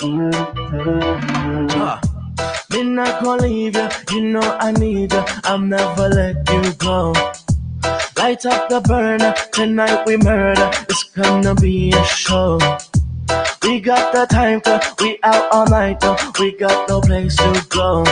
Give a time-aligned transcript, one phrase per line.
[0.00, 2.00] Uh,
[2.70, 5.24] me not gonna leave you, you know I need you.
[5.44, 7.12] I'm never let you go.
[8.16, 10.70] Light up the burner, tonight we murder.
[10.88, 12.58] It's gonna be a show.
[13.62, 16.16] We got the time, cause we out all night, though.
[16.40, 18.04] We got no place to go.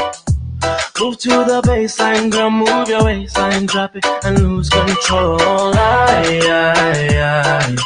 [0.99, 5.39] Move to the baseline, girl, move your waistline, drop it and lose control.
[5.41, 7.77] Aye, aye, aye.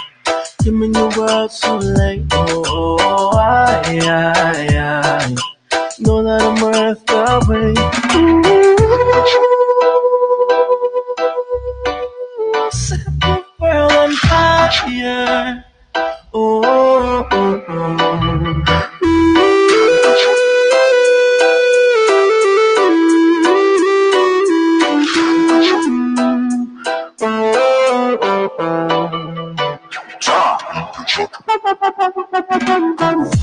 [0.62, 2.24] Give me your world so late.
[2.32, 5.36] Oh, aye, aye, aye.
[5.98, 7.78] Know that I'm worth the wait.
[12.54, 15.59] Ooh, set the world on fire.
[32.48, 33.39] This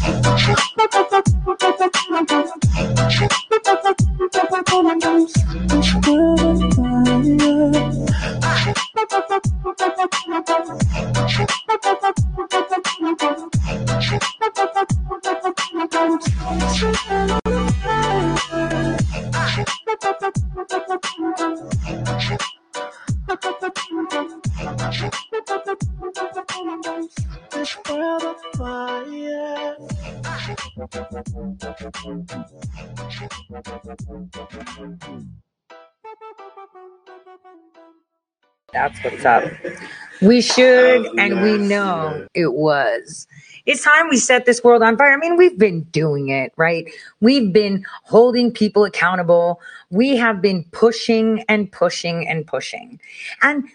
[39.17, 39.73] That's up.
[40.21, 43.27] We should, and we know it was.
[43.65, 45.13] It's time we set this world on fire.
[45.13, 46.89] I mean, we've been doing it, right?
[47.19, 49.59] We've been holding people accountable.
[49.89, 52.99] We have been pushing and pushing and pushing.
[53.41, 53.65] And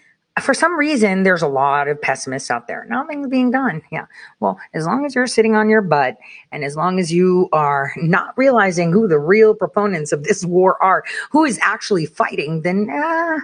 [0.41, 2.85] for some reason, there's a lot of pessimists out there.
[2.89, 3.83] Nothing's being done.
[3.91, 4.07] Yeah.
[4.39, 6.17] Well, as long as you're sitting on your butt
[6.51, 10.81] and as long as you are not realizing who the real proponents of this war
[10.81, 13.39] are, who is actually fighting, then uh,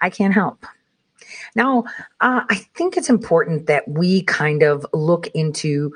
[0.00, 0.66] I can't help.
[1.56, 1.84] Now,
[2.20, 5.92] uh, I think it's important that we kind of look into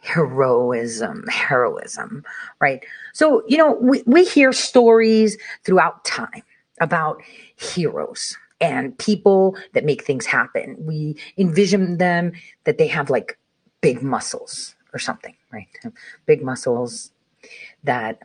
[0.00, 2.24] heroism, heroism,
[2.60, 2.82] right?
[3.12, 6.42] So, you know, we, we hear stories throughout time
[6.80, 7.20] about
[7.56, 10.76] heroes and people that make things happen.
[10.78, 12.32] We envision them
[12.64, 13.36] that they have like
[13.80, 15.66] big muscles or something, right?
[16.26, 17.10] Big muscles
[17.84, 18.20] that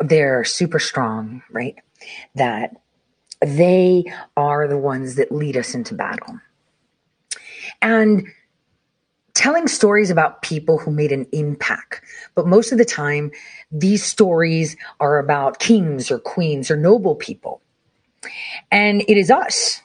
[0.00, 1.76] they're super strong, right?
[2.34, 2.76] That
[3.40, 4.04] they
[4.36, 6.40] are the ones that lead us into battle.
[7.82, 8.26] And
[9.36, 12.00] telling stories about people who made an impact.
[12.34, 13.30] But most of the time,
[13.70, 17.60] these stories are about kings or queens or noble people.
[18.72, 19.82] And it is us,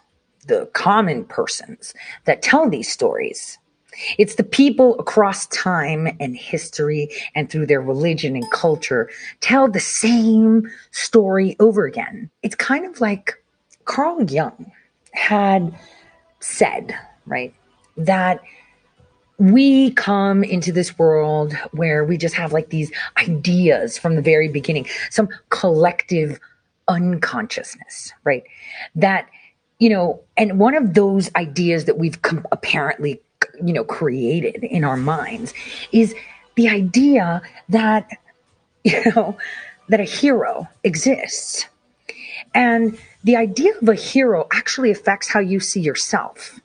[0.47, 1.93] the common persons,
[2.25, 3.59] that tell these stories.
[4.17, 9.09] It's the people across time and history and through their religion and culture
[9.41, 12.29] tell the same story over again.
[12.41, 13.40] It's kind of like
[13.91, 14.71] Carl Jung
[15.11, 15.77] had
[16.39, 17.53] said, right,
[17.97, 18.39] that
[19.37, 24.47] we come into this world where we just have like these ideas from the very
[24.47, 26.39] beginning, some collective
[26.87, 28.43] unconsciousness, right?
[28.95, 29.27] That,
[29.79, 33.19] you know, and one of those ideas that we've com- apparently,
[33.61, 35.53] you know, created in our minds
[35.91, 36.15] is
[36.55, 38.09] the idea that,
[38.85, 39.37] you know,
[39.89, 41.65] that a hero exists.
[42.53, 46.59] And the idea of a hero actually affects how you see yourself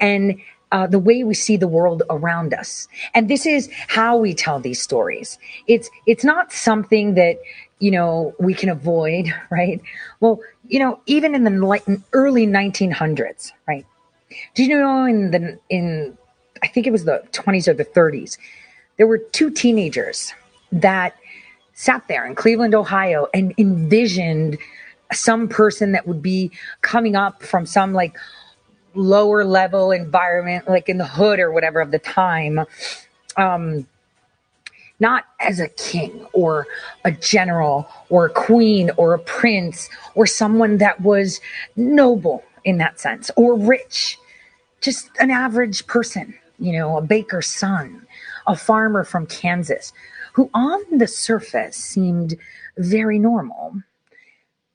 [0.00, 0.40] and
[0.72, 2.88] uh, the way we see the world around us.
[3.14, 5.38] And this is how we tell these stories.
[5.66, 7.38] It's it's not something that
[7.78, 9.80] you know we can avoid, right?
[10.20, 13.86] Well, you know, even in the early 1900s, right?
[14.54, 16.16] Did you know in the in
[16.62, 18.38] I think it was the 20s or the 30s,
[18.96, 20.32] there were two teenagers
[20.70, 21.16] that
[21.74, 24.58] sat there in Cleveland, Ohio, and envisioned
[25.12, 26.50] some person that would be
[26.80, 28.16] coming up from some like
[28.94, 32.60] lower level environment, like in the hood or whatever of the time,
[33.36, 33.86] um,
[35.00, 36.66] not as a king or
[37.04, 41.40] a general or a queen or a prince or someone that was
[41.76, 44.18] noble in that sense or rich,
[44.80, 48.06] just an average person, you know, a baker's son,
[48.46, 49.92] a farmer from Kansas,
[50.34, 52.36] who on the surface seemed
[52.78, 53.74] very normal.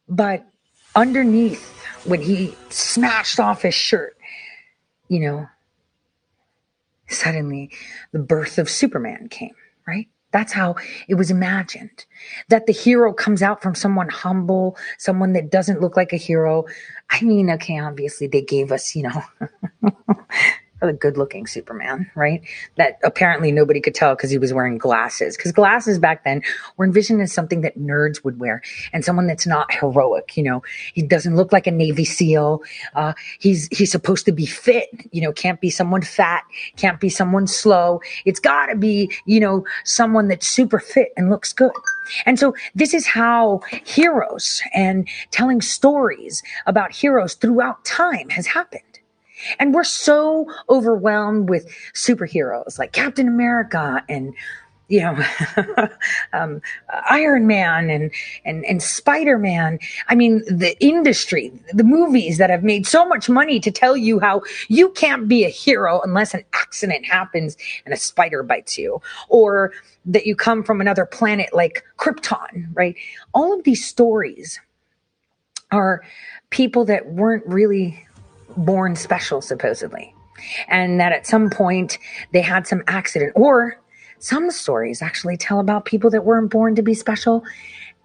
[0.09, 0.45] But
[0.95, 1.69] underneath,
[2.05, 4.17] when he smashed off his shirt,
[5.09, 5.47] you know,
[7.07, 7.71] suddenly
[8.11, 9.55] the birth of Superman came,
[9.87, 10.07] right?
[10.31, 10.75] That's how
[11.07, 12.05] it was imagined.
[12.49, 16.65] That the hero comes out from someone humble, someone that doesn't look like a hero.
[17.09, 19.23] I mean, okay, obviously they gave us, you know,
[20.81, 22.41] a good looking Superman, right?
[22.75, 25.35] That apparently nobody could tell because he was wearing glasses.
[25.35, 26.41] Because glasses back then
[26.77, 28.61] were envisioned as something that nerds would wear
[28.93, 30.37] and someone that's not heroic.
[30.37, 30.63] You know,
[30.93, 32.61] he doesn't look like a Navy SEAL.
[32.95, 34.89] Uh, he's he's supposed to be fit.
[35.11, 36.43] You know, can't be someone fat,
[36.75, 38.01] can't be someone slow.
[38.25, 41.71] It's got to be you know someone that's super fit and looks good.
[42.25, 48.81] And so this is how heroes and telling stories about heroes throughout time has happened.
[49.59, 54.33] And we're so overwhelmed with superheroes like Captain America and
[54.89, 55.17] you know,
[56.33, 56.61] um,
[57.09, 58.11] Iron Man and
[58.45, 59.79] and and Spider Man.
[60.07, 64.19] I mean, the industry, the movies that have made so much money to tell you
[64.19, 69.01] how you can't be a hero unless an accident happens and a spider bites you,
[69.29, 69.73] or
[70.05, 72.67] that you come from another planet like Krypton.
[72.73, 72.95] Right?
[73.33, 74.59] All of these stories
[75.71, 76.01] are
[76.49, 78.06] people that weren't really
[78.57, 80.13] born special, supposedly.
[80.67, 81.97] And that at some point
[82.31, 83.33] they had some accident.
[83.35, 83.79] Or
[84.19, 87.43] some stories actually tell about people that weren't born to be special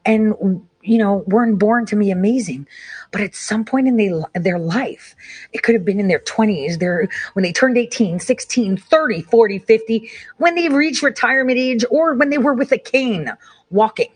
[0.04, 0.34] and,
[0.82, 2.66] you know, weren't born to be amazing.
[3.12, 5.14] But at some point in they, their life,
[5.52, 9.58] it could have been in their 20s, their, when they turned 18, 16, 30, 40,
[9.58, 13.30] 50, when they reached retirement age, or when they were with a cane
[13.70, 14.12] walking.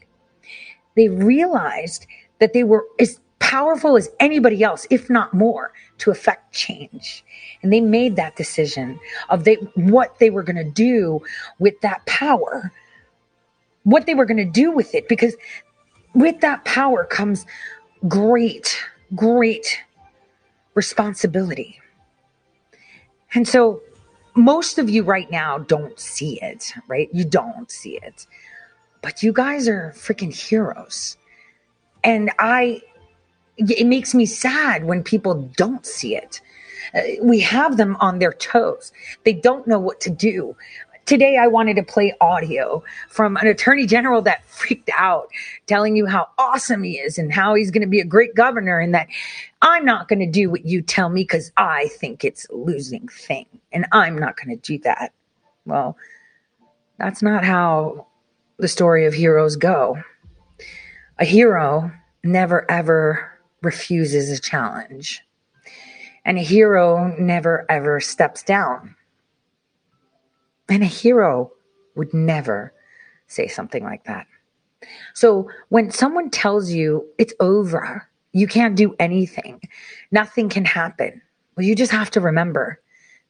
[0.97, 2.07] They realized
[2.41, 2.87] that they were
[3.47, 7.25] powerful as anybody else, if not more to affect change.
[7.63, 8.99] And they made that decision
[9.29, 11.23] of they what they were going to do
[11.61, 12.73] with that power.
[13.85, 15.37] What they were going to do with it because
[16.13, 17.47] with that power comes
[18.09, 18.77] great
[19.15, 19.79] great
[20.75, 21.79] responsibility.
[23.33, 23.81] And so
[24.35, 27.09] most of you right now don't see it, right?
[27.13, 28.27] You don't see it.
[29.03, 31.17] But you guys are freaking heroes.
[32.03, 32.83] And I
[33.59, 36.41] it makes me sad when people don't see it.
[36.95, 38.93] Uh, we have them on their toes.
[39.25, 40.57] They don't know what to do.
[41.05, 45.29] Today, I wanted to play audio from an attorney general that freaked out,
[45.67, 48.81] telling you how awesome he is and how he's going to be a great governor,
[48.81, 49.07] and that
[49.63, 53.07] I'm not going to do what you tell me because I think it's a losing
[53.07, 55.13] thing, and I'm not going to do that.
[55.65, 55.97] Well,
[56.99, 58.09] that's not how
[58.59, 60.03] the story of heroes go.
[61.19, 61.93] A hero
[62.25, 65.23] never ever refuses a challenge.
[66.25, 68.97] And a hero never ever steps down.
[70.69, 71.53] And a hero
[71.95, 72.73] would never
[73.29, 74.27] say something like that.
[75.15, 79.61] So when someone tells you it's over, you can't do anything,
[80.11, 81.23] nothing can happen,
[81.57, 82.81] well, you just have to remember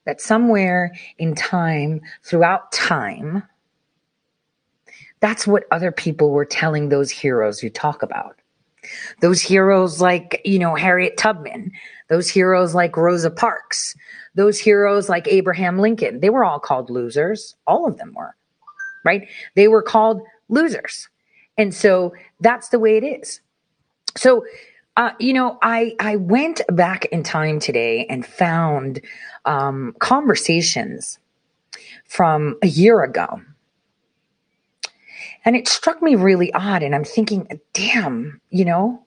[0.05, 3.43] that somewhere in time, throughout time,
[5.21, 8.37] that's what other people were telling those heroes you talk about.
[9.21, 11.73] Those heroes like, you know, Harriet Tubman,
[12.09, 13.95] those heroes like Rosa Parks,
[14.35, 17.57] those heroes like Abraham Lincoln, they were all called losers.
[17.67, 18.37] All of them were,
[19.05, 19.27] right?
[19.55, 21.09] They were called losers.
[21.59, 23.41] And so that's the way it is.
[24.17, 24.45] So,
[24.97, 29.01] uh, you know, I, I went back in time today and found
[29.45, 31.19] um, conversations
[32.07, 33.41] from a year ago
[35.47, 36.83] and it struck me really odd.
[36.83, 39.07] And I'm thinking, damn, you know,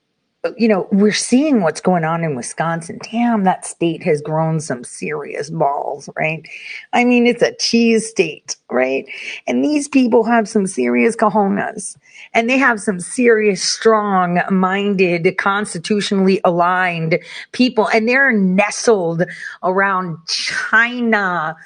[0.57, 2.97] you know, we're seeing what's going on in Wisconsin.
[3.12, 6.48] Damn, that state has grown some serious balls, right?
[6.93, 9.05] I mean, it's a cheese state, right?
[9.48, 11.98] And these people have some serious cojones
[12.34, 17.19] and they have some serious, strong minded, constitutionally aligned
[17.51, 19.24] people and they're nestled
[19.62, 21.58] around China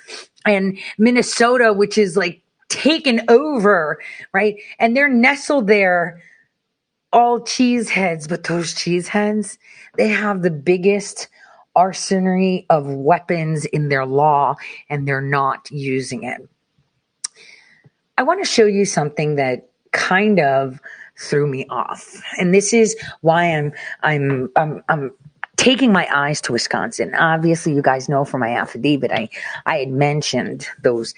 [0.46, 2.43] and Minnesota, which is like
[2.74, 4.00] taken over,
[4.34, 4.56] right?
[4.80, 6.22] And they're nestled there,
[7.12, 9.58] all cheese heads, but those cheese heads,
[9.98, 11.28] they have the biggest
[11.76, 14.56] arsenal of weapons in their law
[14.90, 16.48] and they're not using it.
[18.18, 20.80] I want to show you something that kind of
[21.18, 22.22] threw me off.
[22.40, 25.12] And this is why I'm I'm I'm I'm
[25.58, 29.30] taking my eyes to Wisconsin, obviously, you guys know from my affidavit, I,
[29.66, 31.14] I had mentioned those,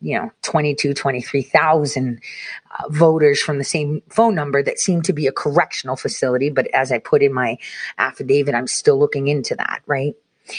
[0.00, 2.20] you know, 22, 23,000
[2.78, 6.50] uh, voters from the same phone number that seemed to be a correctional facility.
[6.50, 7.56] But as I put in my
[7.96, 10.14] affidavit, I'm still looking into that, right?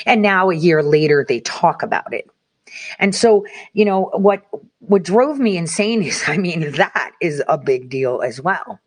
[0.06, 2.30] And now a year later, they talk about it.
[3.00, 4.46] And so, you know, what,
[4.80, 8.80] what drove me insane is, I mean, that is a big deal as well.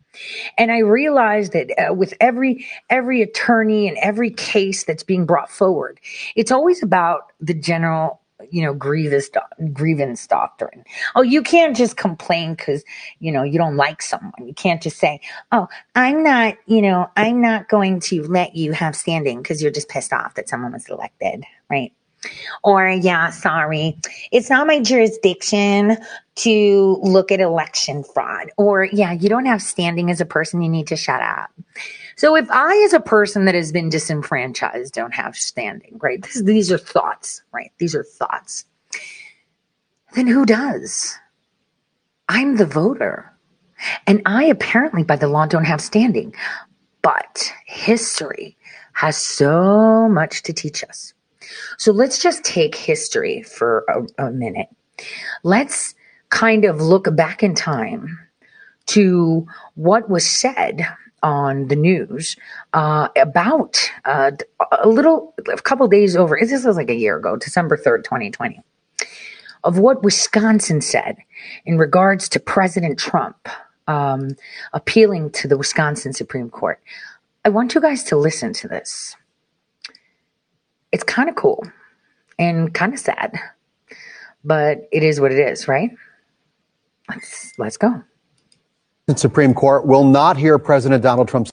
[0.57, 5.49] And I realized that uh, with every every attorney and every case that's being brought
[5.49, 5.99] forward,
[6.35, 9.29] it's always about the general you know, grievous
[9.71, 10.83] grievance doctrine.
[11.15, 12.83] Oh, you can't just complain because
[13.19, 14.33] you know you don't like someone.
[14.45, 18.73] You can't just say, "Oh, I'm not," you know, "I'm not going to let you
[18.73, 21.93] have standing because you're just pissed off that someone was elected," right?
[22.63, 23.97] Or, yeah, sorry,
[24.31, 25.97] it's not my jurisdiction
[26.35, 28.49] to look at election fraud.
[28.57, 31.49] Or, yeah, you don't have standing as a person, you need to shut up.
[32.15, 36.21] So, if I, as a person that has been disenfranchised, don't have standing, right?
[36.21, 37.71] This, these are thoughts, right?
[37.79, 38.65] These are thoughts.
[40.13, 41.17] Then who does?
[42.29, 43.31] I'm the voter.
[44.07, 46.33] And I apparently, by the law, don't have standing.
[47.01, 48.55] But history
[48.93, 51.13] has so much to teach us.
[51.77, 53.85] So let's just take history for
[54.17, 54.67] a, a minute.
[55.43, 55.95] Let's
[56.29, 58.19] kind of look back in time
[58.87, 59.45] to
[59.75, 60.87] what was said
[61.21, 62.35] on the news
[62.73, 64.31] uh, about uh,
[64.81, 68.61] a little, a couple days over, this was like a year ago, December 3rd, 2020,
[69.63, 71.17] of what Wisconsin said
[71.65, 73.47] in regards to President Trump
[73.87, 74.35] um,
[74.73, 76.81] appealing to the Wisconsin Supreme Court.
[77.45, 79.15] I want you guys to listen to this
[80.93, 81.65] it's kind of cool
[82.39, 83.37] and kind of sad,
[84.45, 85.89] but it is what it is, right?
[87.09, 88.01] Let's let's go.
[89.07, 91.51] The Supreme Court will not hear President Donald Trump's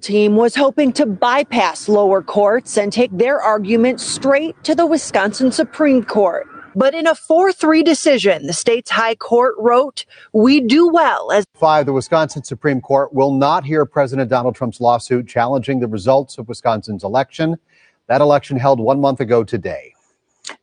[0.00, 5.52] team was hoping to bypass lower courts and take their argument straight to the Wisconsin
[5.52, 6.46] Supreme Court.
[6.74, 11.44] But in a 4 3 decision, the state's high court wrote, We do well as.
[11.54, 16.36] Five, the Wisconsin Supreme Court will not hear President Donald Trump's lawsuit challenging the results
[16.36, 17.56] of Wisconsin's election.
[18.08, 19.94] That election held one month ago today.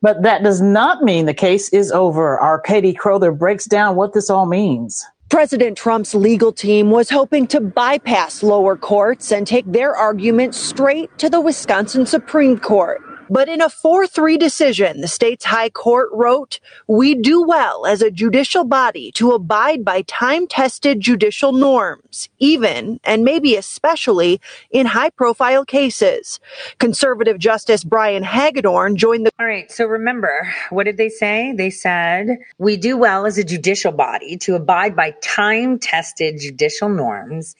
[0.01, 2.39] But that does not mean the case is over.
[2.39, 5.05] Our Katie Crowther breaks down what this all means.
[5.29, 11.17] President Trump's legal team was hoping to bypass lower courts and take their argument straight
[11.17, 13.01] to the Wisconsin Supreme Court.
[13.33, 18.03] But in a 4 3 decision, the state's high court wrote, We do well as
[18.03, 24.85] a judicial body to abide by time tested judicial norms, even and maybe especially in
[24.85, 26.39] high profile cases.
[26.77, 29.31] Conservative Justice Brian Hagedorn joined the.
[29.39, 29.71] All right.
[29.71, 31.53] So remember, what did they say?
[31.57, 36.87] They said, We do well as a judicial body to abide by time tested judicial
[36.87, 37.55] norms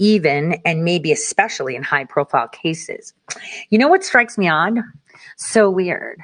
[0.00, 3.14] even and maybe especially in high profile cases.
[3.68, 4.78] You know what strikes me odd?
[5.38, 6.20] So weird.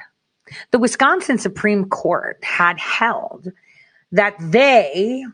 [0.71, 3.51] The Wisconsin Supreme Court had held
[4.11, 5.25] that they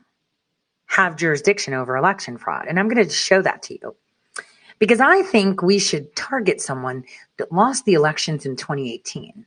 [0.86, 2.66] have jurisdiction over election fraud.
[2.68, 3.96] And I'm going to show that to you
[4.80, 7.04] because I think we should target someone
[7.38, 9.46] that lost the elections in 2018.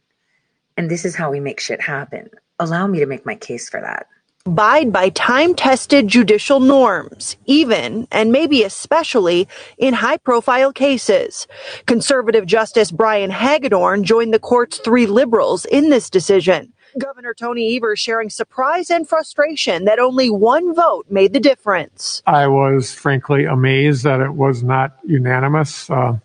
[0.77, 2.29] And this is how we make shit happen.
[2.59, 4.07] Allow me to make my case for that
[4.47, 9.49] abide by time tested judicial norms, even and maybe especially
[9.79, 11.47] in high profile cases.
[11.87, 16.71] Conservative Justice Brian Hagedorn joined the court's three liberals in this decision.
[16.99, 22.23] Governor Tony Evers sharing surprise and frustration that only one vote made the difference.
[22.27, 25.89] I was frankly amazed that it was not unanimous.
[25.89, 26.19] Uh,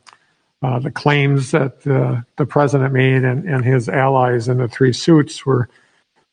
[0.61, 4.91] uh, the claims that uh, the president made and, and his allies in the three
[4.91, 5.69] suits were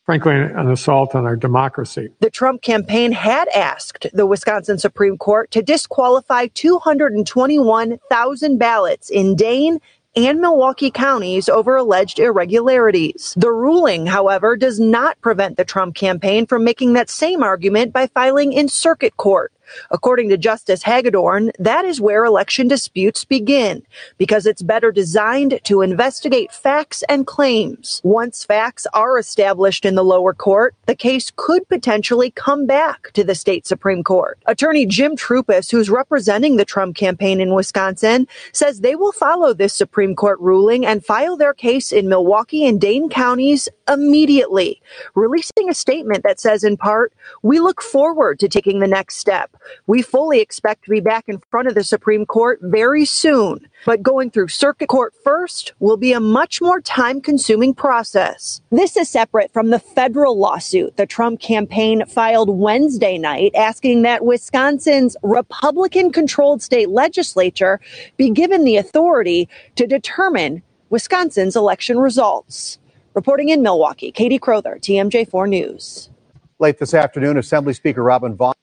[0.07, 2.09] frankly, an assault on our democracy.
[2.21, 9.81] The Trump campaign had asked the Wisconsin Supreme Court to disqualify 221,000 ballots in Dane
[10.15, 13.35] and Milwaukee counties over alleged irregularities.
[13.37, 18.07] The ruling, however, does not prevent the Trump campaign from making that same argument by
[18.07, 19.53] filing in circuit court.
[19.91, 23.83] According to Justice Hagedorn, that is where election disputes begin
[24.19, 28.01] because it's better designed to investigate facts and claims.
[28.05, 33.25] Once facts are established in the lower court, the case could potentially come back to
[33.25, 34.39] the state Supreme Court.
[34.47, 39.75] Attorney Jim Troupis, who's representing the Trump campaign in Wisconsin, says they will follow this
[39.75, 44.81] Supreme Court ruling and file their case in Milwaukee and Dane counties immediately,
[45.15, 49.56] releasing a statement that says in part, we look forward to taking the next step.
[49.87, 54.03] We fully expect to be back in front of the Supreme Court very soon, but
[54.03, 58.61] going through circuit court first will be a much more time consuming process.
[58.71, 64.25] This is separate from the federal lawsuit the Trump campaign filed Wednesday night asking that
[64.25, 67.81] Wisconsin's Republican controlled state legislature
[68.17, 72.79] be given the authority to determine Wisconsin's election results.
[73.15, 76.11] Reporting in Milwaukee, Katie Crowther, TMJ4 News.
[76.59, 78.55] Late this afternoon, Assembly Speaker Robin Vos.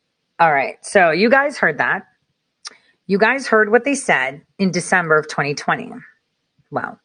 [0.43, 0.77] All right.
[0.81, 2.05] So you guys heard that.
[3.07, 5.93] You guys heard what they said in December of 2020.
[6.69, 6.99] Well,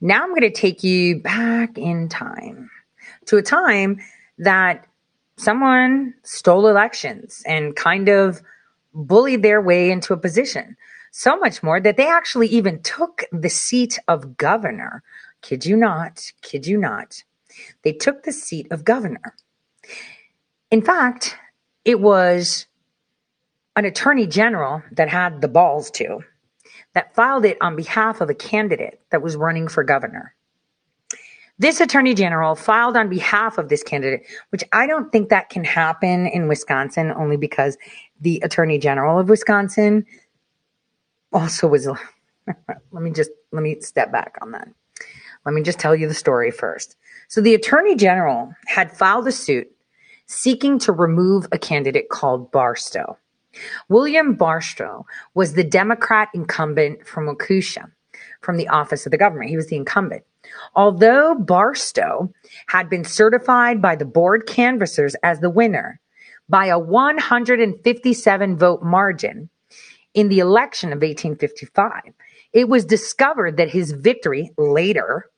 [0.00, 2.70] now I'm going to take you back in time
[3.26, 4.00] to a time
[4.38, 4.86] that
[5.36, 8.40] someone stole elections and kind of
[8.94, 10.78] bullied their way into a position.
[11.12, 15.02] So much more that they actually even took the seat of governor.
[15.42, 17.22] Kid you not, kid you not,
[17.82, 19.34] they took the seat of governor.
[20.70, 21.36] In fact,
[21.86, 22.66] it was
[23.76, 26.18] an attorney general that had the balls to
[26.94, 30.34] that filed it on behalf of a candidate that was running for governor.
[31.58, 35.64] This attorney general filed on behalf of this candidate, which I don't think that can
[35.64, 37.78] happen in Wisconsin only because
[38.20, 40.04] the attorney general of Wisconsin
[41.32, 41.86] also was
[42.90, 44.68] let me just let me step back on that.
[45.44, 46.96] Let me just tell you the story first.
[47.28, 49.70] So the attorney general had filed a suit
[50.26, 53.18] seeking to remove a candidate called Barstow.
[53.88, 57.90] William Barstow was the Democrat incumbent from Waukesha
[58.40, 59.50] from the office of the government.
[59.50, 60.24] He was the incumbent.
[60.74, 62.32] Although Barstow
[62.68, 66.00] had been certified by the board canvassers as the winner
[66.48, 69.48] by a 157 vote margin
[70.14, 72.12] in the election of 1855,
[72.52, 75.28] it was discovered that his victory later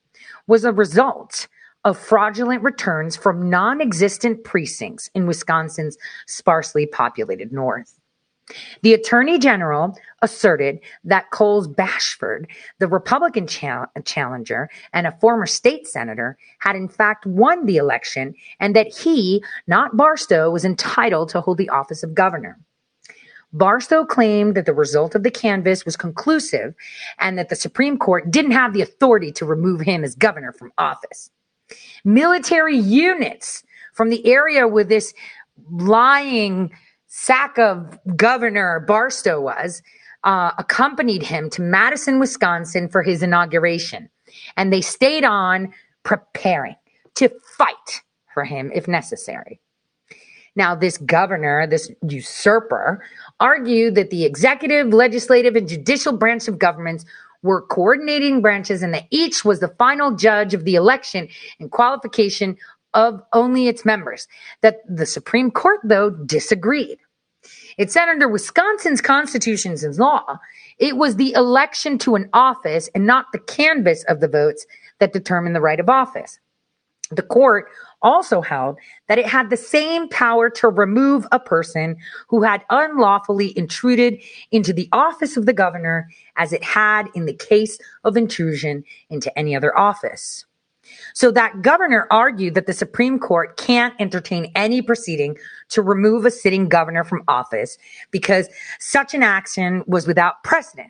[0.47, 1.49] was a result
[1.89, 7.99] of fraudulent returns from non existent precincts in Wisconsin's sparsely populated north.
[8.83, 12.47] The attorney general asserted that Coles Bashford,
[12.79, 18.77] the Republican challenger and a former state senator, had in fact won the election and
[18.77, 22.59] that he, not Barstow, was entitled to hold the office of governor.
[23.55, 26.75] Barstow claimed that the result of the canvass was conclusive
[27.19, 30.73] and that the Supreme Court didn't have the authority to remove him as governor from
[30.77, 31.31] office.
[32.05, 35.15] Military units from the area where this
[35.71, 36.71] lying
[37.07, 39.83] sack of governor Barstow was
[40.25, 44.09] uh, accompanied him to Madison, Wisconsin for his inauguration.
[44.57, 45.73] And they stayed on
[46.03, 46.77] preparing
[47.17, 49.61] to fight for him if necessary.
[50.55, 53.05] Now, this governor, this usurper,
[53.39, 57.05] argued that the executive, legislative, and judicial branch of governments
[57.43, 61.29] were coordinating branches and that each was the final judge of the election
[61.61, 62.57] and qualification
[62.95, 64.27] of only its members.
[64.63, 66.99] That the Supreme Court, though, disagreed.
[67.77, 70.39] It said under Wisconsin's constitutions and law,
[70.79, 74.67] it was the election to an office and not the canvass of the votes
[74.99, 76.41] that determined the right of office.
[77.11, 77.69] The court
[78.03, 81.97] also held that it had the same power to remove a person
[82.29, 87.35] who had unlawfully intruded into the office of the governor as it had in the
[87.35, 90.45] case of intrusion into any other office.
[91.15, 95.37] So that governor argued that the Supreme Court can't entertain any proceeding
[95.71, 97.77] to remove a sitting governor from office
[98.11, 100.89] because such an action was without precedent.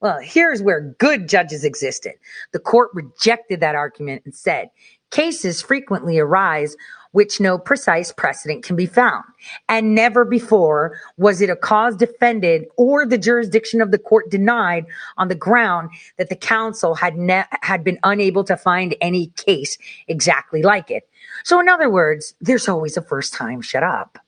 [0.00, 2.14] Well, here's where good judges existed.
[2.52, 4.70] The court rejected that argument and said
[5.10, 6.76] Cases frequently arise
[7.12, 9.24] which no precise precedent can be found.
[9.68, 14.86] And never before was it a cause defended or the jurisdiction of the court denied
[15.16, 19.76] on the ground that the counsel had ne- had been unable to find any case
[20.08, 21.08] exactly like it.
[21.44, 24.18] So in other words, there's always a first time shut up.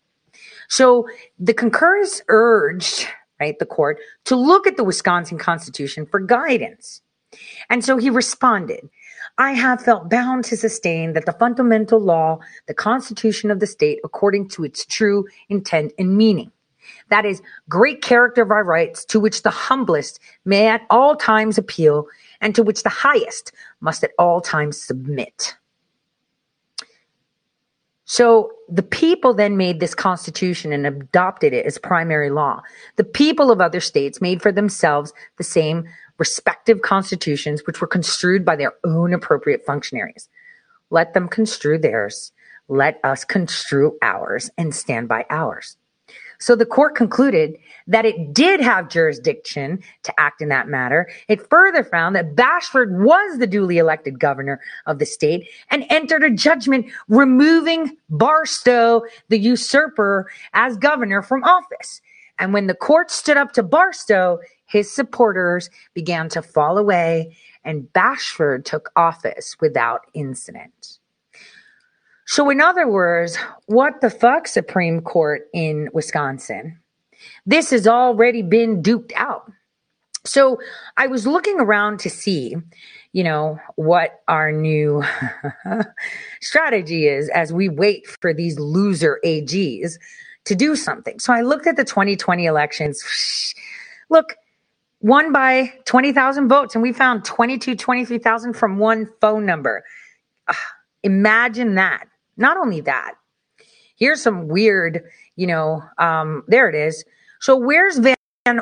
[0.68, 1.06] So
[1.38, 3.06] the concurrence urged,
[3.38, 7.02] right, the court to look at the Wisconsin Constitution for guidance.
[7.70, 8.88] And so he responded
[9.38, 14.00] I have felt bound to sustain that the fundamental law, the Constitution of the state,
[14.04, 16.50] according to its true intent and meaning.
[17.10, 21.58] That is, great character of our rights, to which the humblest may at all times
[21.58, 22.06] appeal,
[22.40, 25.56] and to which the highest must at all times submit.
[28.12, 32.60] So the people then made this constitution and adopted it as primary law.
[32.96, 38.44] The people of other states made for themselves the same respective constitutions, which were construed
[38.44, 40.28] by their own appropriate functionaries.
[40.90, 42.32] Let them construe theirs.
[42.68, 45.78] Let us construe ours and stand by ours.
[46.42, 51.08] So the court concluded that it did have jurisdiction to act in that matter.
[51.28, 56.24] It further found that Bashford was the duly elected governor of the state and entered
[56.24, 62.00] a judgment removing Barstow, the usurper, as governor from office.
[62.40, 67.84] And when the court stood up to Barstow, his supporters began to fall away, and
[67.92, 70.98] Bashford took office without incident.
[72.32, 76.78] So, in other words, what the fuck, Supreme Court in Wisconsin?
[77.44, 79.52] This has already been duped out.
[80.24, 80.58] So,
[80.96, 82.56] I was looking around to see,
[83.12, 85.04] you know, what our new
[86.40, 89.98] strategy is as we wait for these loser AGs
[90.46, 91.18] to do something.
[91.18, 93.54] So, I looked at the 2020 elections.
[94.08, 94.36] Look,
[95.02, 99.84] won by 20,000 votes and we found 22, 23,000 from one phone number.
[101.02, 102.06] Imagine that.
[102.36, 103.14] Not only that,
[103.96, 105.02] here's some weird,
[105.36, 107.04] you know, um, there it is.
[107.40, 108.16] So where's Van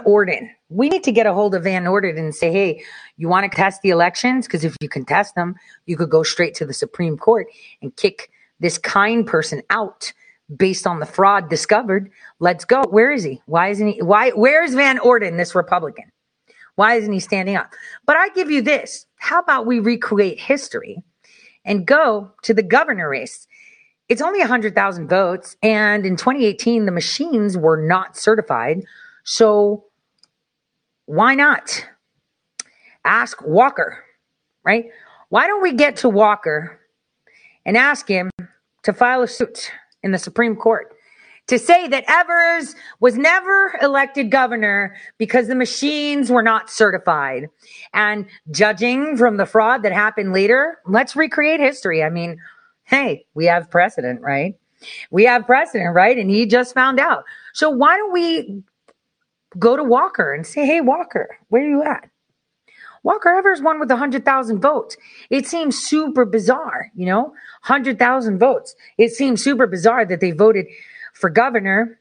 [0.04, 0.50] Orden.
[0.68, 2.82] We need to get a hold of Van Orden and say, hey,
[3.16, 4.46] you want to contest the elections?
[4.46, 5.56] Because if you contest them,
[5.86, 7.46] you could go straight to the Supreme Court
[7.80, 8.30] and kick
[8.60, 10.12] this kind person out
[10.56, 12.10] based on the fraud discovered.
[12.40, 12.82] Let's go.
[12.90, 13.40] Where is he?
[13.46, 14.02] Why isn't he?
[14.02, 14.30] Why?
[14.30, 16.12] Where's Van Orden, this Republican?
[16.74, 17.72] Why isn't he standing up?
[18.06, 19.06] But I give you this.
[19.16, 21.02] How about we recreate history
[21.64, 23.46] and go to the governor race?
[24.10, 25.56] It's only 100,000 votes.
[25.62, 28.82] And in 2018, the machines were not certified.
[29.24, 29.84] So
[31.06, 31.86] why not?
[33.04, 34.04] Ask Walker,
[34.64, 34.86] right?
[35.28, 36.80] Why don't we get to Walker
[37.64, 38.30] and ask him
[38.82, 39.70] to file a suit
[40.02, 40.92] in the Supreme Court
[41.46, 47.48] to say that Evers was never elected governor because the machines were not certified.
[47.94, 52.02] And judging from the fraud that happened later, let's recreate history.
[52.02, 52.38] I mean,
[52.90, 54.56] hey, we have precedent, right?
[55.12, 56.18] We have precedent, right?
[56.18, 57.24] And he just found out.
[57.54, 58.62] So why don't we
[59.58, 62.10] go to Walker and say, hey, Walker, where are you at?
[63.04, 64.96] Walker Evers won with 100,000 votes.
[65.30, 67.26] It seems super bizarre, you know,
[67.66, 68.74] 100,000 votes.
[68.98, 70.66] It seems super bizarre that they voted
[71.14, 72.00] for governor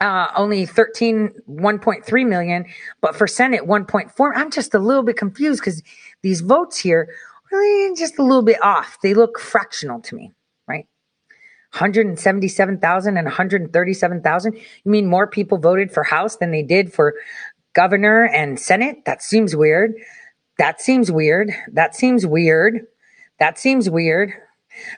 [0.00, 2.64] uh, only 13, 1.3 million,
[3.00, 4.32] but for Senate, 1.4.
[4.34, 5.82] I'm just a little bit confused because
[6.22, 7.08] these votes here
[7.50, 8.98] really just a little bit off.
[9.02, 10.32] They look fractional to me,
[10.66, 10.86] right?
[11.72, 14.54] 177,000 and 137,000.
[14.54, 17.14] You mean more people voted for House than they did for
[17.74, 19.04] governor and Senate?
[19.06, 19.94] That seems weird.
[20.58, 21.52] That seems weird.
[21.72, 22.86] That seems weird.
[23.38, 24.32] That seems weird.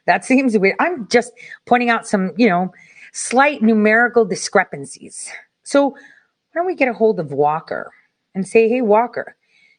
[0.07, 0.77] That seems weird.
[0.81, 1.33] I'm just
[1.67, 2.73] pointing out some, you know,
[3.13, 5.31] slight numerical discrepancies.
[5.63, 5.97] So why
[6.55, 7.93] don't we get a hold of Walker
[8.35, 9.37] and say, hey, Walker,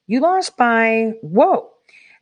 [0.07, 1.69] you lost by, whoa,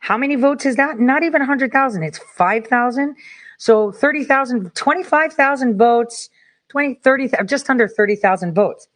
[0.02, 0.98] how many votes is that?
[0.98, 2.02] Not even 100,000.
[2.02, 3.14] It's 5,000.
[3.56, 6.28] So 30,000, 25,000 votes,
[6.70, 8.88] 20, 30, just under 30,000 votes.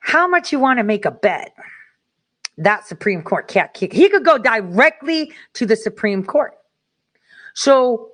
[0.00, 1.54] How much you want to make a bet?
[2.58, 3.92] That Supreme Court can't kick.
[3.92, 6.54] He could go directly to the Supreme Court.
[7.54, 8.10] So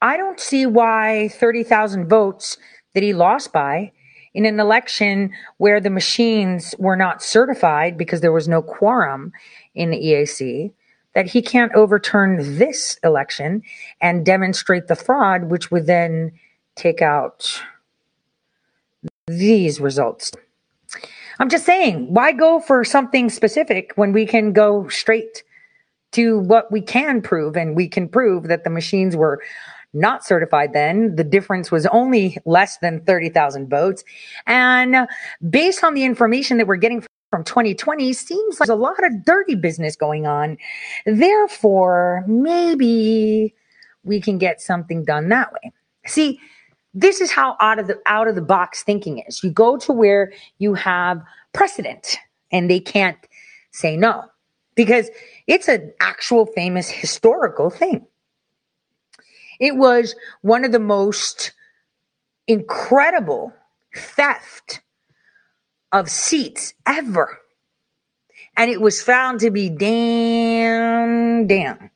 [0.00, 2.58] I don't see why 30,000 votes
[2.94, 3.90] that he lost by
[4.34, 9.32] in an election where the machines were not certified because there was no quorum
[9.74, 10.72] in the EAC
[11.14, 13.62] that he can't overturn this election
[14.00, 16.32] and demonstrate the fraud, which would then
[16.74, 17.62] take out
[19.28, 20.32] these results.
[21.38, 25.44] I'm just saying, why go for something specific when we can go straight
[26.12, 27.56] to what we can prove?
[27.56, 29.40] And we can prove that the machines were
[29.94, 31.16] not certified then.
[31.16, 34.04] The difference was only less than 30,000 votes.
[34.46, 35.06] And
[35.48, 39.24] based on the information that we're getting from 2020, seems like there's a lot of
[39.24, 40.58] dirty business going on.
[41.06, 43.54] Therefore, maybe
[44.02, 45.72] we can get something done that way.
[46.06, 46.40] See,
[46.92, 49.42] this is how out of the out of the box thinking is.
[49.42, 51.20] You go to where you have
[51.52, 52.18] precedent
[52.52, 53.18] and they can't
[53.72, 54.24] say no
[54.76, 55.10] because
[55.46, 58.06] it's an actual famous historical thing.
[59.60, 61.52] It was one of the most
[62.46, 63.52] incredible
[63.94, 64.80] theft
[65.92, 67.38] of seats ever.
[68.56, 71.90] And it was found to be damn, damn.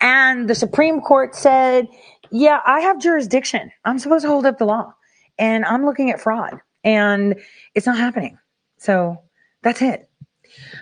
[0.00, 1.88] And the Supreme Court said,
[2.30, 3.70] yeah, I have jurisdiction.
[3.84, 4.94] I'm supposed to hold up the law.
[5.38, 6.60] And I'm looking at fraud.
[6.82, 7.36] And
[7.74, 8.38] it's not happening.
[8.78, 9.22] So
[9.62, 10.08] that's it.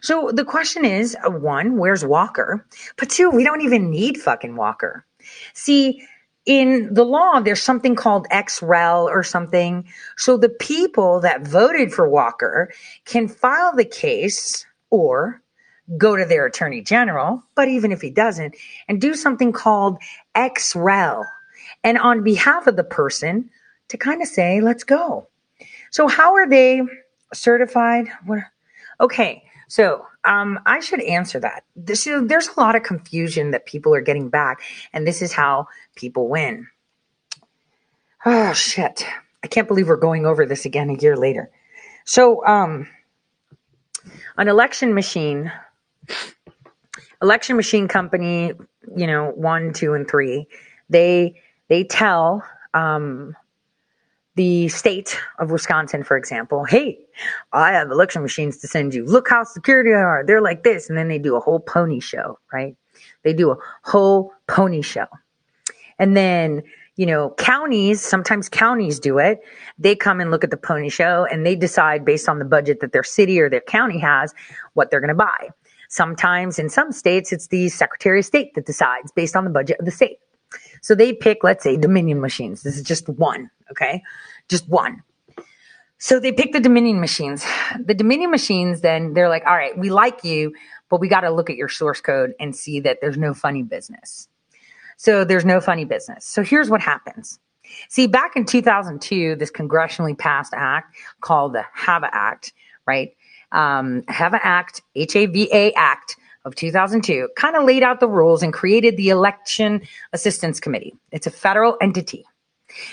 [0.03, 2.67] So the question is one, where's Walker?
[2.97, 5.07] But two, we don't even need fucking Walker.
[5.55, 6.07] See,
[6.47, 9.87] in the law, there's something called ex rel or something.
[10.17, 12.73] So the people that voted for Walker
[13.07, 15.41] can file the case or
[15.97, 18.55] go to their attorney general, but even if he doesn't,
[18.89, 19.99] and do something called
[20.35, 21.27] ex rel.
[21.83, 23.51] And on behalf of the person
[23.89, 25.29] to kind of say, let's go.
[25.91, 26.83] So, how are they
[27.33, 28.09] certified?
[28.27, 28.41] What?
[29.01, 31.65] Okay, so um, I should answer that.
[31.77, 35.69] This, there's a lot of confusion that people are getting back, and this is how
[35.95, 36.67] people win.
[38.25, 39.07] Oh shit!
[39.43, 41.51] I can't believe we're going over this again a year later.
[42.05, 42.89] So, um,
[44.39, 45.53] an election machine,
[47.21, 48.53] election machine company,
[48.97, 50.47] you know, one, two, and three,
[50.89, 53.37] they they tell um,
[54.37, 56.99] the state of Wisconsin, for example, hey,
[57.53, 59.05] I have election machines to send you.
[59.05, 60.25] Look how secure they are.
[60.27, 60.88] They're like this.
[60.88, 62.77] And then they do a whole pony show, right?
[63.23, 65.07] They do a whole pony show.
[65.99, 66.62] And then,
[66.97, 69.40] you know, counties, sometimes counties do it.
[69.79, 72.81] They come and look at the pony show and they decide based on the budget
[72.81, 74.35] that their city or their county has
[74.75, 75.49] what they're going to buy.
[75.88, 79.79] Sometimes in some states, it's the Secretary of State that decides based on the budget
[79.79, 80.18] of the state.
[80.85, 82.62] So they pick, let's say, Dominion machines.
[82.62, 84.03] This is just one, okay?
[84.51, 85.03] Just one.
[85.97, 87.42] So they pick the Dominion machines.
[87.83, 90.53] The Dominion machines, then they're like, all right, we like you,
[90.90, 93.62] but we got to look at your source code and see that there's no funny
[93.62, 94.29] business.
[94.99, 96.27] So there's no funny business.
[96.27, 97.40] So here's what happens.
[97.88, 102.53] See, back in 2002, this congressionally passed act called the HAVA Act,
[102.87, 103.16] right?
[103.53, 108.09] Um, HAVA Act, H A V A Act of 2002, kind of laid out the
[108.09, 110.95] rules and created the Election Assistance Committee.
[111.11, 112.25] It's a federal entity.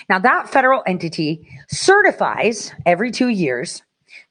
[0.09, 3.83] Now, that federal entity certifies every two years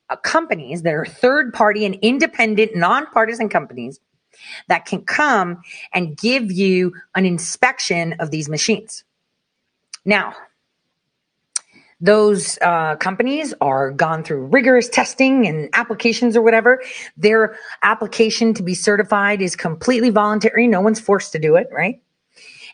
[0.09, 4.01] uh, companies that are third party and independent, nonpartisan companies
[4.69, 5.61] that can come
[5.93, 9.05] and give you an inspection of these machines.
[10.05, 10.35] Now,
[12.01, 16.83] those uh, companies are gone through rigorous testing and applications or whatever.
[17.17, 20.67] Their application to be certified is completely voluntary.
[20.67, 22.01] No one's forced to do it, right?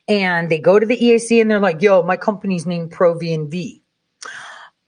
[0.08, 3.82] And they go to the EAC and they're like, yo, my company's named Pro V&V.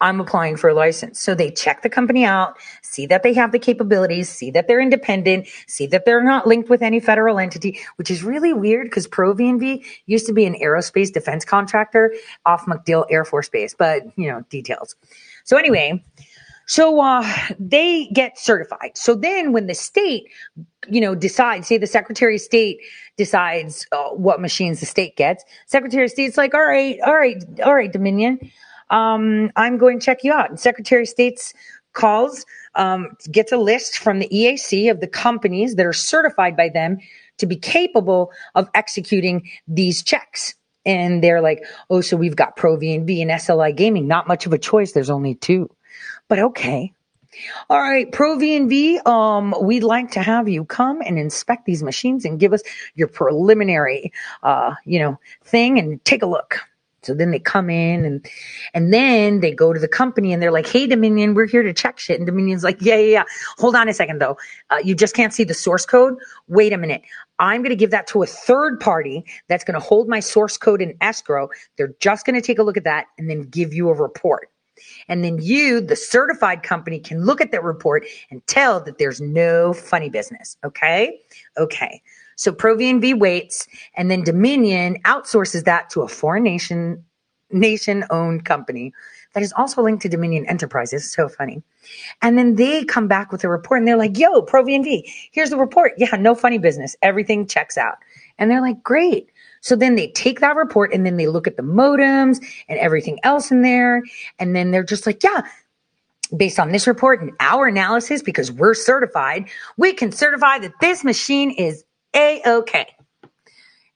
[0.01, 1.21] I'm applying for a license.
[1.21, 4.81] So they check the company out, see that they have the capabilities, see that they're
[4.81, 9.09] independent, see that they're not linked with any federal entity, which is really weird because
[9.09, 12.15] Pro V&V used to be an aerospace defense contractor
[12.47, 14.95] off MacDill Air Force Base, but you know, details.
[15.45, 16.05] So anyway,
[16.67, 17.27] so uh,
[17.59, 18.93] they get certified.
[18.95, 20.29] So then when the state,
[20.89, 22.79] you know, decides, say the Secretary of State
[23.17, 27.43] decides uh, what machines the state gets, Secretary of State's like, all right, all right,
[27.65, 28.39] all right, Dominion
[28.91, 30.51] um, I'm going to check you out.
[30.51, 31.55] And Secretary of State's
[31.93, 36.69] calls, um, gets a list from the EAC of the companies that are certified by
[36.69, 36.99] them
[37.39, 40.55] to be capable of executing these checks.
[40.87, 44.07] And they're like, oh, so we've got Pro V&V and SLI Gaming.
[44.07, 44.93] Not much of a choice.
[44.93, 45.71] There's only two.
[46.29, 46.93] But okay.
[47.69, 52.25] All right, Pro V&V, um, we'd like to have you come and inspect these machines
[52.25, 52.63] and give us
[52.95, 56.61] your preliminary, uh, you know, thing and take a look.
[57.03, 58.27] So then they come in and
[58.75, 61.73] and then they go to the company and they're like, "Hey, Dominion, we're here to
[61.73, 63.25] check shit." And Dominion's like, "Yeah, yeah, yeah.
[63.59, 64.37] Hold on a second though.
[64.71, 66.17] Uh, you just can't see the source code.
[66.49, 67.03] Wait a minute.
[67.39, 70.57] I'm going to give that to a third party that's going to hold my source
[70.59, 71.49] code in escrow.
[71.77, 74.51] They're just going to take a look at that and then give you a report."
[75.09, 79.21] And then you, the certified company, can look at that report and tell that there's
[79.21, 80.57] no funny business.
[80.65, 81.19] Okay?
[81.57, 82.01] Okay.
[82.39, 87.05] So Pro V&V waits, and then Dominion outsources that to a foreign nation
[87.51, 88.93] nation owned company
[89.35, 91.11] that is also linked to Dominion Enterprises.
[91.11, 91.63] So funny.
[92.23, 95.51] And then they come back with a report and they're like, yo, Pro V&V, here's
[95.51, 95.93] the report.
[95.97, 96.95] Yeah, no funny business.
[97.03, 97.97] Everything checks out.
[98.39, 99.31] And they're like, great.
[99.61, 103.19] So then they take that report and then they look at the modems and everything
[103.23, 104.03] else in there.
[104.39, 105.43] And then they're just like, yeah,
[106.37, 111.03] based on this report and our analysis, because we're certified, we can certify that this
[111.03, 112.95] machine is a okay.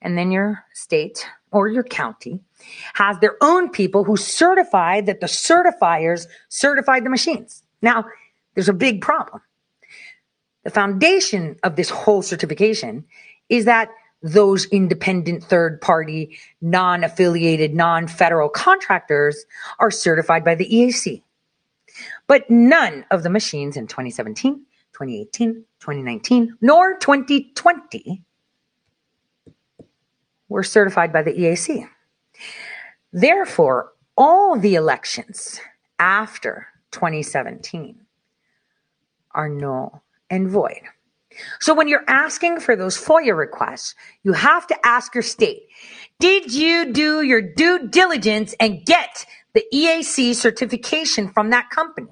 [0.00, 2.40] And then your state or your county
[2.94, 7.62] has their own people who certify that the certifiers certified the machines.
[7.80, 8.06] Now,
[8.54, 9.42] there's a big problem.
[10.64, 13.04] The foundation of this whole certification
[13.48, 13.90] is that
[14.22, 19.44] those independent third party, non affiliated, non federal contractors
[19.80, 21.22] are certified by the EAC.
[22.28, 24.64] But none of the machines in 2017
[25.02, 28.22] 2018, 2019, nor 2020
[30.48, 31.88] were certified by the EAC.
[33.12, 35.60] Therefore, all the elections
[35.98, 38.00] after 2017
[39.32, 40.82] are null and void.
[41.60, 45.62] So when you're asking for those FOIA requests, you have to ask your state,
[46.20, 52.08] did you do your due diligence and get the EAC certification from that company?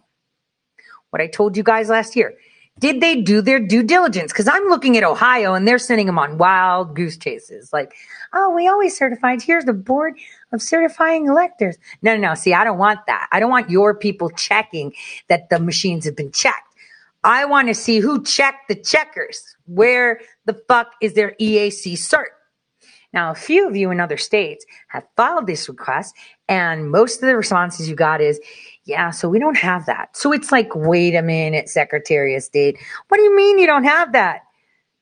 [1.10, 2.34] What I told you guys last year.
[2.80, 4.32] Did they do their due diligence?
[4.32, 7.72] Because I'm looking at Ohio and they're sending them on wild goose chases.
[7.74, 7.94] Like,
[8.32, 9.42] oh, we always certified.
[9.42, 10.14] Here's the board
[10.50, 11.76] of certifying electors.
[12.00, 12.34] No, no, no.
[12.34, 13.28] See, I don't want that.
[13.32, 14.94] I don't want your people checking
[15.28, 16.74] that the machines have been checked.
[17.22, 19.44] I want to see who checked the checkers.
[19.66, 22.32] Where the fuck is their EAC cert?
[23.12, 26.14] Now, a few of you in other states have filed this request,
[26.48, 28.40] and most of the responses you got is,
[28.90, 30.16] yeah, so we don't have that.
[30.16, 32.76] So it's like, wait a minute, Secretary of State.
[33.08, 34.42] What do you mean you don't have that?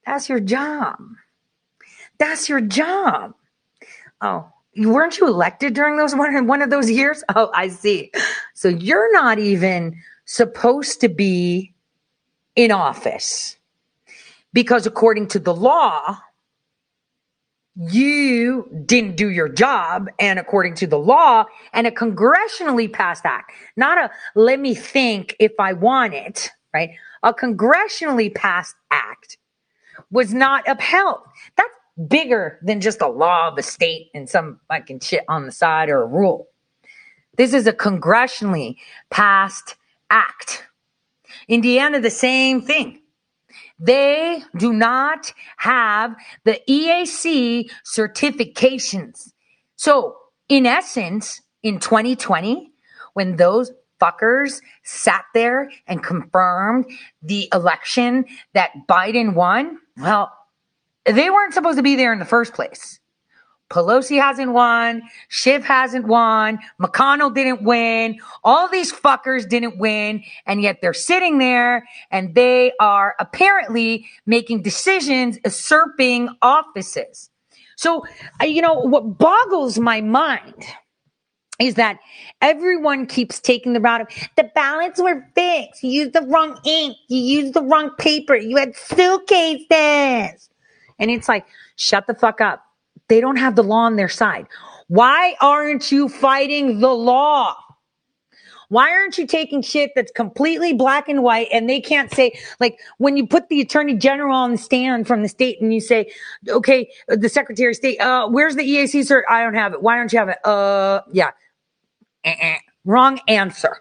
[0.05, 0.99] That's your job.
[2.19, 3.35] That's your job.
[4.21, 7.25] Oh, weren't you elected during those one, one of those years?
[7.35, 8.13] Oh, I see.
[8.55, 9.97] So you're not even
[10.27, 11.73] supposed to be
[12.57, 13.57] in office
[14.53, 16.19] because according to the law,
[17.79, 23.53] you didn't do your job and according to the law and a congressionally passed act,
[23.77, 26.91] not a let me think if I want it, right?
[27.23, 29.39] A congressionally passed act
[30.11, 31.21] was not upheld.
[31.57, 31.69] That's
[32.09, 35.89] bigger than just a law of a state and some fucking shit on the side
[35.89, 36.49] or a rule.
[37.37, 38.77] This is a congressionally
[39.11, 39.77] passed
[40.11, 40.67] act.
[41.47, 43.03] Indiana, the same thing.
[43.79, 49.33] They do not have the EAC certifications.
[49.77, 50.17] So,
[50.49, 52.73] in essence, in 2020,
[53.15, 56.87] when those fuckers sat there and confirmed
[57.23, 60.33] the election that Biden won, well,
[61.05, 63.01] they weren't supposed to be there in the first place.
[63.71, 65.03] Pelosi hasn't won.
[65.29, 66.59] Schiff hasn't won.
[66.81, 68.19] McConnell didn't win.
[68.45, 70.23] All these fuckers didn't win.
[70.47, 77.31] And yet they're sitting there and they are apparently making decisions, usurping offices.
[77.77, 78.05] So,
[78.41, 80.65] uh, you know, what boggles my mind
[81.61, 81.99] is that
[82.41, 85.83] everyone keeps taking the route of the ballots were fixed.
[85.83, 86.97] You used the wrong ink.
[87.09, 88.37] You used the wrong paper.
[88.37, 90.49] You had suitcases.
[91.01, 92.65] And it's like, shut the fuck up.
[93.09, 94.47] They don't have the law on their side.
[94.89, 97.57] Why aren't you fighting the law?
[98.71, 102.79] Why aren't you taking shit that's completely black and white and they can't say, like,
[102.99, 106.11] when you put the attorney general on the stand from the state and you say,
[106.49, 109.23] okay, the secretary of state, uh, where's the EAC cert?
[109.29, 109.83] I don't have it.
[109.83, 110.39] Why don't you have it?
[110.45, 111.31] Uh, yeah.
[112.27, 112.57] Uh-uh.
[112.85, 113.79] Wrong answer.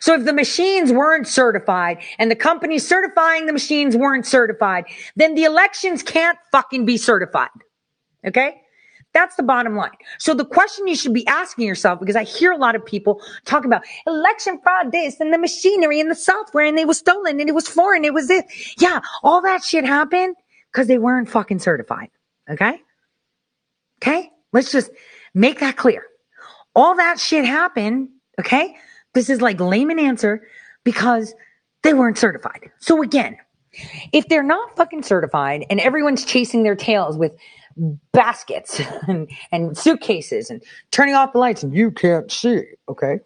[0.00, 4.84] So if the machines weren't certified and the companies certifying the machines weren't certified,
[5.16, 7.48] then the elections can't fucking be certified.
[8.26, 8.62] Okay?
[9.12, 9.92] That's the bottom line.
[10.18, 13.22] So the question you should be asking yourself, because I hear a lot of people
[13.46, 17.40] talk about election fraud this and the machinery and the software and it was stolen
[17.40, 18.04] and it was foreign.
[18.04, 18.44] It was this.
[18.78, 19.00] Yeah.
[19.22, 20.36] All that shit happened
[20.70, 22.10] because they weren't fucking certified.
[22.50, 22.82] Okay.
[24.02, 24.30] Okay.
[24.52, 24.90] Let's just
[25.32, 26.04] make that clear.
[26.74, 28.10] All that shit happened.
[28.38, 28.76] Okay.
[29.14, 30.46] This is like layman answer
[30.84, 31.34] because
[31.82, 32.70] they weren't certified.
[32.80, 33.38] So again,
[34.12, 37.32] if they're not fucking certified and everyone's chasing their tails with
[38.12, 43.20] baskets and, and suitcases and turning off the lights and you can't see, okay?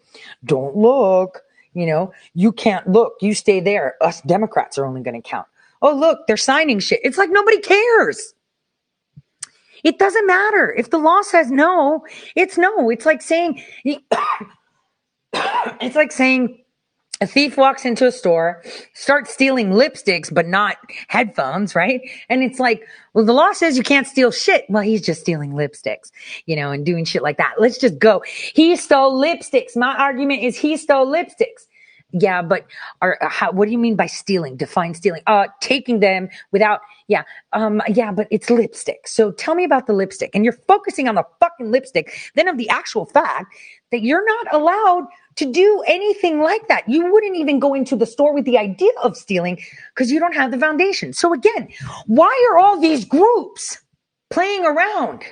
[0.45, 1.41] Don't look,
[1.73, 3.95] you know, you can't look, you stay there.
[4.01, 5.47] Us Democrats are only going to count.
[5.81, 6.99] Oh, look, they're signing shit.
[7.03, 8.33] It's like nobody cares.
[9.83, 10.71] It doesn't matter.
[10.77, 12.89] If the law says no, it's no.
[12.89, 13.63] It's like saying,
[15.33, 16.60] it's like saying,
[17.21, 22.01] a thief walks into a store, starts stealing lipsticks, but not headphones, right?
[22.29, 24.65] And it's like, well, the law says you can't steal shit.
[24.67, 26.11] Well, he's just stealing lipsticks,
[26.47, 27.53] you know, and doing shit like that.
[27.59, 28.23] Let's just go.
[28.55, 29.77] He stole lipsticks.
[29.77, 31.67] My argument is he stole lipsticks.
[32.13, 32.65] Yeah, but
[33.01, 34.57] are, how, what do you mean by stealing?
[34.57, 35.21] Define stealing.
[35.27, 39.07] Uh, taking them without, yeah, um, yeah, but it's lipstick.
[39.07, 40.31] So tell me about the lipstick.
[40.33, 43.55] And you're focusing on the fucking lipstick, then of the actual fact
[43.91, 46.87] that you're not allowed to do anything like that.
[46.87, 49.59] You wouldn't even go into the store with the idea of stealing
[49.93, 51.13] because you don't have the foundation.
[51.13, 51.69] So again,
[52.07, 53.79] why are all these groups
[54.29, 55.23] playing around?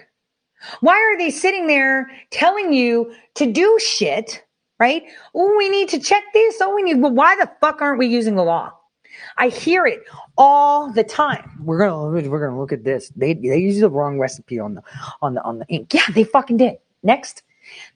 [0.82, 4.44] Why are they sitting there telling you to do shit
[4.80, 5.04] right?
[5.36, 6.58] Oh, we need to check this.
[6.62, 8.72] Oh, we need, well, why the fuck aren't we using the law?
[9.38, 10.00] I hear it
[10.38, 11.52] all the time.
[11.62, 13.12] We're gonna we're gonna look at this.
[13.16, 14.82] They they used the wrong recipe on the
[15.22, 15.94] on the on the ink.
[15.94, 16.76] Yeah, they fucking did.
[17.04, 17.44] Next,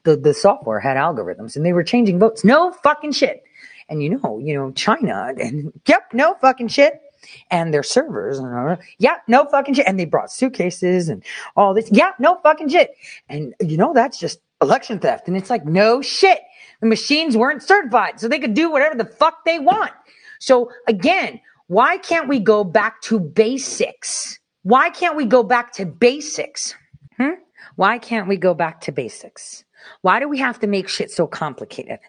[0.04, 2.44] the the software had algorithms and they were changing votes.
[2.44, 3.44] No fucking shit.
[3.90, 7.00] And you know, you know, China and yep, no fucking shit.
[7.50, 9.88] And their servers, and yeah, no fucking shit.
[9.88, 11.24] And they brought suitcases and
[11.56, 11.90] all this.
[11.90, 12.92] Yeah, no fucking shit.
[13.30, 15.28] And you know, that's just election theft.
[15.28, 16.42] And it's like, no shit.
[16.82, 19.92] The machines weren't certified, so they could do whatever the fuck they want.
[20.40, 24.38] So again, why can't we go back to basics?
[24.64, 26.76] Why can't we go back to basics?
[27.18, 27.32] Hmm?
[27.76, 29.64] Why can't we go back to basics?
[30.02, 32.00] Why do we have to make shit so complicated?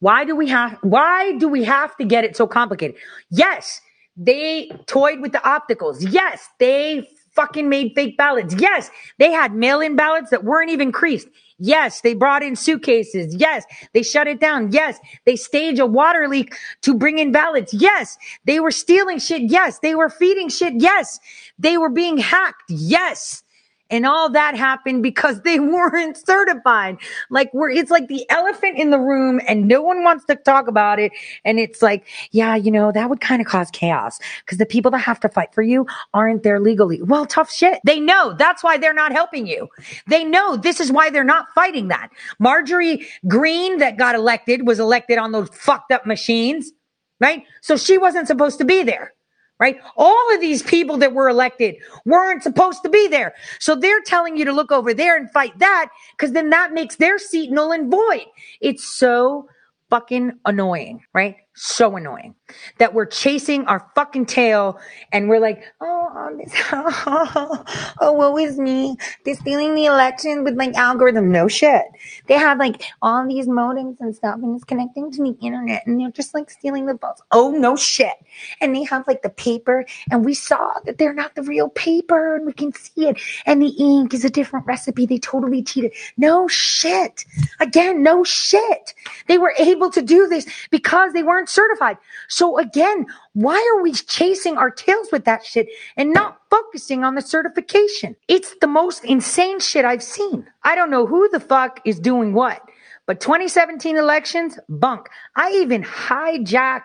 [0.00, 2.96] Why do we have why do we have to get it so complicated?
[3.30, 3.80] Yes,
[4.16, 5.98] they toyed with the opticals.
[6.00, 8.54] Yes, they fucking made fake ballots.
[8.58, 11.28] Yes, they had mail-in ballots that weren't even creased.
[11.58, 13.34] Yes, they brought in suitcases.
[13.34, 14.72] Yes, they shut it down.
[14.72, 17.74] Yes, they staged a water leak to bring in ballots.
[17.74, 19.42] Yes, they were stealing shit.
[19.50, 20.74] Yes, they were feeding shit.
[20.78, 21.20] Yes,
[21.58, 22.64] they were being hacked.
[22.68, 23.42] Yes.
[23.90, 26.96] And all that happened because they weren't certified.
[27.28, 30.68] Like we're, it's like the elephant in the room and no one wants to talk
[30.68, 31.12] about it.
[31.44, 34.90] And it's like, yeah, you know, that would kind of cause chaos because the people
[34.92, 37.02] that have to fight for you aren't there legally.
[37.02, 37.80] Well, tough shit.
[37.84, 39.68] They know that's why they're not helping you.
[40.06, 42.10] They know this is why they're not fighting that.
[42.38, 46.72] Marjorie Greene that got elected was elected on those fucked up machines,
[47.20, 47.44] right?
[47.60, 49.14] So she wasn't supposed to be there
[49.60, 49.78] right?
[49.96, 53.34] All of these people that were elected weren't supposed to be there.
[53.60, 56.96] So they're telling you to look over there and fight that because then that makes
[56.96, 58.26] their seat null and void.
[58.60, 59.48] It's so
[59.90, 61.36] fucking annoying, right?
[61.54, 62.34] So annoying
[62.78, 64.78] that we're chasing our fucking tail
[65.12, 67.64] and we're like, oh, oh, this, oh,
[68.00, 68.96] oh, woe is me.
[69.24, 71.30] They're stealing the election with like algorithm.
[71.30, 71.82] No shit.
[72.28, 76.00] They have like all these modems and stuff and it's connecting to the internet and
[76.00, 77.20] they're just like stealing the votes.
[77.32, 78.14] Oh, no shit.
[78.60, 82.36] And they have like the paper and we saw that they're not the real paper
[82.36, 83.20] and we can see it.
[83.44, 85.04] And the ink is a different recipe.
[85.04, 85.92] They totally cheated.
[86.16, 87.24] No shit.
[87.58, 88.94] Again, no shit.
[89.26, 91.98] They were able to do this because they weren't certified.
[92.28, 97.14] So again, why are we chasing our tails with that shit and not focusing on
[97.14, 98.16] the certification?
[98.28, 100.46] It's the most insane shit I've seen.
[100.62, 102.62] I don't know who the fuck is doing what,
[103.06, 105.08] but 2017 elections, bunk.
[105.36, 106.84] I even hijacked.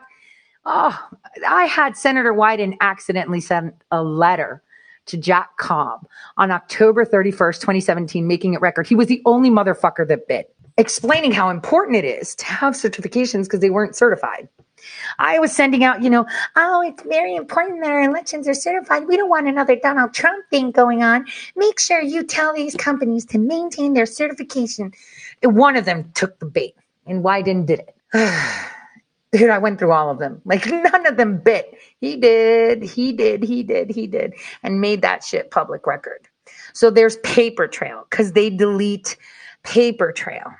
[0.65, 0.99] Oh,
[1.47, 4.63] I had Senator Wyden accidentally send a letter
[5.05, 6.07] to Jack Cobb
[6.37, 8.87] on October 31st, 2017, making it record.
[8.87, 13.43] He was the only motherfucker that bit, explaining how important it is to have certifications
[13.43, 14.47] because they weren't certified.
[15.19, 19.07] I was sending out, you know, oh, it's very important that our elections are certified.
[19.07, 21.25] We don't want another Donald Trump thing going on.
[21.55, 24.91] Make sure you tell these companies to maintain their certification.
[25.41, 27.95] And one of them took the bait, and Wyden did it.
[29.31, 30.41] Dude, I went through all of them.
[30.45, 31.77] Like none of them bit.
[31.99, 36.27] He did, he did, he did, he did, and made that shit public record.
[36.73, 39.17] So there's paper trail because they delete
[39.63, 40.53] paper trail.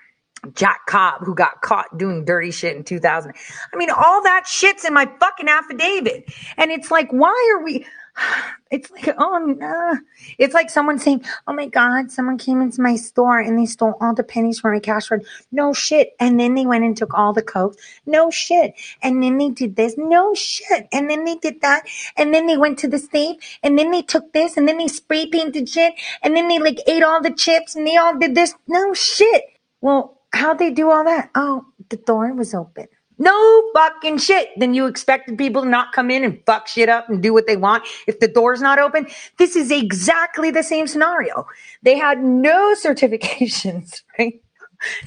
[0.54, 3.34] Jack Cobb, who got caught doing dirty shit in 2000.
[3.74, 6.34] I mean, all that shit's in my fucking affidavit.
[6.58, 7.86] And it's like, why are we?
[8.72, 10.00] It's like, oh, no.
[10.38, 13.94] It's like someone saying, oh my God, someone came into my store and they stole
[14.02, 15.26] all the pennies from my cash card.
[15.50, 16.14] No shit.
[16.20, 17.78] And then they went and took all the coke.
[18.06, 18.74] No shit.
[19.02, 19.96] And then they did this.
[19.98, 20.90] No shit.
[20.92, 21.88] And then they did that.
[22.18, 24.88] And then they went to the safe and then they took this and then they
[24.88, 25.94] spray painted shit.
[26.22, 28.56] And then they like ate all the chips and they all did this.
[28.68, 29.44] No shit.
[29.80, 31.32] Well, how'd they do all that?
[31.36, 32.88] Oh, the door was open.
[33.18, 34.50] No fucking shit.
[34.58, 37.48] Then you expected people to not come in and fuck shit up and do what
[37.48, 39.08] they want if the door's not open.
[39.38, 41.48] This is exactly the same scenario.
[41.84, 44.42] They had no certifications, right?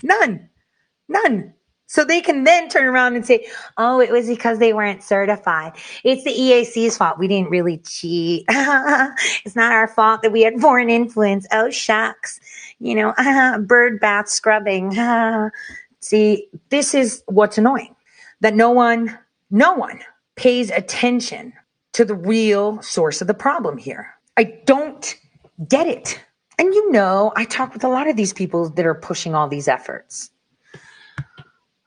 [0.03, 0.49] None.
[1.09, 1.55] None.
[1.89, 3.47] So they can then turn around and say,
[3.79, 5.73] oh, it was because they weren't certified.
[6.05, 7.19] It's the EAC's fault.
[7.19, 8.45] We didn't really cheat.
[8.49, 11.47] it's not our fault that we had foreign influence.
[11.51, 12.41] Oh, shucks.
[12.79, 13.15] You know,
[13.67, 14.93] bird bath scrubbing.
[16.01, 17.97] See, this is what's annoying
[18.41, 19.19] that no one,
[19.51, 20.01] no one
[20.37, 21.55] pays attention
[21.95, 24.15] to the real source of the problem here.
[24.37, 25.17] I don't
[25.67, 26.21] get it.
[26.59, 29.49] And you know, I talk with a lot of these people that are pushing all
[29.49, 30.31] these efforts.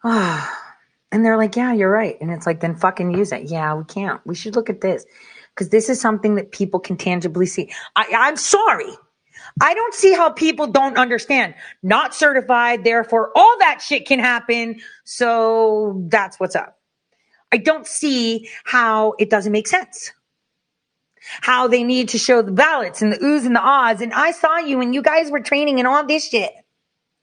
[1.11, 2.17] And they're like, yeah, you're right.
[2.21, 3.43] And it's like, then fucking use it.
[3.49, 4.21] Yeah, we can't.
[4.25, 5.05] We should look at this
[5.53, 7.71] because this is something that people can tangibly see.
[7.95, 8.91] I, I'm sorry.
[9.59, 11.55] I don't see how people don't understand.
[11.83, 14.79] Not certified, therefore all that shit can happen.
[15.03, 16.79] So that's what's up.
[17.51, 20.13] I don't see how it doesn't make sense.
[21.41, 24.01] How they need to show the ballots and the oohs and the ahs.
[24.01, 26.53] And I saw you and you guys were training and all this shit.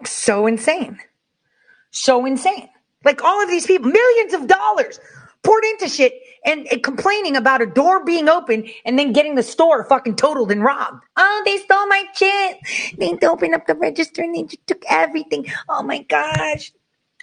[0.05, 0.99] So insane.
[1.91, 2.69] So insane.
[3.05, 5.01] Like all of these people, millions of dollars
[5.43, 6.15] poured into shit
[6.45, 10.51] and, and, complaining about a door being open and then getting the store fucking totaled
[10.51, 11.05] and robbed.
[11.17, 12.59] Oh, they stole my shit.
[12.99, 15.47] They opened up the register and they just took everything.
[15.69, 16.73] Oh my gosh.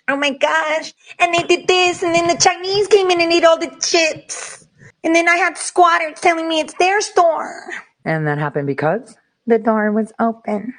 [0.08, 0.94] Oh my gosh.
[1.20, 4.68] And they did this and then the Chinese came in and ate all the chips.
[5.04, 7.64] And then I had squatters telling me it's their store.
[8.06, 10.74] And that happened because the door was open.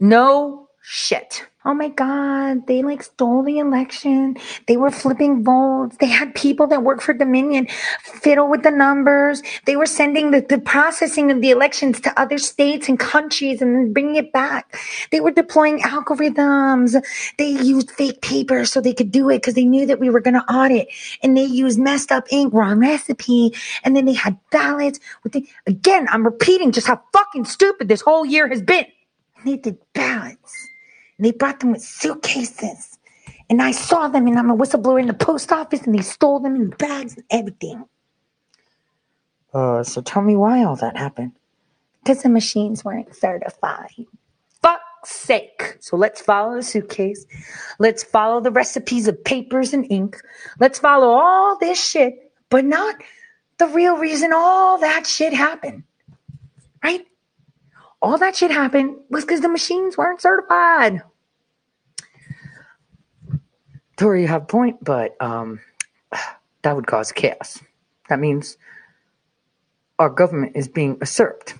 [0.00, 4.36] No shit oh my God, they like stole the election.
[4.68, 5.96] They were flipping votes.
[5.98, 7.68] They had people that work for Dominion
[8.02, 9.42] fiddle with the numbers.
[9.64, 13.74] They were sending the, the processing of the elections to other states and countries and
[13.74, 14.76] then bringing it back.
[15.10, 17.02] They were deploying algorithms.
[17.38, 20.20] They used fake paper so they could do it because they knew that we were
[20.20, 20.88] going to audit.
[21.22, 23.54] And they used messed up ink, wrong recipe.
[23.84, 25.00] And then they had ballots.
[25.22, 28.86] With the, again, I'm repeating just how fucking stupid this whole year has been.
[29.44, 30.63] They did ballots
[31.18, 32.98] and they brought them with suitcases.
[33.50, 36.40] And I saw them, and I'm a whistleblower in the post office, and they stole
[36.40, 37.84] them in bags and everything.
[39.52, 41.32] Uh, so tell me why all that happened.
[42.02, 44.06] Because the machines weren't certified.
[44.62, 45.76] Fuck's sake.
[45.80, 47.24] So let's follow the suitcase.
[47.78, 50.20] Let's follow the recipes of papers and ink.
[50.58, 52.96] Let's follow all this shit, but not
[53.58, 55.84] the real reason all that shit happened.
[56.82, 57.06] Right?
[58.04, 61.02] All that shit happened was because the machines weren't certified.
[63.96, 65.60] Tori, you have a point, but um,
[66.62, 67.60] that would cause chaos.
[68.10, 68.58] That means
[69.98, 71.54] our government is being usurped.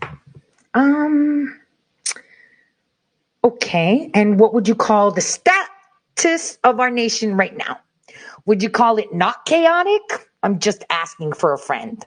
[0.75, 1.61] Um.
[3.43, 7.79] Okay, and what would you call the status of our nation right now?
[8.47, 10.03] Would you call it not chaotic?
[10.43, 12.05] I'm just asking for a friend.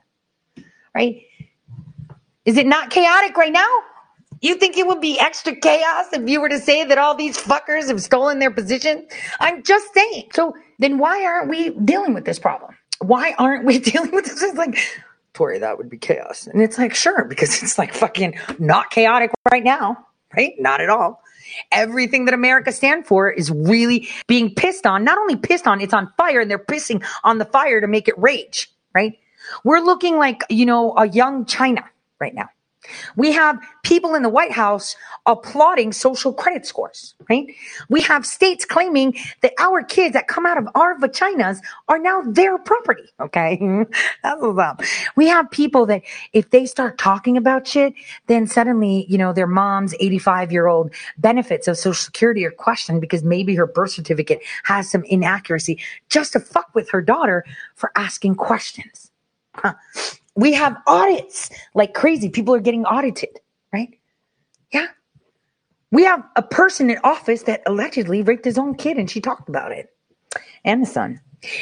[0.95, 1.23] Right?
[2.45, 3.67] Is it not chaotic right now?
[4.41, 7.37] You think it would be extra chaos if you were to say that all these
[7.37, 9.07] fuckers have stolen their position?
[9.39, 10.29] I'm just saying.
[10.33, 12.75] So then why aren't we dealing with this problem?
[12.99, 14.41] Why aren't we dealing with this?
[14.41, 14.77] It's like,
[15.33, 16.47] Tori, that would be chaos.
[16.47, 20.53] And it's like, sure, because it's like fucking not chaotic right now, right?
[20.59, 21.21] Not at all.
[21.71, 25.03] Everything that America stand for is really being pissed on.
[25.03, 28.07] Not only pissed on, it's on fire and they're pissing on the fire to make
[28.07, 29.17] it rage, right?
[29.63, 31.85] We're looking like, you know, a young China
[32.19, 32.49] right now.
[33.15, 37.47] We have people in the White House applauding social credit scores, right?
[37.89, 42.21] We have states claiming that our kids that come out of our vaginas are now
[42.21, 43.57] their property, okay?
[44.23, 44.81] That's what's up.
[45.15, 46.01] We have people that
[46.33, 47.93] if they start talking about shit,
[48.27, 53.01] then suddenly, you know, their mom's 85 year old benefits of Social Security are questioned
[53.01, 55.79] because maybe her birth certificate has some inaccuracy
[56.09, 59.11] just to fuck with her daughter for asking questions.
[59.55, 59.73] Huh.
[60.37, 62.29] We have audits like crazy.
[62.29, 63.39] People are getting audited,
[63.73, 63.89] right?
[64.71, 64.87] Yeah.
[65.91, 69.49] We have a person in office that allegedly raped his own kid and she talked
[69.49, 69.89] about it
[70.63, 71.19] and the son.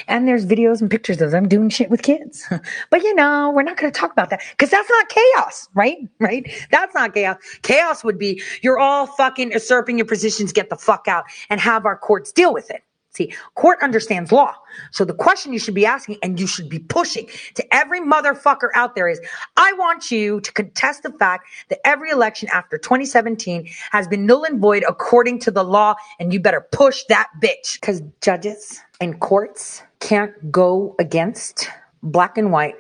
[0.07, 2.45] And there's videos and pictures of them doing shit with kids.
[2.89, 5.97] but you know, we're not going to talk about that because that's not chaos, right?
[6.19, 6.49] Right?
[6.71, 7.37] That's not chaos.
[7.61, 11.85] Chaos would be you're all fucking usurping your positions, get the fuck out and have
[11.85, 12.83] our courts deal with it.
[13.15, 14.53] See, court understands law.
[14.91, 18.67] So the question you should be asking and you should be pushing to every motherfucker
[18.75, 19.21] out there is,
[19.55, 24.43] I want you to contest the fact that every election after 2017 has been null
[24.43, 25.95] and void according to the law.
[26.19, 31.69] And you better push that bitch because judges and courts can't go against
[32.03, 32.75] black and white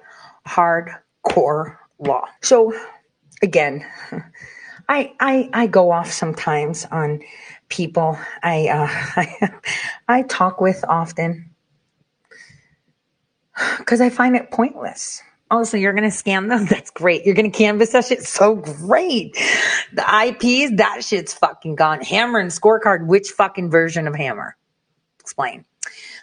[0.45, 2.25] hardcore law.
[2.41, 2.73] So
[3.41, 3.85] again,
[4.89, 7.21] I, I, I go off sometimes on
[7.69, 9.47] people I, uh,
[10.07, 11.49] I, talk with often
[13.77, 15.21] because I find it pointless.
[15.51, 16.65] Oh, so you're going to scam them?
[16.69, 17.25] That's great.
[17.25, 18.23] You're going to canvas that shit?
[18.23, 19.35] So great.
[19.93, 22.01] The IPs, that shit's fucking gone.
[22.01, 24.55] Hammer and scorecard, which fucking version of Hammer?
[25.19, 25.65] Explain.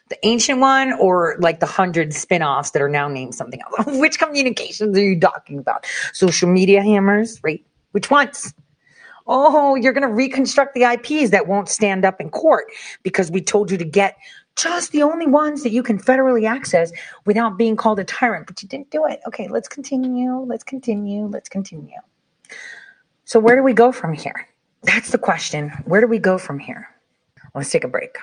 [0.09, 3.87] The ancient one or like the hundred spin-offs that are now named something else?
[3.99, 5.87] which communications are you talking about?
[6.13, 7.65] Social media hammers, right?
[7.93, 8.53] Which ones?
[9.27, 12.67] Oh, you're going to reconstruct the IPs that won't stand up in court
[13.03, 14.17] because we told you to get
[14.57, 16.93] just the only ones that you can federally access
[17.25, 19.21] without being called a tyrant, but you didn't do it.
[19.27, 20.41] Okay, let's continue.
[20.41, 21.27] Let's continue.
[21.27, 21.99] Let's continue.
[23.25, 24.49] So, where do we go from here?
[24.83, 25.71] That's the question.
[25.85, 26.89] Where do we go from here?
[27.55, 28.17] Let's take a break.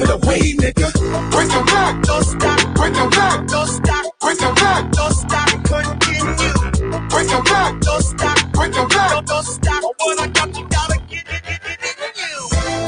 [0.00, 1.30] Give it away, nigga.
[1.30, 2.74] Break your back, don't stop.
[2.74, 4.04] Break your back, don't stop.
[4.20, 5.48] Break your back, don't stop.
[5.64, 7.08] Continue.
[7.08, 8.52] Break your back, don't stop.
[8.52, 9.82] Break your back, don't, stop.
[9.82, 12.36] What I got, you gotta get it, it, it, it, you.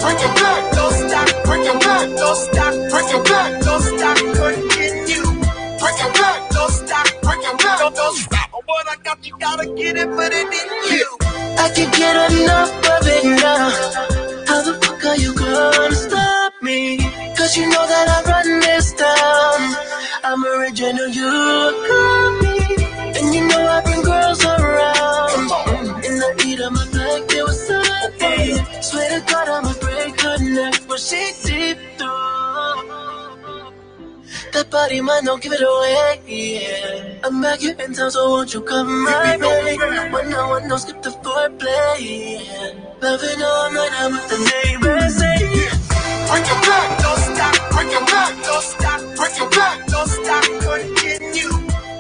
[0.03, 1.45] Break your back, don't stop.
[1.45, 2.73] Break your back, don't stop.
[2.93, 4.17] Break your back, don't stop.
[4.17, 5.25] Continue.
[5.81, 7.07] Break your back, don't stop.
[7.23, 8.49] Break your back, don't, stop.
[8.65, 11.09] What I got, you gotta get it, put it in you.
[11.59, 13.71] I can get enough of it now.
[14.47, 16.22] How the fuck are you gonna stop
[16.73, 16.99] me?
[17.37, 19.61] Cause you know that I run this town.
[20.29, 22.59] I'm original, you a copy.
[23.19, 25.49] And you know I bring girls around.
[26.07, 28.83] In the heat of my black, there was something.
[28.89, 32.33] Swear to God, I'ma break her neck, but she deep through.
[34.53, 36.21] That body, man, don't give it away.
[36.27, 37.25] Yeah.
[37.25, 39.77] I'm back here in town, so won't you come my way?
[40.13, 41.97] When I want, no skip the foreplay.
[42.01, 42.93] Yeah.
[43.01, 45.17] Loving all night, I'm with the neighbors.
[45.19, 45.39] Say,
[46.33, 47.55] break your back, don't stop.
[47.73, 49.01] Break your back, don't stop.
[49.17, 50.45] Break your back, don't stop.
[50.65, 51.53] Continue.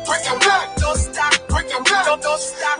[0.08, 1.32] Break your back, don't stop.
[1.48, 2.78] Break your back, don't, don't stop.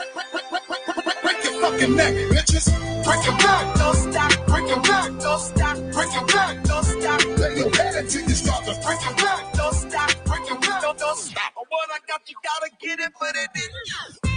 [1.23, 2.67] Break your fucking neck, bitches.
[3.05, 4.33] Break your back, don't stop.
[4.47, 5.77] Break your back, don't stop.
[5.93, 7.21] Break your back, don't stop.
[7.39, 10.11] Let your head until you start to break your back, don't stop.
[10.25, 11.53] Break your back, don't, don't stop.
[11.69, 13.71] What I got, you gotta get it, put it in
[14.25, 14.32] you.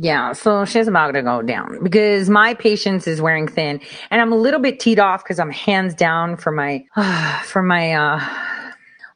[0.00, 3.80] Yeah, so she's about to go down because my patience is wearing thin,
[4.12, 6.84] and I'm a little bit teed off because I'm hands down for my
[7.44, 8.20] for my uh,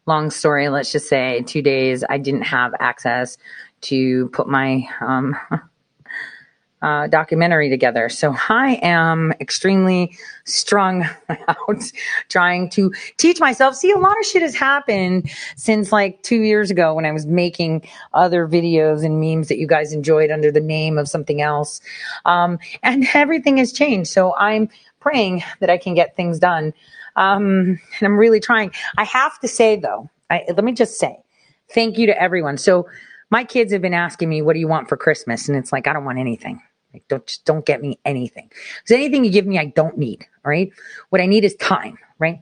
[0.07, 0.69] long story.
[0.69, 3.39] Let's just say two days I didn't have access
[3.83, 5.37] to put my um,
[6.83, 8.09] uh, documentary together.
[8.09, 11.09] So I am extremely strung
[11.49, 11.83] out
[12.29, 13.77] trying to teach myself.
[13.77, 17.25] See, a lot of shit has happened since like two years ago when I was
[17.25, 21.81] making other videos and memes that you guys enjoyed under the name of something else.
[22.25, 24.11] Um, and everything has changed.
[24.11, 24.69] So I'm
[25.01, 26.75] praying that I can get things done.
[27.17, 28.73] Um, and I'm really trying.
[28.97, 31.19] I have to say though, I, let me just say
[31.71, 32.59] thank you to everyone.
[32.59, 32.89] So
[33.31, 35.49] my kids have been asking me, what do you want for Christmas?
[35.49, 36.61] And it's like, I don't want anything.
[36.93, 38.49] Like, don't just don't get me anything.
[38.51, 40.27] Because anything you give me, I don't need.
[40.45, 40.73] Right.
[41.11, 41.99] What I need is time.
[42.19, 42.41] Right.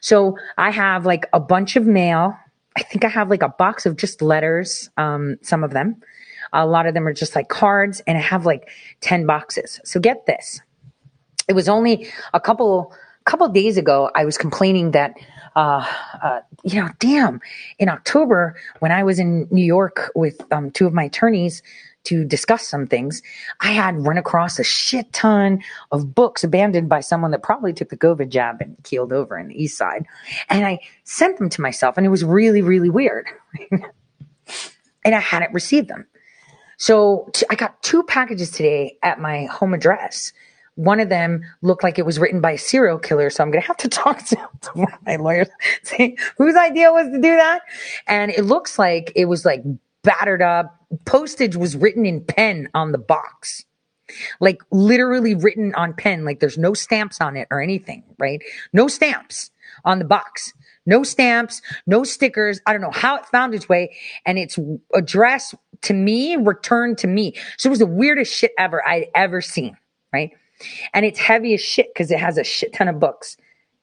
[0.00, 2.36] So I have like a bunch of mail.
[2.76, 4.90] I think I have like a box of just letters.
[4.96, 6.02] Um, some of them.
[6.52, 8.68] A lot of them are just like cards, and I have like
[9.00, 9.80] ten boxes.
[9.84, 10.60] So get this.
[11.48, 12.92] It was only a couple
[13.24, 14.10] couple days ago.
[14.14, 15.14] I was complaining that
[15.56, 15.84] uh,
[16.22, 17.40] uh, you know, damn,
[17.78, 21.62] in October when I was in New York with um, two of my attorneys,
[22.04, 23.22] to discuss some things,
[23.60, 27.90] I had run across a shit ton of books abandoned by someone that probably took
[27.90, 30.06] the COVID jab and keeled over in the east side.
[30.48, 33.26] And I sent them to myself, and it was really, really weird.
[33.70, 36.06] and I hadn't received them.
[36.80, 40.32] So I got two packages today at my home address.
[40.76, 43.28] One of them looked like it was written by a serial killer.
[43.28, 44.48] So I'm going to have to talk to,
[45.04, 45.48] my lawyers,
[45.82, 47.60] say whose idea was to do that.
[48.06, 49.62] And it looks like it was like
[50.02, 50.79] battered up.
[51.04, 53.64] Postage was written in pen on the box.
[54.40, 58.42] Like literally written on pen, like there's no stamps on it or anything, right?
[58.72, 59.52] No stamps
[59.84, 60.52] on the box.
[60.86, 62.60] No stamps, no stickers.
[62.66, 64.58] I don't know how it found its way and its
[64.94, 67.34] address to me returned to me.
[67.58, 69.76] So it was the weirdest shit ever I'd ever seen,
[70.12, 70.32] right?
[70.92, 73.36] And it's heavy as shit because it has a shit ton of books.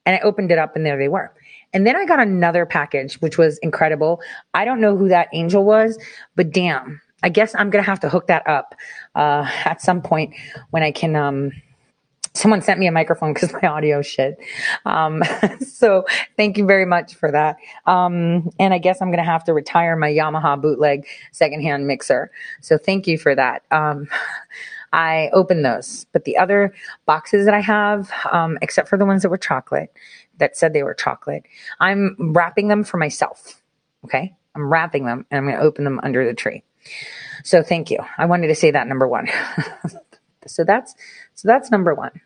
[0.04, 1.32] And I opened it up and there they were.
[1.72, 4.20] And then I got another package, which was incredible.
[4.54, 5.98] I don't know who that angel was,
[6.34, 8.74] but damn, I guess I'm going to have to hook that up
[9.14, 10.34] uh, at some point
[10.70, 11.16] when I can.
[11.16, 11.52] Um,
[12.34, 14.38] someone sent me a microphone because my audio shit.
[14.86, 15.22] Um,
[15.60, 16.04] so
[16.36, 17.56] thank you very much for that.
[17.86, 22.30] Um, and I guess I'm going to have to retire my Yamaha bootleg secondhand mixer.
[22.60, 23.62] So thank you for that.
[23.70, 24.08] Um,
[24.92, 26.72] I opened those, but the other
[27.04, 29.92] boxes that I have, um, except for the ones that were chocolate,
[30.38, 31.44] that said they were chocolate.
[31.80, 33.62] I'm wrapping them for myself.
[34.04, 34.34] Okay.
[34.54, 36.64] I'm wrapping them and I'm going to open them under the tree.
[37.44, 37.98] So thank you.
[38.16, 39.28] I wanted to say that number one.
[40.46, 40.94] so that's,
[41.34, 42.20] so that's number one.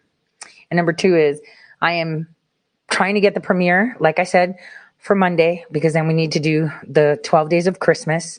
[0.70, 1.40] And number two is
[1.80, 2.28] I am
[2.90, 4.56] trying to get the premiere, like I said,
[4.98, 8.38] for Monday, because then we need to do the 12 days of Christmas,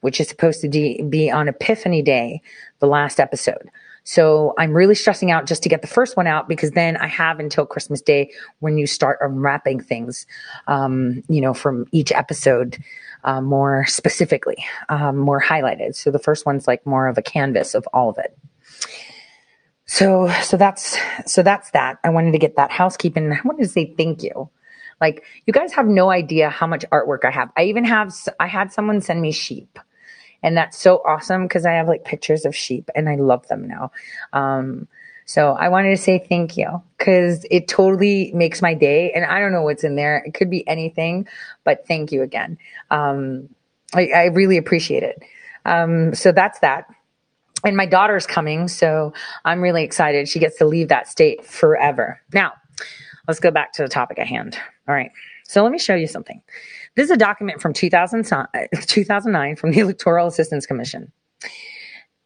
[0.00, 2.42] which is supposed to be on Epiphany Day,
[2.78, 3.70] the last episode.
[4.08, 7.08] So I'm really stressing out just to get the first one out because then I
[7.08, 10.26] have until Christmas Day when you start unwrapping things,
[10.66, 12.82] um, you know, from each episode
[13.24, 15.94] uh, more specifically, um, more highlighted.
[15.94, 18.34] So the first one's like more of a canvas of all of it.
[19.84, 21.98] So, so that's, so that's that.
[22.02, 23.30] I wanted to get that housekeeping.
[23.30, 24.48] I wanted to say thank you.
[25.02, 27.50] Like you guys have no idea how much artwork I have.
[27.58, 29.78] I even have, I had someone send me sheep
[30.42, 33.66] and that's so awesome because I have like pictures of sheep and I love them
[33.66, 33.90] now.
[34.32, 34.88] Um,
[35.28, 39.12] so I wanted to say thank you because it totally makes my day.
[39.12, 40.22] And I don't know what's in there.
[40.24, 41.28] It could be anything,
[41.64, 42.56] but thank you again.
[42.90, 43.50] Um,
[43.94, 45.22] I, I, really appreciate it.
[45.66, 46.86] Um, so that's that.
[47.64, 49.12] And my daughter's coming, so
[49.44, 50.28] I'm really excited.
[50.28, 52.20] She gets to leave that state forever.
[52.32, 52.54] Now,
[53.26, 54.58] let's go back to the topic at hand.
[54.88, 55.10] All right.
[55.44, 56.40] So let me show you something.
[56.98, 58.24] This is a document from 2000,
[58.88, 61.12] 2009 from the Electoral Assistance Commission.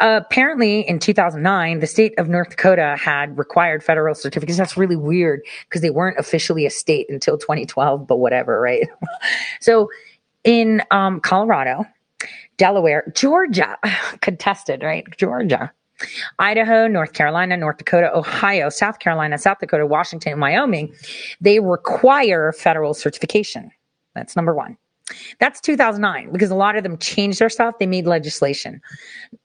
[0.00, 4.56] Apparently, in 2009, the state of North Dakota had required federal certificates.
[4.56, 8.88] That's really weird because they weren't officially a state until 2012, but whatever, right?
[9.60, 9.90] so,
[10.42, 11.84] in um, Colorado,
[12.56, 13.76] Delaware, Georgia
[14.22, 15.04] contested, right?
[15.18, 15.70] Georgia,
[16.38, 20.94] Idaho, North Carolina, North Dakota, Ohio, South Carolina, South Dakota, Washington, Wyoming,
[21.42, 23.70] they require federal certification.
[24.14, 24.76] That's number one.
[25.40, 27.74] That's 2009 because a lot of them changed their stuff.
[27.78, 28.80] They made legislation.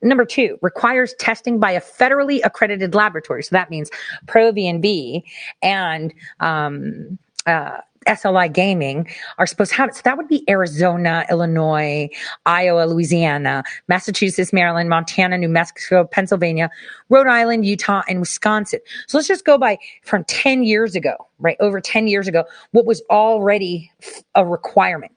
[0.01, 3.43] Number two requires testing by a federally accredited laboratory.
[3.43, 3.89] So that means
[4.27, 5.25] Pro V&V
[5.61, 9.95] and um, uh, SLI Gaming are supposed to have it.
[9.95, 12.09] So that would be Arizona, Illinois,
[12.45, 16.69] Iowa, Louisiana, Massachusetts, Maryland, Montana, New Mexico, Pennsylvania,
[17.09, 18.79] Rhode Island, Utah, and Wisconsin.
[19.07, 21.57] So let's just go by from 10 years ago, right?
[21.59, 23.91] Over 10 years ago, what was already
[24.35, 25.11] a requirement.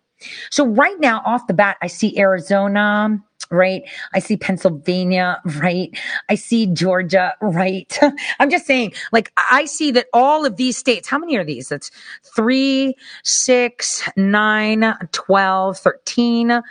[0.51, 3.19] So right now, off the bat, I see Arizona,
[3.51, 3.83] right?
[4.15, 5.91] I see Pennsylvania, right?
[6.29, 7.99] I see Georgia, right?
[8.41, 11.69] I'm just saying, like, I see that all of these states, how many are these?
[11.69, 11.91] That's
[12.37, 12.95] three,
[13.25, 16.63] six, nine, 12, 13,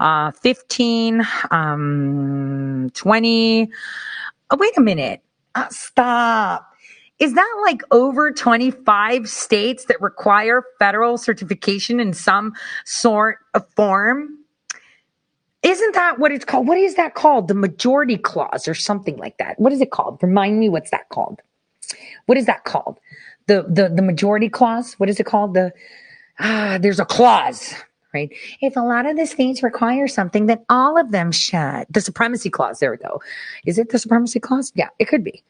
[0.00, 3.68] uh, 15, um, 20,
[4.50, 5.22] Oh, wait a minute.
[5.56, 6.68] Uh, stop.
[7.20, 12.54] Is that like over 25 states that require federal certification in some
[12.86, 14.39] sort of form?
[15.62, 16.66] Isn't that what it's called?
[16.66, 17.48] What is that called?
[17.48, 19.58] The majority clause or something like that.
[19.60, 20.18] What is it called?
[20.22, 21.40] Remind me what's that called?
[22.26, 22.98] What is that called?
[23.46, 24.94] The the the majority clause?
[24.94, 25.54] What is it called?
[25.54, 25.72] The
[26.38, 27.74] ah, there's a clause,
[28.14, 28.30] right?
[28.62, 31.84] If a lot of the states require something, then all of them should.
[31.90, 32.78] The supremacy clause.
[32.78, 33.20] There we go.
[33.66, 34.72] Is it the supremacy clause?
[34.74, 35.42] Yeah, it could be.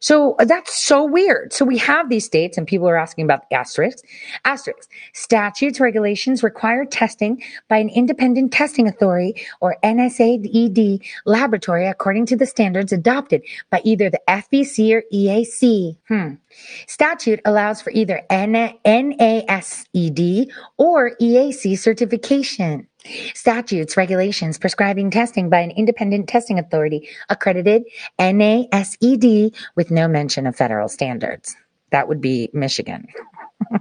[0.00, 1.52] So uh, that's so weird.
[1.52, 4.02] So we have these states, and people are asking about the asterisks.
[4.44, 4.88] Asterisks.
[5.14, 12.46] Statutes, regulations require testing by an independent testing authority or NASED laboratory according to the
[12.46, 15.96] standards adopted by either the FEC or EAC.
[16.08, 16.34] Hmm.
[16.86, 18.78] Statute allows for either NASED
[20.76, 22.86] or EAC certification.
[23.34, 27.84] Statutes, regulations prescribing testing by an independent testing authority accredited
[28.18, 31.56] NASED with no mention of federal standards.
[31.90, 33.06] That would be Michigan.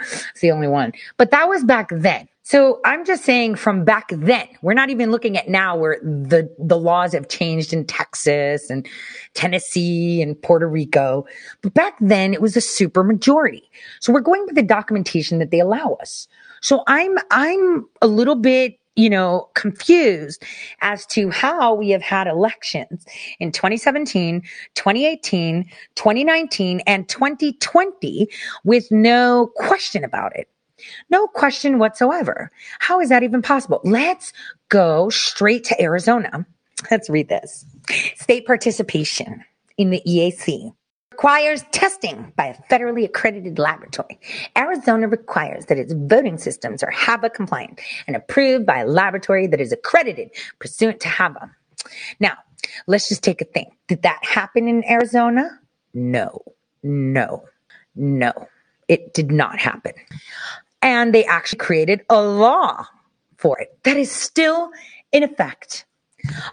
[0.00, 0.92] it's the only one.
[1.16, 2.28] But that was back then.
[2.44, 6.52] So I'm just saying from back then, we're not even looking at now where the,
[6.58, 8.86] the laws have changed in Texas and
[9.34, 11.24] Tennessee and Puerto Rico.
[11.62, 13.70] But back then it was a super majority.
[14.00, 16.26] So we're going with the documentation that they allow us.
[16.62, 20.42] So I'm, I'm a little bit you know, confused
[20.80, 23.06] as to how we have had elections
[23.40, 24.42] in 2017,
[24.74, 28.28] 2018, 2019, and 2020
[28.64, 30.48] with no question about it.
[31.10, 32.50] No question whatsoever.
[32.80, 33.80] How is that even possible?
[33.84, 34.32] Let's
[34.68, 36.44] go straight to Arizona.
[36.90, 37.64] Let's read this.
[38.16, 39.44] State participation
[39.78, 40.74] in the EAC
[41.22, 44.18] requires testing by a federally accredited laboratory.
[44.58, 49.60] Arizona requires that its voting systems are HAVA compliant and approved by a laboratory that
[49.60, 51.48] is accredited pursuant to HAVA.
[52.18, 52.38] Now,
[52.88, 53.70] let's just take a thing.
[53.86, 55.60] Did that happen in Arizona?
[55.94, 56.42] No,
[56.82, 57.44] no,
[57.94, 58.32] no.
[58.88, 59.92] It did not happen.
[60.82, 62.84] And they actually created a law
[63.36, 64.70] for it that is still
[65.12, 65.84] in effect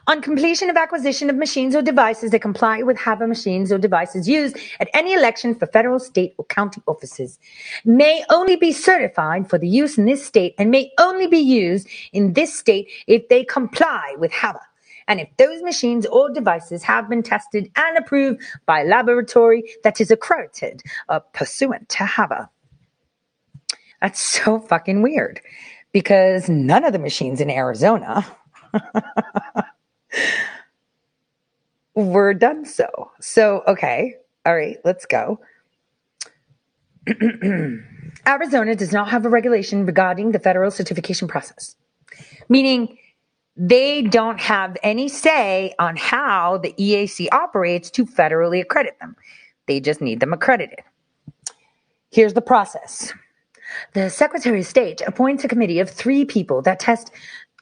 [0.08, 4.28] on completion of acquisition of machines or devices that comply with HAVA machines or devices
[4.28, 7.40] used at any election for federal, state, or county offices
[7.86, 11.88] may only be certified for the use in this state and may only be used
[12.14, 14.60] in this state if they comply with HAVA.
[15.08, 20.00] And if those machines or devices have been tested and approved by a laboratory that
[20.00, 22.50] is accredited uh, pursuant to HAVA.
[24.02, 25.42] That's so fucking weird
[25.92, 28.26] because none of the machines in Arizona
[31.96, 33.12] We're done so.
[33.20, 34.16] So, okay.
[34.46, 35.40] All right, let's go.
[38.28, 41.76] Arizona does not have a regulation regarding the federal certification process,
[42.48, 42.98] meaning
[43.56, 49.16] they don't have any say on how the EAC operates to federally accredit them.
[49.68, 50.80] They just need them accredited.
[52.12, 53.14] Here's the process.
[53.94, 57.12] The Secretary of State appoints a committee of three people that test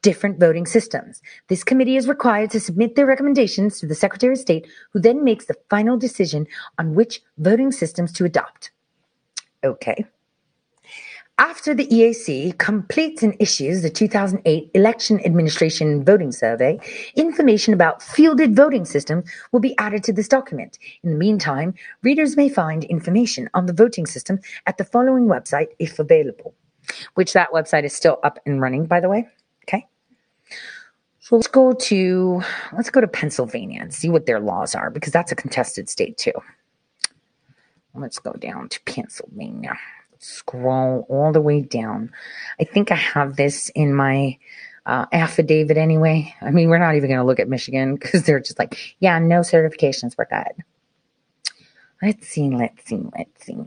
[0.01, 1.21] different voting systems.
[1.47, 5.23] This committee is required to submit their recommendations to the Secretary of State, who then
[5.23, 8.71] makes the final decision on which voting systems to adopt.
[9.63, 10.05] Okay.
[11.39, 16.79] After the EAC completes and issues the 2008 Election Administration Voting Survey,
[17.15, 20.79] information about fielded voting systems will be added to this document.
[21.03, 25.67] In the meantime, readers may find information on the voting system at the following website
[25.77, 26.55] if available,
[27.13, 29.27] which that website is still up and running, by the way.
[31.27, 35.11] So let's go to let's go to Pennsylvania and see what their laws are because
[35.11, 36.31] that's a contested state too.
[37.93, 39.77] Let's go down to Pennsylvania.
[40.19, 42.13] Scroll all the way down.
[42.61, 44.37] I think I have this in my
[44.85, 46.33] uh, affidavit anyway.
[46.39, 49.19] I mean, we're not even going to look at Michigan because they're just like, yeah,
[49.19, 50.17] no certifications.
[50.17, 50.63] We're good.
[52.01, 52.49] Let's see.
[52.51, 53.03] Let's see.
[53.13, 53.57] Let's see.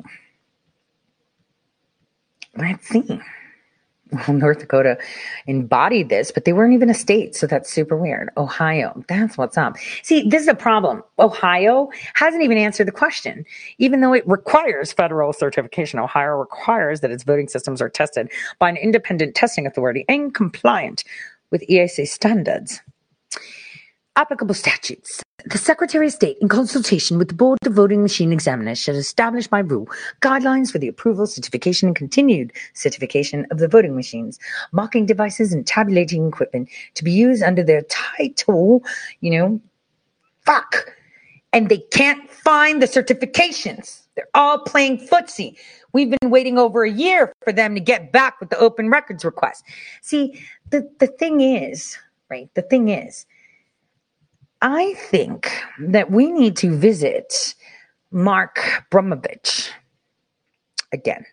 [2.57, 3.21] Let's see
[4.13, 4.99] well, North Dakota
[5.47, 7.35] embodied this, but they weren't even a state.
[7.35, 8.31] So that's super weird.
[8.37, 9.77] Ohio, that's what's up.
[10.03, 11.03] See, this is a problem.
[11.19, 13.45] Ohio hasn't even answered the question.
[13.79, 18.69] Even though it requires federal certification, Ohio requires that its voting systems are tested by
[18.69, 21.05] an independent testing authority and compliant
[21.51, 22.81] with EAC standards.
[24.17, 25.23] Applicable statutes.
[25.47, 29.47] The Secretary of State, in consultation with the Board of Voting Machine Examiners, shall establish
[29.47, 29.88] by rule
[30.20, 34.38] guidelines for the approval, certification, and continued certification of the voting machines,
[34.72, 38.82] marking devices, and tabulating equipment to be used under their title,
[39.20, 39.61] you know,
[40.45, 40.93] fuck.
[41.53, 44.07] And they can't find the certifications.
[44.16, 45.57] They're all playing footsie.
[45.93, 49.24] We've been waiting over a year for them to get back with the open records
[49.24, 49.64] request.
[50.03, 51.97] See, the, the thing is,
[52.28, 53.26] right, the thing is,
[54.63, 57.55] I think that we need to visit
[58.11, 58.59] Mark
[58.91, 59.71] Brnovich
[60.93, 61.25] again.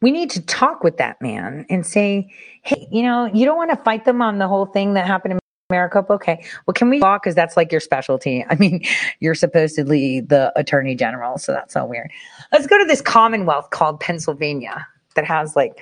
[0.00, 2.32] We need to talk with that man and say,
[2.62, 5.32] hey, you know, you don't want to fight them on the whole thing that happened
[5.32, 5.38] in
[5.68, 6.14] Maricopa.
[6.14, 6.44] Okay.
[6.66, 7.22] Well, can we talk?
[7.22, 8.44] Because that's like your specialty.
[8.48, 8.82] I mean,
[9.20, 11.38] you're supposedly the attorney general.
[11.38, 12.10] So that's so weird.
[12.50, 14.86] Let's go to this commonwealth called Pennsylvania
[15.16, 15.78] that has like,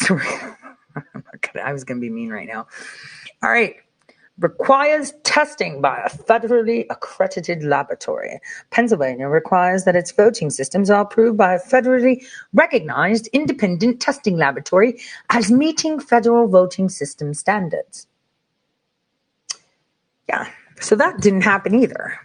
[0.10, 2.66] I was going to be mean right now.
[3.42, 3.76] All right
[4.38, 8.40] requires testing by a federally accredited laboratory.
[8.70, 15.00] Pennsylvania requires that its voting systems are approved by a federally recognized independent testing laboratory
[15.30, 18.06] as meeting federal voting system standards.
[20.28, 20.48] Yeah,
[20.80, 22.18] so that didn't happen either.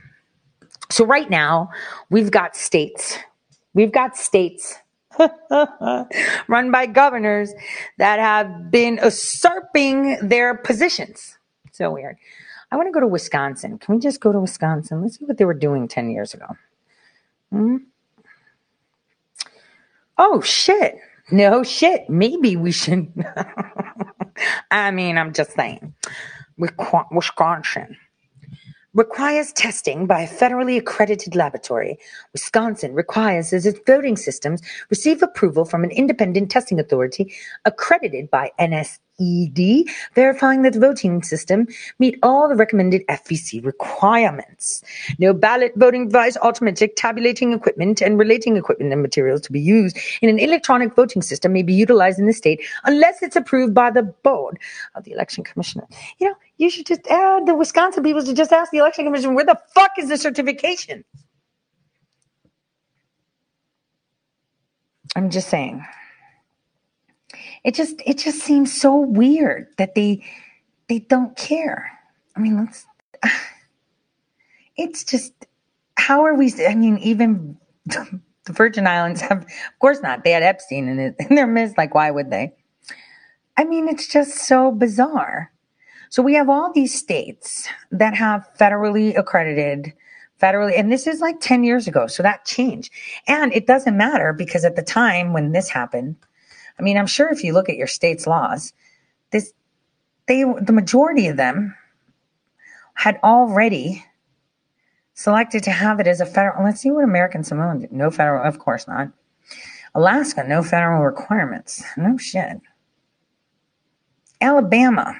[0.91, 1.70] So right now,
[2.10, 3.18] we've got states.
[3.76, 4.76] We've got states
[6.47, 7.53] run by governors
[7.99, 11.39] that have been usurping their positions
[11.78, 12.17] so weird.
[12.72, 13.78] I want to go to Wisconsin.
[13.78, 15.01] Can we just go to Wisconsin?
[15.01, 16.45] Let's see what they were doing 10 years ago.
[17.51, 17.78] Hmm?
[20.17, 20.97] Oh, shit.
[21.32, 22.09] No shit.
[22.09, 23.11] Maybe we should.
[24.72, 25.93] I mean, I'm just saying.
[26.57, 27.97] Wisconsin
[28.93, 31.97] requires testing by a federally accredited laboratory.
[32.34, 37.34] Wisconsin requires that its voting systems receive approval from an independent testing authority
[37.65, 41.67] accredited by NS ED, verifying that the voting system
[41.99, 44.84] meet all the recommended FEC requirements.
[45.17, 49.97] No ballot voting device, automatic tabulating equipment, and relating equipment and materials to be used
[50.22, 53.91] in an electronic voting system may be utilized in the state unless it's approved by
[53.91, 54.59] the board
[54.95, 55.88] of the election commissioner.
[56.20, 59.36] You know, you should just add the Wisconsin people to just ask the election commission,
[59.36, 61.03] where the fuck is the certification?
[65.15, 65.84] I'm just saying
[67.64, 70.24] it just it just seems so weird that they
[70.88, 71.92] they don't care.
[72.36, 72.86] I mean, let's.
[74.82, 75.34] It's just
[75.98, 76.54] how are we?
[76.66, 80.24] I mean, even the Virgin Islands have, of course not.
[80.24, 81.78] They had Epstein in, it, in their midst.
[81.78, 82.54] Like, why would they?
[83.58, 85.52] I mean, it's just so bizarre.
[86.08, 89.94] So we have all these states that have federally accredited
[90.42, 92.92] federally and this is like 10 years ago so that changed
[93.28, 96.16] and it doesn't matter because at the time when this happened
[96.80, 98.73] I mean, I'm sure if you look at your state's laws,
[99.32, 99.53] this
[100.27, 101.75] they the majority of them
[102.93, 104.05] had already
[105.13, 106.63] selected to have it as a federal.
[106.63, 107.91] Let's see what American Samoa did.
[107.91, 109.09] No federal, of course not.
[109.95, 111.84] Alaska, no federal requirements.
[111.97, 112.61] No shit.
[114.39, 115.15] Alabama.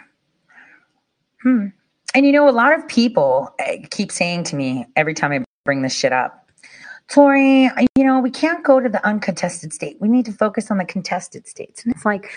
[1.44, 1.68] Hmm.
[2.16, 5.44] And you know, a lot of people eh, keep saying to me every time I
[5.66, 6.49] bring this shit up,
[7.12, 9.98] Tori, you know, we can't go to the uncontested state.
[10.00, 11.84] We need to focus on the contested states.
[11.84, 12.30] And it's like,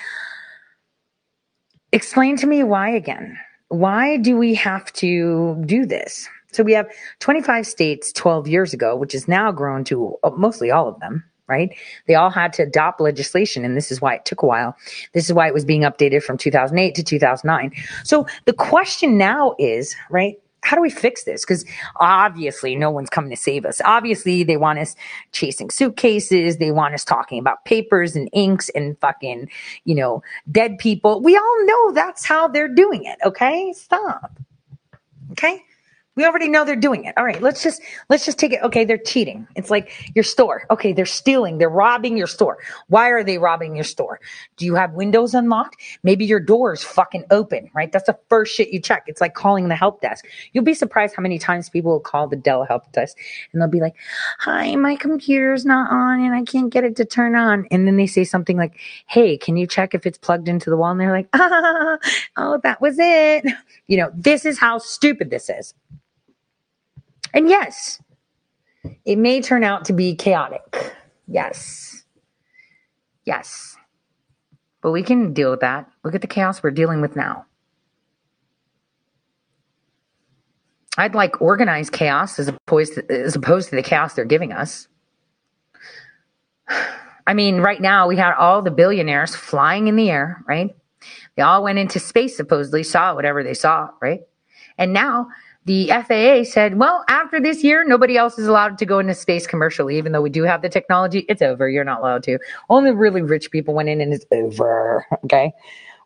[1.92, 3.38] explain to me why again.
[3.68, 6.28] Why do we have to do this?
[6.52, 6.86] So we have
[7.20, 11.24] 25 states 12 years ago, which has now grown to uh, mostly all of them,
[11.48, 11.74] right?
[12.06, 14.76] They all had to adopt legislation, and this is why it took a while.
[15.14, 17.72] This is why it was being updated from 2008 to 2009.
[18.04, 20.36] So the question now is, right?
[20.62, 21.44] How do we fix this?
[21.44, 21.64] Because
[21.96, 23.80] obviously, no one's coming to save us.
[23.84, 24.94] Obviously, they want us
[25.32, 26.58] chasing suitcases.
[26.58, 29.50] They want us talking about papers and inks and fucking,
[29.84, 31.20] you know, dead people.
[31.20, 33.18] We all know that's how they're doing it.
[33.24, 33.72] Okay.
[33.72, 34.38] Stop.
[35.32, 35.62] Okay.
[36.14, 37.14] We already know they're doing it.
[37.16, 38.62] All right, let's just let's just take it.
[38.62, 39.46] Okay, they're cheating.
[39.56, 40.64] It's like your store.
[40.70, 41.56] Okay, they're stealing.
[41.56, 42.58] They're robbing your store.
[42.88, 44.20] Why are they robbing your store?
[44.58, 45.76] Do you have windows unlocked?
[46.02, 47.90] Maybe your door's fucking open, right?
[47.90, 49.04] That's the first shit you check.
[49.06, 50.26] It's like calling the help desk.
[50.52, 53.16] You'll be surprised how many times people will call the Dell help desk
[53.52, 53.94] and they'll be like,
[54.40, 57.96] "Hi, my computer's not on and I can't get it to turn on." And then
[57.96, 61.00] they say something like, "Hey, can you check if it's plugged into the wall?" And
[61.00, 61.98] they're like, "Ah,
[62.36, 63.46] oh, that was it."
[63.86, 65.72] You know, this is how stupid this is.
[67.34, 68.00] And yes,
[69.04, 70.94] it may turn out to be chaotic.
[71.26, 72.04] Yes.
[73.24, 73.76] Yes.
[74.82, 75.88] But we can deal with that.
[76.04, 77.46] Look at the chaos we're dealing with now.
[80.98, 84.88] I'd like organized chaos as opposed to, as opposed to the chaos they're giving us.
[87.26, 90.74] I mean, right now we had all the billionaires flying in the air, right?
[91.36, 94.22] They all went into space, supposedly, saw whatever they saw, right?
[94.76, 95.28] And now
[95.64, 99.46] the FAA said, well, after this year, nobody else is allowed to go into space
[99.46, 101.20] commercially, even though we do have the technology.
[101.28, 101.68] It's over.
[101.68, 102.38] You're not allowed to.
[102.68, 105.06] Only really rich people went in and it's over.
[105.24, 105.52] Okay.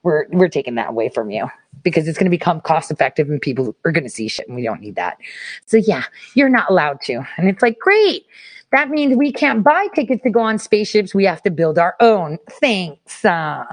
[0.02, 1.48] We're, we're taking that away from you
[1.82, 4.54] because it's going to become cost effective and people are going to see shit and
[4.54, 5.16] we don't need that.
[5.64, 6.04] So yeah,
[6.34, 7.26] you're not allowed to.
[7.36, 8.26] And it's like, great.
[8.72, 11.14] That means we can't buy tickets to go on spaceships.
[11.14, 12.38] We have to build our own.
[12.60, 13.24] Thanks.
[13.24, 13.64] Uh,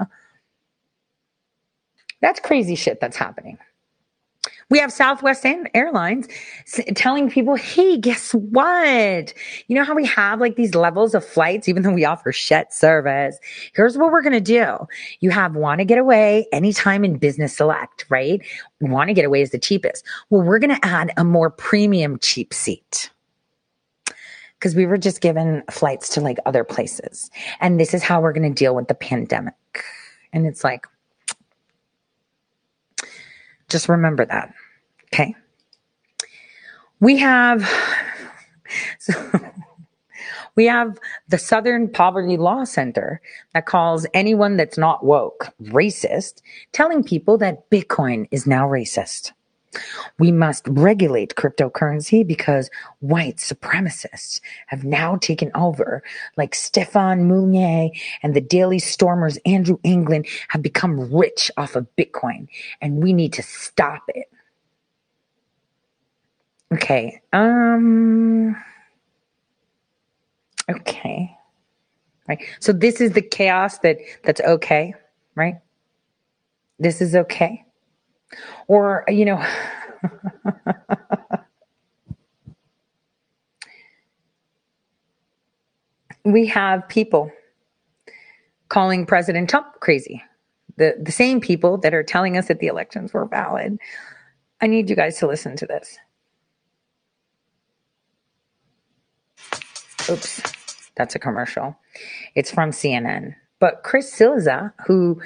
[2.20, 3.58] that's crazy shit that's happening.
[4.74, 6.26] We have Southwest Airlines
[6.96, 9.32] telling people, hey, guess what?
[9.68, 12.74] You know how we have like these levels of flights, even though we offer Shet
[12.74, 13.38] service?
[13.72, 14.78] Here's what we're going to do.
[15.20, 18.44] You have want to get away anytime in business select, right?
[18.80, 20.04] Want to get away is the cheapest.
[20.30, 23.10] Well, we're going to add a more premium cheap seat
[24.58, 27.30] because we were just given flights to like other places.
[27.60, 29.84] And this is how we're going to deal with the pandemic.
[30.32, 30.84] And it's like,
[33.68, 34.52] just remember that.
[35.14, 35.36] Okay.
[36.98, 37.70] We have,
[38.98, 39.14] so
[40.56, 40.98] we have
[41.28, 43.20] the Southern Poverty Law Center
[43.52, 46.42] that calls anyone that's not woke racist,
[46.72, 49.30] telling people that Bitcoin is now racist.
[50.18, 56.02] We must regulate cryptocurrency because white supremacists have now taken over,
[56.36, 57.90] like Stefan Molyneux
[58.24, 62.48] and the Daily Stormers Andrew Anglin have become rich off of Bitcoin,
[62.80, 64.26] and we need to stop it.
[66.74, 67.20] Okay.
[67.32, 68.56] Um.
[70.70, 71.36] Okay.
[72.28, 72.42] Right.
[72.60, 74.94] So this is the chaos that that's okay,
[75.34, 75.56] right?
[76.78, 77.64] This is okay.
[78.68, 79.44] Or, you know,
[86.24, 87.30] we have people
[88.68, 90.22] calling President Trump crazy.
[90.76, 93.78] The, the same people that are telling us that the elections were valid.
[94.60, 95.98] I need you guys to listen to this.
[100.08, 100.42] Oops,
[100.96, 101.76] that's a commercial.
[102.34, 103.34] It's from CNN.
[103.60, 105.20] But Chris Cillizza, who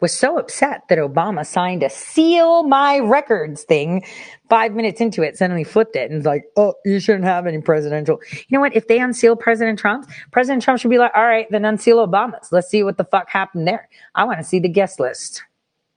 [0.00, 4.04] was so upset that Obama signed a seal my records thing.
[4.48, 7.60] Five minutes into it, suddenly flipped it and was like, oh, you shouldn't have any
[7.60, 8.20] presidential.
[8.32, 8.76] You know what?
[8.76, 12.52] If they unseal President Trump, President Trump should be like, all right, then unseal Obama's.
[12.52, 13.88] Let's see what the fuck happened there.
[14.14, 15.42] I want to see the guest list.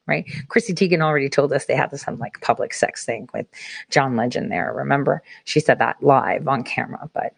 [0.08, 0.26] Right?
[0.50, 3.46] Chrissy Teigen already told us they had this some like public sex thing with
[3.92, 4.74] John Legend there.
[4.74, 5.22] Remember?
[5.46, 7.10] She said that live on camera.
[7.14, 7.34] But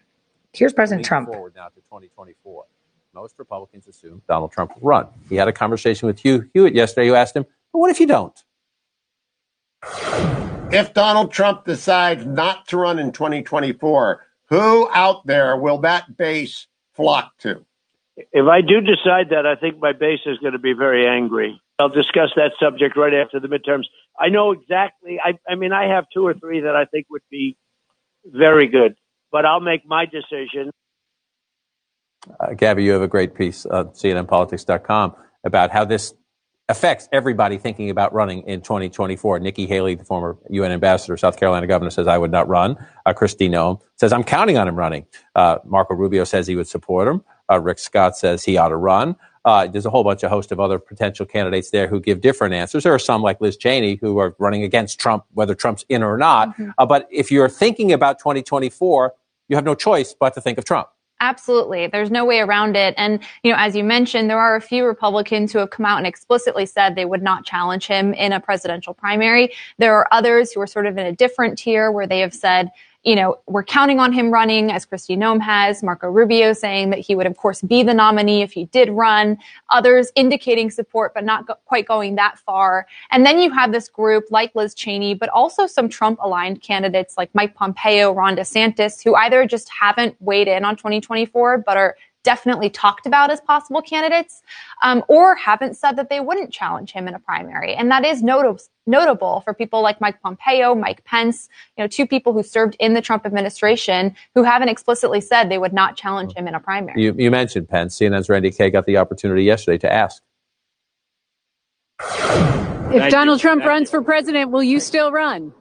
[0.53, 1.27] here's President Trump.
[1.27, 2.65] Forward now to 2024
[3.13, 5.07] most Republicans assume Donald Trump will run.
[5.29, 8.07] He had a conversation with Hugh Hewitt yesterday who asked him, but what if you
[8.07, 8.43] don't?
[10.71, 16.67] If Donald Trump decides not to run in 2024, who out there will that base
[16.93, 17.63] flock to?
[18.15, 21.59] If I do decide that, I think my base is going to be very angry.
[21.79, 23.85] I'll discuss that subject right after the midterms.
[24.19, 25.19] I know exactly.
[25.23, 27.57] I, I mean, I have two or three that I think would be
[28.25, 28.95] very good,
[29.33, 30.71] but I'll make my decision
[32.39, 36.13] uh, Gabby, you have a great piece on CNNPolitics.com about how this
[36.69, 39.39] affects everybody thinking about running in 2024.
[39.39, 42.77] Nikki Haley, the former UN ambassador, South Carolina governor, says, I would not run.
[43.05, 45.05] Uh, Kristi Noem says, I'm counting on him running.
[45.35, 47.23] Uh, Marco Rubio says he would support him.
[47.51, 49.17] Uh, Rick Scott says he ought to run.
[49.45, 52.53] Uh, there's a whole bunch of host of other potential candidates there who give different
[52.53, 52.85] answers.
[52.85, 56.17] There are some like Liz Cheney who are running against Trump, whether Trump's in or
[56.17, 56.49] not.
[56.51, 56.69] Mm-hmm.
[56.77, 59.13] Uh, but if you're thinking about 2024,
[59.53, 60.87] you have no choice but to think of Trump.
[61.19, 61.85] Absolutely.
[61.87, 62.95] There's no way around it.
[62.97, 65.99] And, you know, as you mentioned, there are a few Republicans who have come out
[65.99, 69.53] and explicitly said they would not challenge him in a presidential primary.
[69.77, 72.71] There are others who are sort of in a different tier where they have said,
[73.03, 75.83] you know, we're counting on him running, as Kristi Noem has.
[75.83, 79.37] Marco Rubio saying that he would, of course, be the nominee if he did run.
[79.71, 82.87] Others indicating support, but not go- quite going that far.
[83.11, 87.17] And then you have this group like Liz Cheney, but also some Trump aligned candidates
[87.17, 91.97] like Mike Pompeo, Ron DeSantis, who either just haven't weighed in on 2024, but are
[92.23, 94.41] definitely talked about as possible candidates,
[94.81, 97.73] um, or haven't said that they wouldn't challenge him in a primary.
[97.75, 101.47] And that is notable notable for people like Mike Pompeo, Mike Pence,
[101.77, 105.57] you know, two people who served in the Trump administration who haven't explicitly said they
[105.57, 107.01] would not challenge him in a primary.
[107.01, 107.97] You, you mentioned Pence.
[107.97, 110.21] CNN's Randi Kaye got the opportunity yesterday to ask.
[112.91, 115.53] If Donald Trump runs for president, will you still run?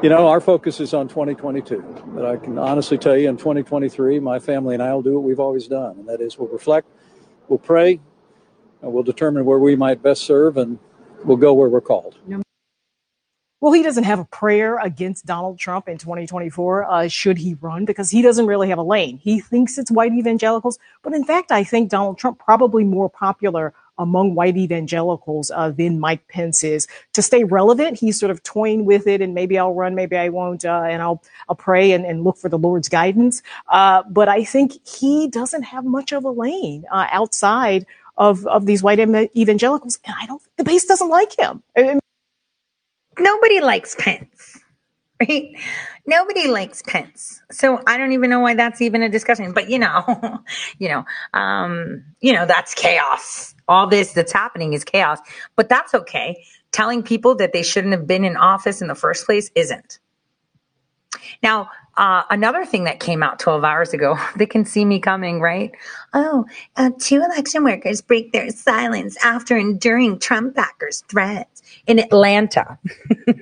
[0.00, 2.04] You know, our focus is on 2022.
[2.14, 5.24] But I can honestly tell you in 2023, my family and I will do what
[5.24, 6.86] we've always done, and that is we'll reflect,
[7.48, 7.98] we'll pray,
[8.80, 10.78] and we'll determine where we might best serve, and
[11.24, 12.16] we'll go where we're called.
[13.60, 17.84] Well, he doesn't have a prayer against Donald Trump in 2024, uh, should he run,
[17.84, 19.18] because he doesn't really have a lane.
[19.18, 23.74] He thinks it's white evangelicals, but in fact, I think Donald Trump probably more popular
[23.98, 26.86] among white evangelicals uh, than Mike Pence is.
[27.14, 30.28] To stay relevant, he's sort of toying with it, and maybe I'll run, maybe I
[30.28, 33.42] won't, uh, and I'll I'll pray and, and, look for the Lord's guidance.
[33.68, 37.86] Uh, but I think he doesn't have much of a lane uh, outside
[38.16, 40.42] of of these white evangelicals, and I don't.
[40.56, 41.62] The base doesn't like him.
[41.76, 42.00] I mean,
[43.20, 44.58] Nobody likes Pence
[45.20, 45.56] right?
[46.06, 47.42] Nobody likes Pence.
[47.50, 49.52] So I don't even know why that's even a discussion.
[49.52, 50.42] But you know,
[50.78, 55.18] you know, um, you know, that's chaos all this that's happening is chaos,
[55.56, 56.44] but that's okay.
[56.72, 59.98] Telling people that they shouldn't have been in office in the first place isn't.
[61.42, 65.40] Now, uh, another thing that came out 12 hours ago, they can see me coming,
[65.40, 65.72] right?
[66.14, 66.46] Oh,
[66.76, 72.78] uh, two election workers break their silence after enduring Trump backers' threats in Atlanta.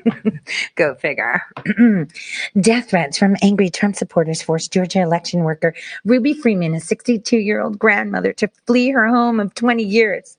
[0.74, 1.42] Go figure.
[2.60, 7.60] Death threats from angry Trump supporters forced Georgia election worker Ruby Freeman, a 62 year
[7.60, 10.36] old grandmother, to flee her home of 20 years.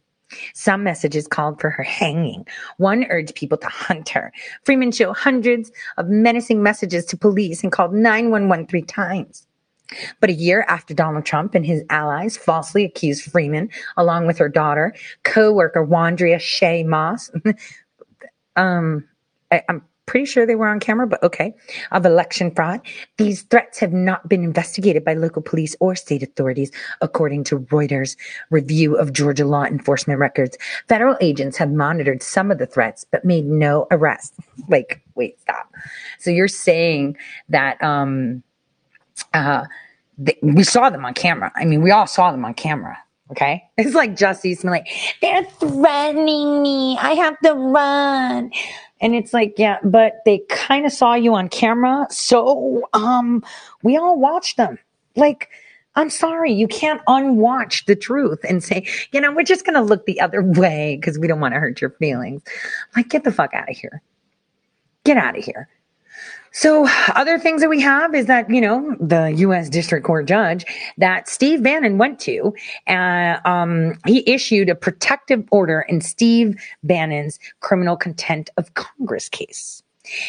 [0.53, 2.45] Some messages called for her hanging.
[2.77, 4.31] One urged people to hunt her.
[4.63, 9.47] Freeman showed hundreds of menacing messages to police and called 911 three times.
[10.19, 14.49] But a year after Donald Trump and his allies falsely accused Freeman, along with her
[14.49, 17.31] daughter, co-worker Wandrea Shaye Moss,
[18.57, 19.07] um,
[19.51, 21.53] I, I'm pretty sure they were on camera, but okay,
[21.91, 22.81] of election fraud.
[23.17, 28.17] These threats have not been investigated by local police or state authorities, according to Reuters'
[28.49, 30.57] review of Georgia law enforcement records.
[30.87, 34.35] Federal agents have monitored some of the threats, but made no arrests.
[34.67, 35.71] Like, wait, stop.
[36.17, 37.17] So you're saying
[37.49, 38.41] that um,
[39.33, 39.65] uh,
[40.25, 41.51] th- we saw them on camera.
[41.55, 42.97] I mean, we all saw them on camera.
[43.31, 43.61] Okay.
[43.77, 44.87] It's like Eastman, like,
[45.21, 46.97] they're threatening me.
[46.97, 48.51] I have to run.
[48.99, 52.07] And it's like, yeah, but they kind of saw you on camera.
[52.09, 53.43] So, um,
[53.83, 54.79] we all watched them.
[55.15, 55.49] Like,
[55.95, 59.81] I'm sorry, you can't unwatch the truth and say, you know, we're just going to
[59.81, 62.43] look the other way because we don't want to hurt your feelings.
[62.95, 64.01] Like, get the fuck out of here.
[65.03, 65.67] Get out of here.
[66.57, 69.69] So other things that we have is that, you know, the U.S.
[69.69, 70.65] District Court judge
[70.97, 72.51] that Steve Bannon went to,
[72.87, 79.83] uh, um, he issued a protective order in Steve Bannon's criminal contempt of Congress case.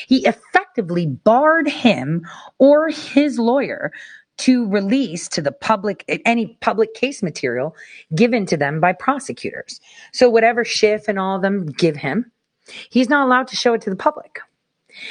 [0.06, 2.26] He effectively barred him
[2.58, 3.90] or his lawyer
[4.38, 7.74] to release to the public any public case material
[8.14, 9.80] given to them by prosecutors.
[10.12, 12.30] So whatever Schiff and all of them give him,
[12.90, 14.40] he's not allowed to show it to the public.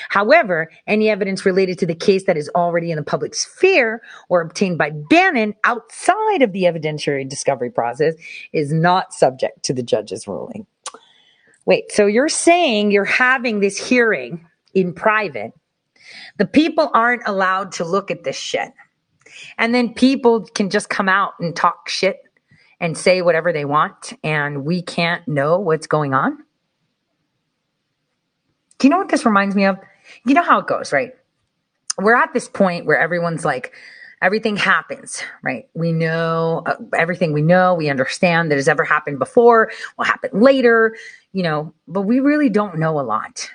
[0.10, 4.42] However, any evidence related to the case that is already in the public sphere or
[4.42, 8.16] obtained by Bannon outside of the evidentiary discovery process
[8.54, 10.66] is not subject to the judge's ruling.
[11.66, 15.52] Wait, so you're saying you're having this hearing in private.
[16.38, 18.72] The people aren't allowed to look at this shit.
[19.58, 22.22] And then people can just come out and talk shit
[22.80, 26.38] and say whatever they want, and we can't know what's going on?
[28.80, 29.78] Do you know what this reminds me of?
[30.26, 31.14] You know how it goes, right?
[31.98, 33.74] We're at this point where everyone's like,
[34.22, 35.68] everything happens, right?
[35.74, 40.30] We know uh, everything we know, we understand that has ever happened before, will happen
[40.34, 40.96] later,
[41.34, 43.50] you know, but we really don't know a lot.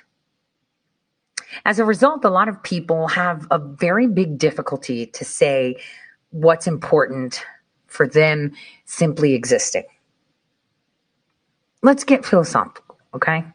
[1.65, 5.75] As a result, a lot of people have a very big difficulty to say
[6.31, 7.45] what's important
[7.87, 8.53] for them
[8.85, 9.83] simply existing.
[11.81, 13.45] Let's get philosophical, okay?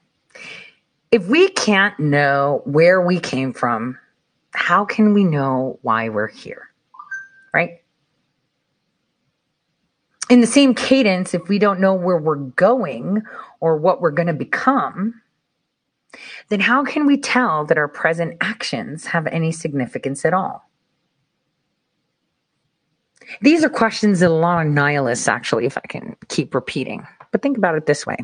[1.10, 3.98] If we can't know where we came from,
[4.52, 6.68] how can we know why we're here?
[7.54, 7.82] Right?
[10.28, 13.22] In the same cadence, if we don't know where we're going
[13.60, 15.20] or what we're going to become,
[16.48, 20.68] then how can we tell that our present actions have any significance at all?
[23.40, 27.06] These are questions that a lot of nihilists actually, if I can keep repeating.
[27.30, 28.16] But think about it this way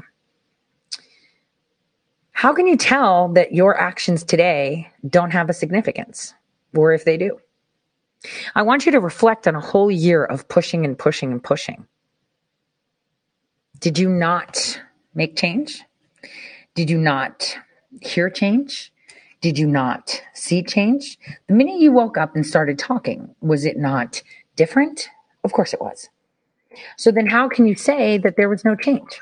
[2.34, 6.34] how can you tell that your actions today don't have a significance?
[6.76, 7.38] Or if they do?
[8.54, 11.86] I want you to reflect on a whole year of pushing and pushing and pushing.
[13.78, 14.80] Did you not
[15.14, 15.84] make change?
[16.74, 17.56] Did you not
[18.02, 18.92] hear change?
[19.40, 21.18] Did you not see change?
[21.46, 24.22] The minute you woke up and started talking, was it not
[24.56, 25.08] different?
[25.44, 26.08] Of course it was.
[26.96, 29.20] So then how can you say that there was no change?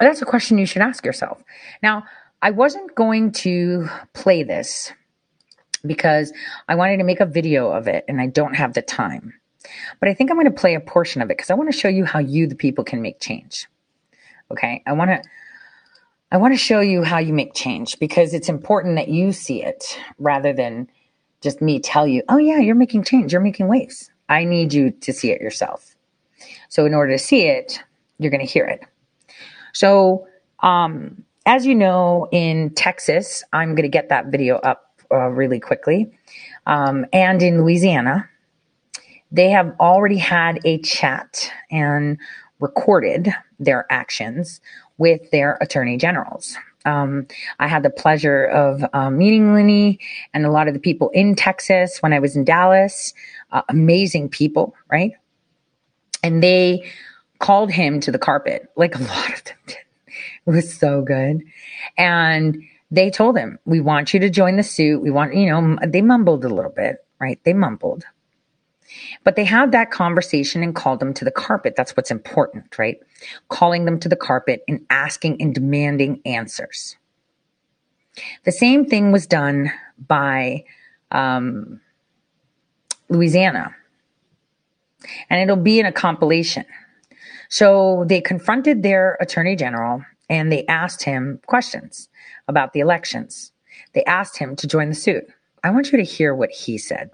[0.00, 1.42] That's a question you should ask yourself.
[1.82, 2.04] Now,
[2.42, 4.92] I wasn't going to play this
[5.84, 6.32] because
[6.68, 9.34] I wanted to make a video of it and I don't have the time.
[10.00, 11.78] But I think I'm going to play a portion of it because I want to
[11.78, 13.68] show you how you, the people, can make change.
[14.50, 14.82] Okay.
[14.86, 15.22] I want to.
[16.32, 19.64] I want to show you how you make change because it's important that you see
[19.64, 20.88] it rather than
[21.40, 23.32] just me tell you, oh, yeah, you're making change.
[23.32, 24.12] You're making waves.
[24.28, 25.96] I need you to see it yourself.
[26.68, 27.82] So, in order to see it,
[28.18, 28.80] you're going to hear it.
[29.72, 30.26] So,
[30.60, 35.58] um, as you know, in Texas, I'm going to get that video up uh, really
[35.58, 36.12] quickly.
[36.66, 38.28] Um, and in Louisiana,
[39.32, 42.18] they have already had a chat and
[42.60, 44.60] recorded their actions
[44.98, 46.56] with their attorney generals.
[46.84, 47.26] Um,
[47.58, 49.98] I had the pleasure of uh, meeting Lenny
[50.32, 53.12] and a lot of the people in Texas when I was in Dallas.
[53.52, 55.12] Uh, amazing people, right?
[56.22, 56.84] And they
[57.40, 59.76] called him to the carpet, like a lot of them did.
[60.46, 61.42] It was so good.
[61.98, 65.02] And they told him, We want you to join the suit.
[65.02, 67.40] We want, you know, they mumbled a little bit, right?
[67.44, 68.04] They mumbled.
[69.22, 71.74] But they had that conversation and called them to the carpet.
[71.76, 72.98] That's what's important, right?
[73.48, 76.96] Calling them to the carpet and asking and demanding answers.
[78.44, 79.72] The same thing was done
[80.08, 80.64] by
[81.12, 81.80] um,
[83.08, 83.74] Louisiana.
[85.28, 86.64] And it'll be in a compilation.
[87.60, 92.08] So they confronted their attorney general and they asked him questions
[92.48, 93.52] about the elections.
[93.92, 95.24] They asked him to join the suit.
[95.64, 97.10] I want you to hear what he said.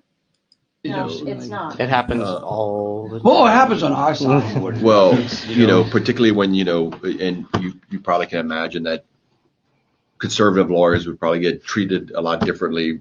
[0.84, 1.80] No, it's not.
[1.80, 4.80] It happens all the Well, it happens on our side.
[4.82, 5.18] Well,
[5.48, 9.04] you know, particularly when, you know, and you, you probably can imagine that
[10.18, 13.00] conservative lawyers would probably get treated a lot differently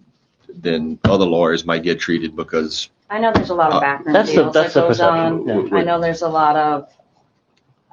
[0.49, 4.15] than other lawyers might get treated because, I know there's a lot Uh, of background
[4.15, 5.47] That's deals that that's the goes on.
[5.47, 5.77] yeah.
[5.77, 6.91] I know there's a lot of,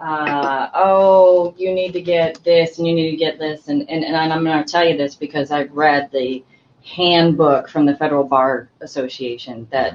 [0.02, 3.68] uh, oh, you need to get this and you need to get this.
[3.68, 6.44] And, and, and I'm going to tell you this because I've read the
[6.84, 9.94] handbook from the Federal Bar Association that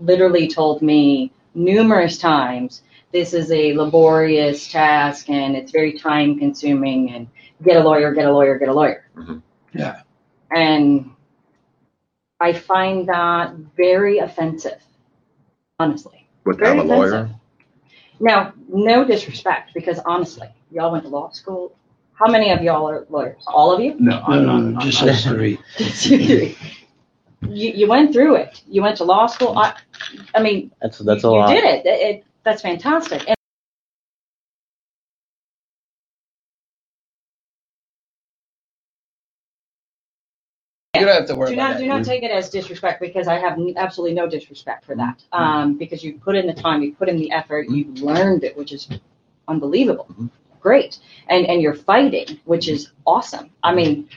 [0.00, 2.82] literally told me numerous times
[3.12, 7.28] this is a laborious task and it's very time consuming and
[7.62, 9.08] get a lawyer, get a lawyer, get a lawyer.
[9.72, 10.00] Yeah.
[10.50, 11.12] And
[12.40, 14.82] I find that very offensive,
[15.78, 16.28] honestly.
[16.44, 17.30] with Very I'm a lawyer.
[18.20, 18.20] Offensive.
[18.20, 21.76] Now, no disrespect, because honestly, y'all went to law school.
[22.14, 23.42] How many of y'all are lawyers?
[23.46, 23.96] All of you?
[23.98, 25.58] No, no, no, just us three.
[25.76, 26.58] Just you three.
[27.42, 28.62] You, you went through it.
[28.68, 29.58] You went to law school.
[29.58, 29.74] I,
[30.34, 31.48] I mean, That's that's a you lot.
[31.48, 31.86] did it.
[31.86, 32.24] It, it.
[32.44, 33.26] That's fantastic.
[40.94, 41.80] You don't have to worry do about not that.
[41.80, 45.18] do not take it as disrespect because I have n- absolutely no disrespect for that.
[45.32, 45.42] Mm-hmm.
[45.42, 48.04] Um, because you put in the time, you put in the effort, you mm-hmm.
[48.04, 48.88] learned it, which is
[49.48, 50.26] unbelievable, mm-hmm.
[50.60, 50.98] great,
[51.28, 53.50] and and you're fighting, which is awesome.
[53.62, 54.08] I mean,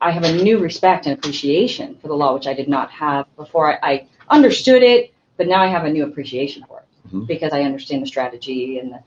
[0.00, 3.26] I have a new respect and appreciation for the law, which I did not have
[3.36, 3.84] before.
[3.84, 7.62] I, I understood it, but now I have a new appreciation for it because I
[7.62, 9.00] understand the strategy and the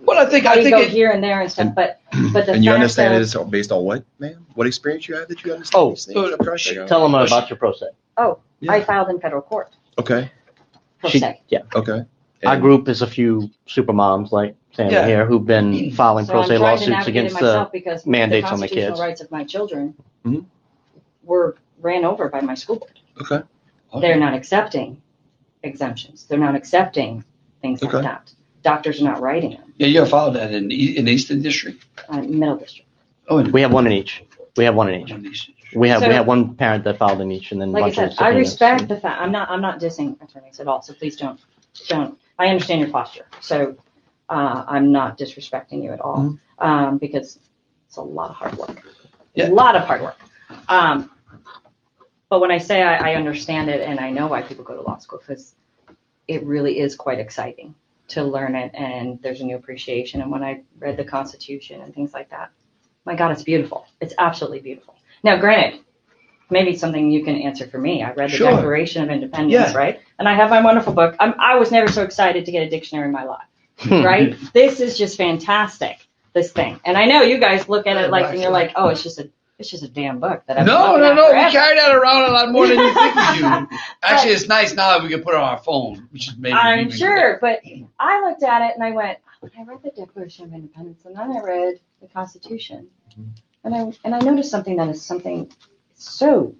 [0.00, 1.74] Well, I think I think go it, here and there and stuff.
[1.74, 2.00] But
[2.32, 4.44] but the And you understand that, it is based on what, ma'am?
[4.54, 6.16] What experience you have that you understand Oh, these things?
[6.18, 6.88] I'm trying to figure out.
[6.88, 7.86] Tell them about your pro se.
[8.16, 8.38] Oh,
[8.68, 10.30] I filed in federal court Okay,
[11.00, 11.40] pro She- se.
[11.48, 11.60] yeah.
[11.74, 12.04] okay.
[12.44, 15.06] Our group is a few super moms like Sandy Yeah.
[15.06, 18.66] here who've been filing So pro se lawsuits against myself uh, mandates the on the
[18.68, 19.00] constitutional kids.
[19.00, 19.94] rights of my children
[20.24, 20.44] Mhm.
[21.24, 22.98] were ran over by my school board.
[23.22, 23.42] Okay.
[24.00, 25.00] They're not accepting
[25.62, 26.24] exemptions.
[26.26, 27.24] They're not accepting
[27.62, 27.92] things Okay.
[27.96, 28.32] like that.
[28.70, 29.72] Doctors are not writing them.
[29.80, 31.78] yeah, you have filed that in E- in Eastern District.
[32.08, 32.88] Uh, middle district.
[33.28, 34.12] Oh, in We have one in each.
[34.56, 35.12] We have one in each.
[35.12, 37.72] Eastern We have we So- have one parent that filed in each, and then a
[37.72, 38.38] Like I bunch said, I subpoenas.
[38.46, 39.20] respect the fact.
[39.22, 39.46] I'm not.
[39.52, 40.80] I'm not dissing attorneys at all.
[40.82, 41.38] So please don't
[41.92, 42.18] don't.
[42.42, 43.26] I understand your posture.
[43.40, 43.56] So
[44.36, 47.38] uh, I'm not disrespecting you at all um, because
[47.86, 48.76] it's a lot of hard work.
[49.34, 49.48] Yeah.
[49.48, 50.18] A lot of hard work.
[50.68, 51.10] Um,
[52.30, 54.82] but when I say I, I understand it and I know why people go to
[54.82, 55.54] law school, because
[56.34, 57.74] it really is quite exciting
[58.08, 60.20] to learn it and there's a new appreciation.
[60.20, 62.50] And when I read the Constitution and things like that,
[63.04, 63.86] my God, it's beautiful.
[64.00, 64.94] It's absolutely beautiful.
[65.22, 65.80] Now, granted,
[66.50, 68.02] maybe something you can answer for me.
[68.02, 68.50] I read the Sure.
[68.50, 69.76] Declaration of Independence, Yeah.
[69.76, 70.00] right?
[70.18, 71.16] And I have my wonderful book.
[71.20, 73.46] I'm, I was never so excited to get a dictionary in my life,
[73.90, 74.36] right?
[74.52, 75.98] this is just fantastic.
[76.34, 78.88] This thing, and I know you guys look at it like, and you're like, oh,
[78.88, 81.24] it's just a, it's just a damn book that I've been No, no, at no.
[81.26, 81.50] We forever.
[81.50, 83.78] carry that around a lot more than you think we do.
[84.02, 86.52] Actually, it's nice now that we can put it on our phone, which is maybe.
[86.54, 87.60] I'm even sure, but
[87.98, 91.30] I looked at it and I went, I read the Declaration of Independence and then
[91.36, 92.86] I read the Constitution,
[93.64, 95.50] and I and I noticed something that is something
[95.94, 96.54] so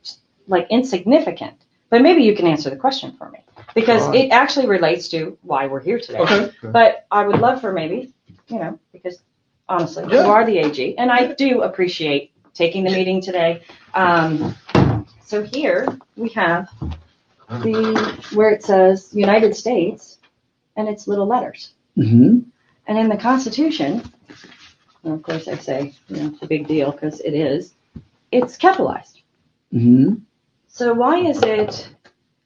[0.47, 1.55] like insignificant.
[1.89, 3.39] But maybe you can answer the question for me
[3.75, 4.25] because All right.
[4.25, 6.19] it actually relates to why we're here today.
[6.19, 6.51] Okay.
[6.63, 8.13] But I would love for maybe,
[8.49, 9.23] you know, because
[9.69, 10.25] honestly, Yeah.
[10.25, 13.63] you are the AG, and I do appreciate taking the meeting today.
[13.95, 14.57] Um,
[15.25, 16.69] so here we have
[17.49, 20.19] the where it says United States,
[20.77, 21.73] and it's little letters.
[21.97, 22.41] Mm-hmm.
[22.89, 24.03] And in the Constitution,
[25.05, 27.75] and of course I say, you know, it's a big deal because it is,
[28.33, 29.21] it's capitalized.
[29.73, 30.15] Mm-hmm.
[30.69, 31.89] So why is it,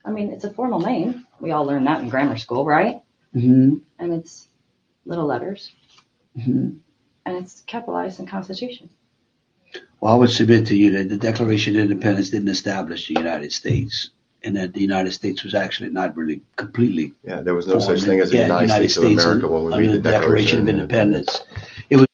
[0.05, 1.27] I mean, it's a formal name.
[1.41, 3.01] We all learned that in grammar school, right?
[3.35, 3.77] Mm-hmm.
[3.99, 4.49] And it's
[5.05, 5.73] little letters,
[6.39, 6.77] Mm-hmm.
[7.27, 8.89] and it's capitalized in Constitution.
[10.01, 13.53] Well, I would submit to you that the Declaration of Independence didn't establish the United
[13.53, 14.11] States,
[14.43, 17.13] and that the United States was actually not really completely.
[17.23, 19.73] Yeah, there was no such thing as the Yeah, United States of America when we
[19.75, 20.59] under read the Declaration.
[20.61, 21.29] of of Independence.
[21.41, 21.87] Independence.
[21.91, 22.07] It was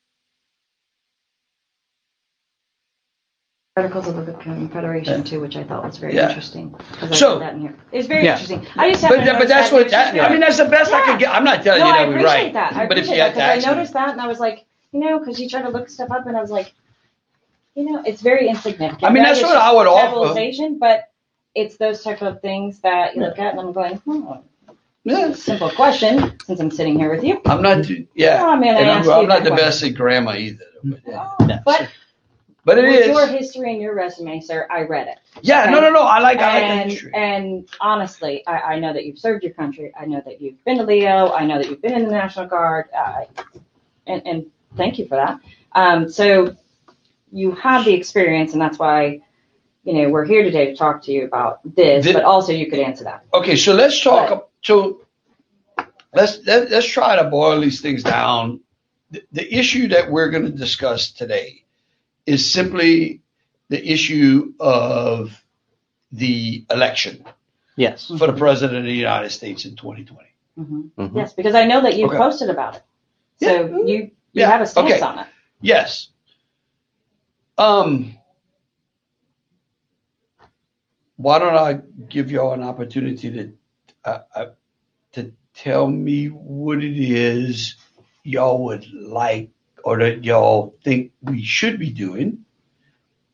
[3.76, 6.28] Articles of the Confederation too, which I thought was very Yeah.
[6.28, 6.70] interesting.
[6.98, 7.74] 'cause I So- that in here.
[7.92, 8.32] It's very Yeah.
[8.32, 8.66] interesting.
[8.76, 10.64] I just But, to but that's that, what, and it that, I mean, that's the
[10.64, 11.32] best I could get.
[11.32, 12.52] I'm not telling no, you I that we're appreciate right.
[12.54, 12.72] that.
[12.72, 14.26] I But if appreciate you that had to because I actually, noticed that and I
[14.26, 16.72] was like, you know, because you try to look stuff up and I was like,
[17.76, 19.04] you know, it's very insignificant.
[19.04, 19.28] I mean, right?
[19.28, 20.06] that's It's what just I would offer.
[20.06, 21.04] capitalization, But
[21.54, 24.22] it's those type of things that you look at and I'm going, hmm.
[25.04, 25.32] Yeah.
[25.34, 27.40] Simple question, since I'm sitting here with you.
[27.46, 27.86] I'm not,
[28.16, 28.40] yeah.
[28.42, 29.90] Oh, man, I and I'm, I'm not that the best question.
[29.90, 30.64] at grammar either.
[31.64, 31.88] But
[32.64, 33.06] But it with is.
[33.06, 35.18] your history and your resume, sir, I read it.
[35.42, 37.12] Yeah, no, no, no, I like- I like the and, history.
[37.14, 39.92] And honestly, I, I know that you've served your country.
[39.98, 41.30] I know that you've been to Leo.
[41.30, 42.86] I know that you've been in the National Guard.
[42.92, 43.26] Uh,
[44.08, 44.46] and, and
[44.76, 45.38] thank you for that.
[45.72, 46.56] Um, so
[47.32, 49.20] you have the experience, and that's why,
[49.84, 52.68] you know, we're here today to talk to you about this, Did- but also you
[52.70, 53.24] could answer that.
[53.34, 54.30] Okay, so let's talk.
[54.30, 55.00] ab- So
[56.14, 58.60] let's let, let's try to boil these things down.
[59.10, 61.64] The, the issue that we're going to discuss today
[62.26, 63.22] is simply
[63.68, 65.42] the issue of
[66.12, 67.24] the election
[67.76, 68.06] Yes.
[68.18, 70.28] for the president of the United States in 2020.
[70.58, 71.16] Mm-hmm.
[71.16, 72.16] Yes, because I know that you Okay.
[72.16, 72.82] posted about it.
[73.42, 75.00] So you you Yeah, have a stance okay.
[75.02, 75.26] on it.
[75.60, 76.08] Yes.
[77.58, 78.16] Um.
[81.16, 83.52] Why don't I give y'all an opportunity to,
[84.04, 84.46] uh, uh,
[85.12, 87.76] to tell me what it is
[88.22, 89.50] y'all would like
[89.82, 92.44] or that y'all think we should be doing,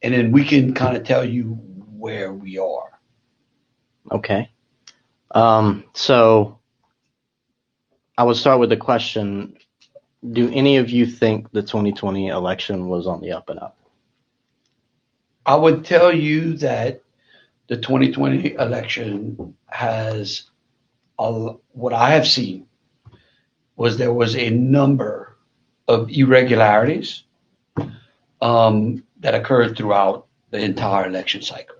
[0.03, 1.55] and then we can kind of tell you
[1.97, 3.01] where we are.
[4.13, 4.51] Okay.
[5.31, 6.59] Um, so
[8.19, 9.57] I would start with the question
[10.33, 13.79] Do any of you think the 2020 election was on the up and up?
[15.45, 17.03] I would tell you that
[17.69, 20.45] the 2020 election has
[21.19, 22.67] a, what I have seen
[23.77, 25.37] was there was a number
[25.89, 27.25] of irregularities
[28.41, 31.77] um, that occurred throughout the entire election cycle.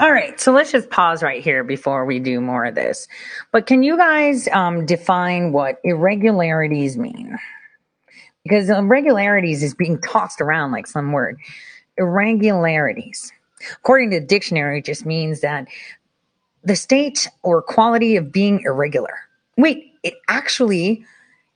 [0.00, 3.06] All right, so let's just pause right here before we do more of this.
[3.52, 7.38] But can you guys um, define what irregularities mean?
[8.42, 11.38] Because irregularities is being tossed around like some word.
[11.96, 13.32] Irregularities,
[13.76, 15.68] according to the dictionary, it just means that
[16.62, 19.14] the state or quality of being irregular.
[19.56, 21.04] Wait, it actually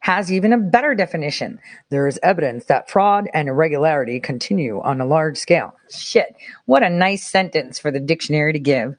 [0.00, 1.58] has even a better definition.
[1.90, 5.74] There is evidence that fraud and irregularity continue on a large scale.
[5.90, 6.36] Shit,
[6.66, 8.96] what a nice sentence for the dictionary to give.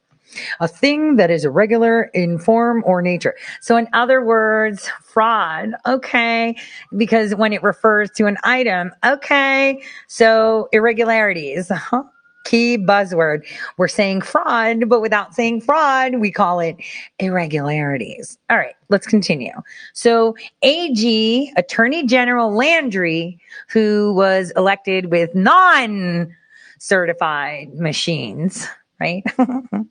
[0.59, 3.35] A thing that is irregular in form or nature.
[3.61, 6.55] So, in other words, fraud, okay,
[6.97, 12.03] because when it refers to an item, okay, so irregularities, huh?
[12.49, 13.45] key buzzword.
[13.77, 16.77] We're saying fraud, but without saying fraud, we call it
[17.19, 18.37] irregularities.
[18.49, 19.53] All right, let's continue.
[19.93, 23.39] So, AG, Attorney General Landry,
[23.69, 26.35] who was elected with non
[26.79, 28.67] certified machines,
[28.99, 29.23] right,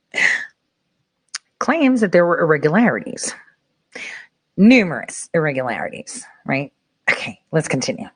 [1.58, 3.34] claims that there were irregularities,
[4.56, 6.72] numerous irregularities, right?
[7.10, 8.06] Okay, let's continue.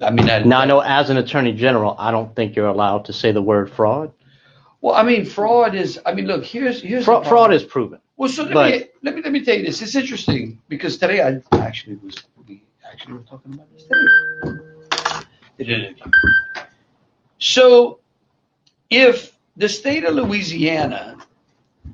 [0.00, 3.04] I mean, I, now I know as an attorney general, I don't think you're allowed
[3.06, 4.12] to say the word fraud.
[4.80, 5.98] Well, I mean, fraud is.
[6.04, 8.00] I mean, look, here's here's the Fraud, fraud is proven.
[8.16, 9.80] Well, so let But- me let me let me tell you this.
[9.80, 13.84] It's interesting because today I actually was we actually were talking about this
[15.58, 15.94] today.
[17.38, 18.00] So,
[18.90, 21.16] if the state of Louisiana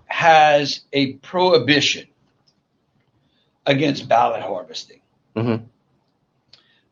[0.06, 2.06] has a prohibition
[3.66, 5.00] against ballot harvesting,
[5.36, 5.64] Mhm.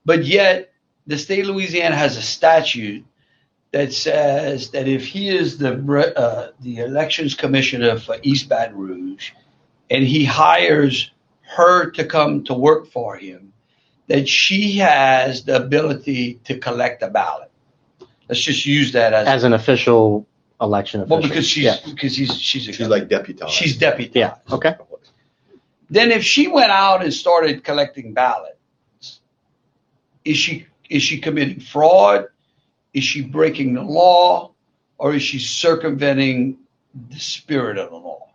[0.05, 0.73] but yet
[1.07, 3.05] the state of Louisiana has a statute
[3.73, 5.75] that says that if he is the
[6.17, 9.33] uh, the elections commissioner for East Baton Rouge,
[9.91, 11.11] and he hires
[11.43, 13.53] her to come to work for him,
[14.07, 17.48] that she has the ability to collect a ballot.
[18.29, 20.27] Let's just use that as As an official
[20.61, 21.19] election official.
[21.19, 21.77] well because she's Yeah.
[21.87, 23.53] because he's she's a, She's like deputized.
[23.53, 24.17] she's deputized.
[24.17, 24.37] Yeah.
[24.51, 24.75] Okay.
[25.91, 29.21] Then if she went out and started collecting ballots,
[30.25, 32.27] is she is she committing fraud?
[32.93, 34.53] Is she breaking the law?
[34.99, 36.59] Or is she circumventing
[37.11, 38.27] the spirit of the law?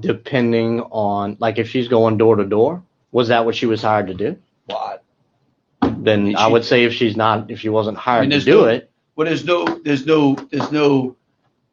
[0.00, 4.08] Depending on, like, if she's going door to door, was that what she was hired
[4.08, 4.36] to do?
[4.68, 4.98] Well,
[6.02, 8.44] Then I would say if she's not, if she wasn't I hired mean, to there's
[8.44, 11.16] do no- it, Well, there's no, there's no, there's no,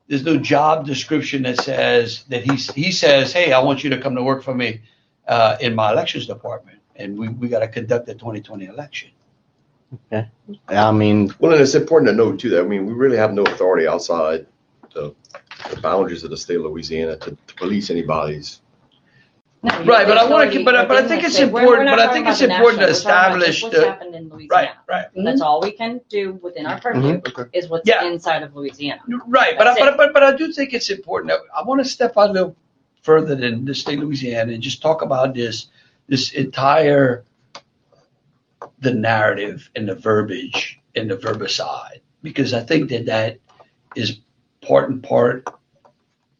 [0.07, 3.97] there's no job description that says that he's he says, hey, I want you to
[3.99, 4.81] come to work for me
[5.27, 9.09] uh, in my elections department, and we we got to conduct the 2020 election.
[10.09, 10.27] okay.
[10.67, 13.33] I mean, Well, and it's important to note too that I mean we really have
[13.33, 14.45] no authority outside
[14.93, 15.13] the,
[15.69, 18.61] the boundaries of the state of Louisiana to, to police anybody's
[19.65, 21.37] No, you- Right, but I it's want already to, but I, but I think it's
[21.37, 21.47] the.
[21.47, 23.39] We're- important, we're not but I talking think it's the important to national, we're talking
[23.39, 24.79] about establish just what's the, happened in right, Louisiana.
[24.87, 25.05] right.
[25.15, 25.41] That's mm-hmm.
[25.41, 27.41] all we can do within our purview mm-hmm.
[27.51, 29.01] is what's inside of Louisiana.
[29.27, 29.97] Right, but I, That's but, it.
[29.97, 31.31] but, but I do think it's important.
[31.31, 32.55] that- I want to step out a little
[33.01, 35.67] further than the state of Louisiana and just talk about this,
[36.07, 37.23] this entire,
[38.79, 43.39] the narrative and the verbiage and the verbicide, because I think that that
[43.95, 44.19] is
[44.61, 45.47] part and part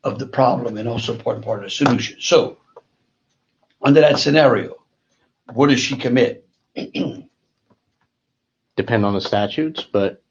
[0.03, 2.17] of the problem and also part and part of the solution.
[2.19, 2.57] So,
[3.81, 4.75] under that scenario,
[5.53, 6.47] what does she commit?
[8.75, 10.21] Depend on the statutes, but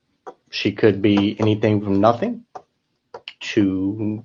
[0.50, 2.44] she could be anything from nothing
[3.40, 4.24] to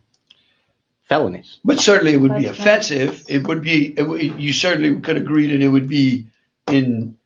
[1.08, 1.60] felonies.
[1.64, 3.24] But certainly it would be offensive.
[3.28, 6.28] It would be, it would- you certainly could agree that it would be
[6.68, 7.18] in,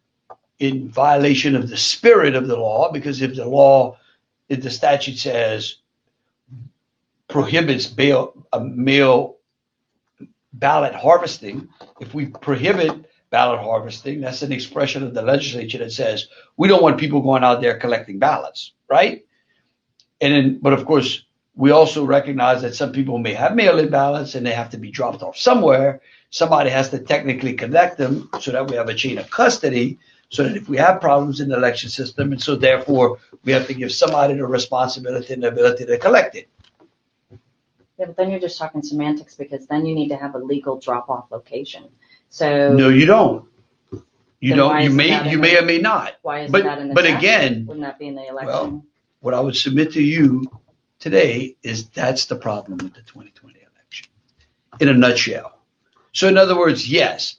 [0.60, 3.98] in violation of the spirit of the law, because if the law,
[4.50, 5.76] if the statute says
[7.28, 9.38] prohibits bail, a mail
[10.54, 11.70] ballot harvesting,
[12.00, 16.84] if we prohibit ballot harvesting, that's an expression of the legislature that says, we don't
[16.84, 19.26] want people going out there collecting ballots, right?
[20.22, 21.26] And then, but of course,
[21.56, 24.92] we also recognize that some people may have mail-in ballots and they have to be
[24.92, 26.02] dropped off somewhere.
[26.30, 30.00] Somebody has to technically collect them so that we have a chain of custody,
[30.30, 33.68] so that if we have problems in the election system, and so therefore we have
[33.68, 36.50] to give somebody the responsibility and the ability to collect it.
[37.98, 40.80] Yeah, but then you're just talking semantics because then you need to have a legal
[40.80, 41.86] drop-off location.
[42.30, 42.74] So.
[42.74, 43.46] No, you don't.
[44.40, 44.82] You don't.
[44.84, 45.30] You may.
[45.30, 46.14] You the- may or may not.
[46.22, 47.18] Why isn't But that in the but statute?
[47.20, 48.48] again, Wouldn't that be in the election?
[48.48, 48.86] well,
[49.22, 50.44] what I would submit to you
[51.00, 54.08] today is that's the problem with the 2020 election,
[54.82, 55.60] in a nutshell.
[56.12, 57.38] So in other words, yes,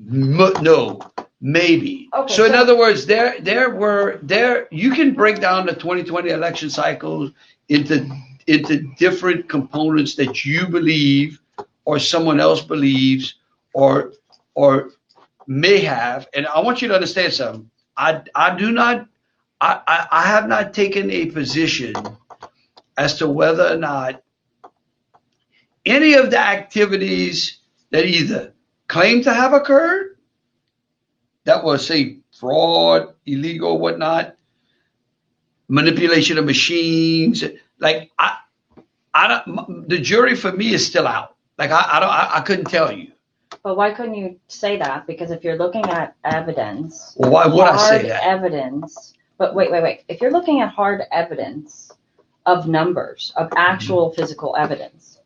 [0.00, 1.00] m- no,
[1.42, 2.08] maybe.
[2.14, 6.30] Okay, so in other words, there there were there you can break down the 2020
[6.30, 7.32] election cycles
[7.68, 8.08] into
[8.50, 11.40] into different components that you believe
[11.84, 13.36] or someone else believes
[13.74, 14.12] or
[14.54, 14.90] or
[15.46, 16.26] may have.
[16.34, 17.70] And I want you to understand something.
[17.96, 19.06] I I do not
[19.60, 21.94] I, I, I have not taken a position
[22.96, 24.22] as to whether or not
[25.86, 27.58] any of the activities
[27.90, 28.52] that either
[28.88, 30.16] claim to have occurred,
[31.44, 34.34] that was say fraud, illegal, whatnot,
[35.68, 37.44] manipulation of machines,
[37.78, 38.36] like I,
[39.14, 39.88] I don't.
[39.88, 41.36] The jury for me is still out.
[41.58, 42.10] Like I, I don't.
[42.10, 43.12] I, I couldn't tell you.
[43.62, 45.06] But why couldn't you say that?
[45.06, 47.14] Because if you're looking at evidence.
[47.16, 48.24] Well, why would I say hard that?
[48.24, 50.04] Evidence, but wait, wait, wait.
[50.08, 51.90] If you're looking at hard evidence
[52.46, 54.20] of numbers, of actual mm-hmm.
[54.20, 55.18] physical evidence,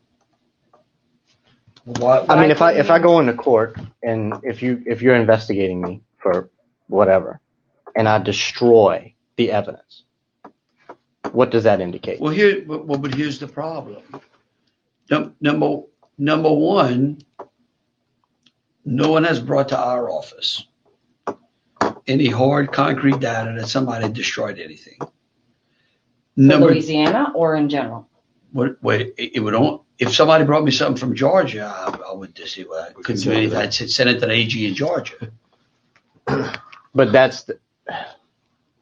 [1.85, 5.17] Why, I mean, if I if I go into court and if you if you're
[5.17, 6.51] investigating me for
[6.89, 7.41] whatever,
[7.95, 10.05] and I destroy the evidence,
[11.35, 12.21] what does that indicate?
[12.21, 14.03] Well, here, but- well, but here's the problem.
[15.41, 15.83] Number,
[16.17, 17.19] number one,
[18.85, 20.65] no one has brought to our office
[22.07, 24.99] any hard concrete data that somebody destroyed anything.
[26.37, 28.09] Number, Louisiana or in general?
[28.53, 32.13] what, wait, it it would only, if somebody brought me something from Georgia, I, I
[32.15, 33.59] would just say, well, I couldn't do anything.
[33.59, 35.31] I'd send it to the AG in Georgia.
[36.27, 37.59] But that's the,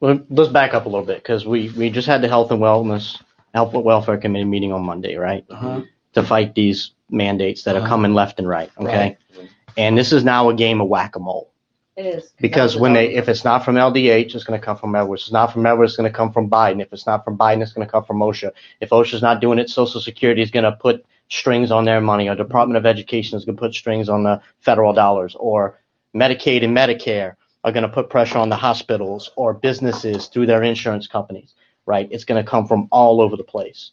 [0.03, 2.59] well, let's back up a little bit because we we just had the health and
[2.61, 3.21] wellness
[3.53, 5.45] health and welfare committee meeting on Monday, right?
[5.49, 5.81] Uh-huh.
[6.15, 7.87] To fight these mandates that are Uh-huh.
[7.87, 8.69] coming left and right.
[8.77, 9.49] Okay, Right.
[9.77, 11.49] and this is now a game of whack a mole.
[11.95, 12.33] It is.
[12.41, 15.21] Because when they, if it's not from LDH, it's going to come from Edwards.
[15.21, 16.81] If it's not from Edwards, it's going to come from Biden.
[16.81, 18.51] If it's not from Biden, it's going to come from OSHA.
[18.81, 22.27] If OSHA's not doing it, Social Security is going to put strings on their money,
[22.27, 25.79] or Department of Education is going to put strings on the federal dollars, or
[26.15, 30.63] Medicaid and Medicare are going to put pressure on the hospitals or businesses through their
[30.63, 31.53] insurance companies,
[31.85, 32.07] right?
[32.11, 33.91] It's going to come from all over the place.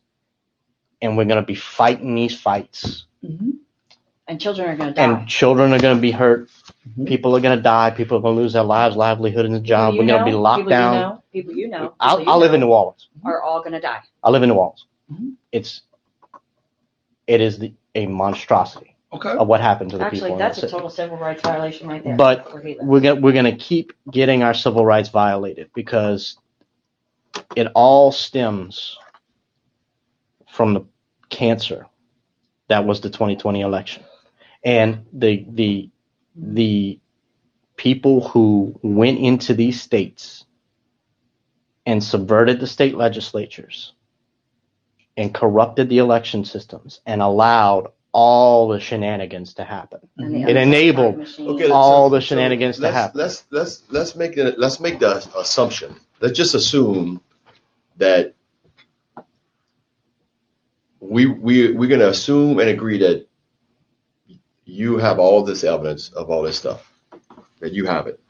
[1.02, 3.50] And we're going to be fighting these fights mm-hmm.
[4.30, 5.02] And children are going to die.
[5.02, 6.48] and children are going to be hurt.
[6.88, 7.06] Mm-hmm.
[7.06, 7.90] People are going to die.
[7.90, 9.94] People are going to lose their lives, livelihood, and the job.
[9.94, 10.94] We're going to be locked people down.
[10.94, 11.94] You know, people you know.
[11.98, 13.08] I'll, people I'll live in New Orleans.
[13.24, 13.98] Are all going to die.
[14.22, 14.86] I live in New Orleans.
[15.12, 15.30] Mm-hmm.
[15.50, 15.82] It's
[17.26, 19.30] it is the, a monstrosity Okay.
[19.30, 20.38] of what happened to the Actually, people.
[20.38, 20.72] that's a the city.
[20.78, 22.16] total civil rights violation right there.
[22.16, 26.38] But where he we're gonna we're gonna keep getting our civil rights violated because
[27.56, 28.98] it all stems
[30.52, 30.82] from the
[31.28, 31.86] cancer
[32.68, 34.04] that was the 2020 election,
[34.64, 35.90] and the the
[36.36, 37.00] the
[37.76, 40.44] people who went into these states
[41.86, 43.94] and subverted the state legislatures
[45.16, 50.00] and corrupted the election systems and allowed all the shenanigans to happen.
[50.18, 50.48] Mm-hmm.
[50.48, 53.20] It enabled Okay, all so- the so shenanigans to let's- happen.
[53.20, 54.58] Let's let's let's make it.
[54.58, 55.96] Let's make the assumption.
[56.20, 57.20] Let's just assume
[57.96, 58.34] that
[61.00, 63.26] we we we're going to assume and agree that
[64.64, 66.92] you have all this evidence of all this stuff,
[67.60, 68.20] that you have it.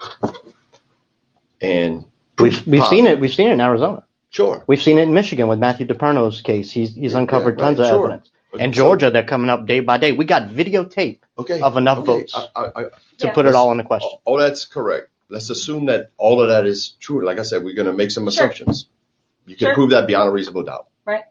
[1.61, 2.05] And
[2.39, 3.21] We've, we've seen it.
[3.21, 4.05] We've seen it in Arizona.
[4.31, 4.65] Sure.
[4.67, 6.71] We've seen it in Michigan with Matthew DePerno's case.
[6.71, 8.07] He's he's uncovered right, tons of sure.
[8.07, 8.31] evidence.
[8.59, 10.13] And Georgia, they're coming up day by day.
[10.13, 11.61] We got videotape Okay.
[11.61, 12.85] of enough okay, votes I, I, I,
[13.19, 14.11] to put it all in the question.
[14.27, 15.09] Oh, that's correct.
[15.29, 17.25] Let's assume that all of that is true.
[17.25, 18.29] Like I said, we're going to make some Sure.
[18.31, 18.89] assumptions.
[19.47, 19.75] You can Sure.
[19.75, 20.89] prove that beyond a reasonable doubt.
[21.05, 21.25] Right.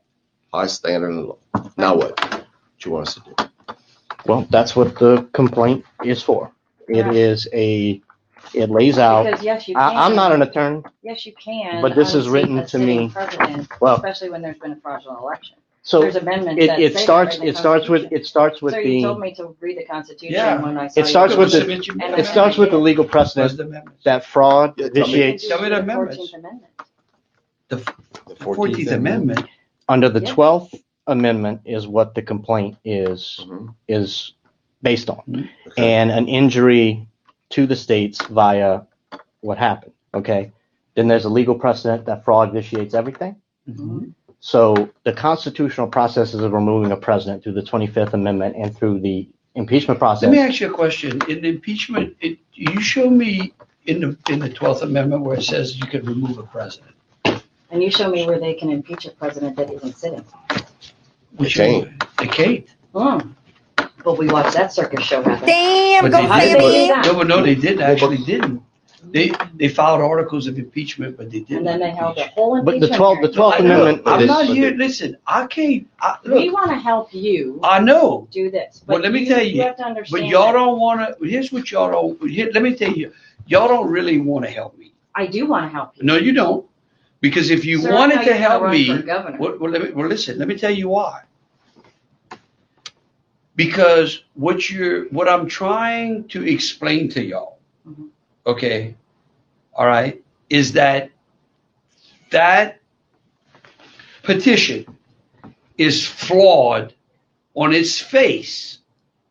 [0.53, 1.39] High standard and low.
[1.77, 2.19] Now what?
[2.19, 2.45] What
[2.85, 3.75] you want us to do?
[4.25, 6.51] Well, that's what the complaint is for.
[6.87, 7.11] It Yeah.
[7.11, 8.01] is a,
[8.53, 9.23] it lays out.
[9.25, 10.83] Because yes, you I, I'm not an attorney.
[11.03, 11.81] Yes, you can.
[11.81, 15.57] But this is written to me- President, Well- especially when there's been a fraudulent election.
[15.89, 18.21] So There's amendments it, that it that starts, in the it starts with, Constitution.
[18.21, 20.61] it starts with Sir, you told the, me to read the Constitution Yeah.
[20.61, 23.59] when I saw it starts with the, Submit your it starts with the legal precedent
[24.03, 25.13] that fraud Yeah, tell me.
[25.13, 26.17] vitiates Tell me the The amendments.
[26.17, 26.73] 14th Amendment.
[27.69, 27.75] The
[28.27, 29.45] The 14th Amendment.
[29.87, 30.33] under the Yeah.
[30.35, 30.75] 12th
[31.07, 33.73] amendment is what the complaint is Mhm.
[33.87, 34.33] is
[34.83, 35.49] based on Mhm.
[35.69, 35.91] Okay.
[35.91, 37.07] and an injury
[37.49, 38.81] to the states via
[39.41, 40.51] what happened okay
[40.93, 43.35] then there's a legal precedent that fraud vitiates everything
[43.67, 44.13] Mhm.
[44.39, 49.27] So the constitutional processes of removing a president through the 25th amendment and through the
[49.55, 51.21] impeachment process Let me ask you a question.
[51.29, 53.53] In the impeachment, it, you show me
[53.85, 56.95] in the, in the 12th Amendment where it says you can remove a president.
[57.71, 60.23] And you show me where they can impeach a president that isn't sitting.
[61.35, 61.85] Which can't.
[61.87, 62.67] you- They can't.
[62.93, 63.31] Hmm.
[64.03, 65.45] But we watched that circus show happen.
[65.47, 66.73] Damn, But go they How did did.
[66.73, 67.05] they that?
[67.05, 68.63] No, but no, they didn't, actually didn't.
[69.11, 71.57] They, they filed articles of impeachment, but they didn't.
[71.59, 72.33] And then they held a impeach.
[72.33, 73.51] whole but impeachment the 12th the hearing.
[73.51, 73.81] 12th I know.
[73.81, 77.59] amendment I'm is- not here, listen, I can't, I, We look, want to help you
[77.63, 78.27] I know.
[78.31, 78.83] do this.
[78.87, 80.21] Well, but let me tell you, You have to understand.
[80.23, 83.13] But y'all that don't want to, here's what y'all don't, here, let me tell you,
[83.47, 84.93] y'all don't really want to help me.
[85.15, 86.03] I do want to help you.
[86.03, 86.65] No, you don't.
[87.21, 89.37] Because if you Sir, wanted how to you gonna help run me, for governor?
[89.39, 91.23] well, well, let me, well, listen, let me tell you why.
[93.55, 97.58] Because what you're, what I'm trying to explain to y'all.
[98.45, 98.95] Okay,
[99.73, 101.11] all right, is that
[102.31, 102.79] that
[104.23, 104.85] petition
[105.77, 106.93] is flawed
[107.55, 108.79] on its face,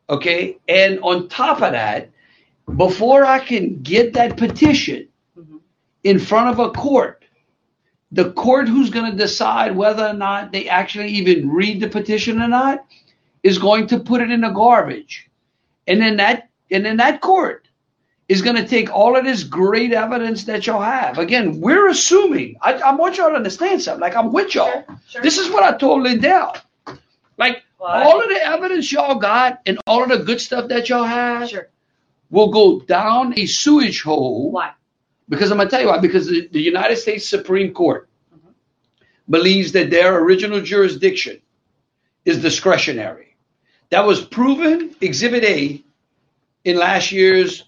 [0.08, 2.10] okay, and on top of that,
[2.76, 5.60] before I can get that petition Mhm.
[6.04, 7.24] in front of a court,
[8.12, 12.40] the court who's going to decide whether or not they actually even read the petition
[12.40, 12.84] or not
[13.42, 15.28] is going to put it in the garbage.
[15.86, 17.67] And then that and then that court
[18.28, 21.18] is going to take all of this great evidence that y'all have.
[21.18, 22.56] Again, we're assuming.
[22.60, 24.00] I, I want y'all to understand something.
[24.00, 24.70] Like I'm with y'all.
[24.86, 25.22] Sure, sure.
[25.22, 26.56] This is what I told Lindell.
[27.38, 30.88] Like I- all of the evidence y'all got and all of the good stuff that
[30.88, 31.68] y'all have Sure.
[32.30, 34.50] will go down a sewage hole.
[34.50, 34.72] Why?
[35.28, 35.98] Because I'm gonna tell you why.
[35.98, 38.50] Because the, the United States Supreme Court Mm-hmm.
[39.30, 41.40] believes that their original jurisdiction
[42.26, 43.36] is discretionary.
[43.90, 45.82] That was proven Exhibit A
[46.64, 47.64] in last year's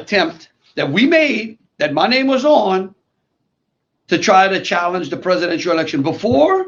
[0.00, 2.94] attempt that we made, that my name was on,
[4.08, 6.66] to try to challenge the presidential election before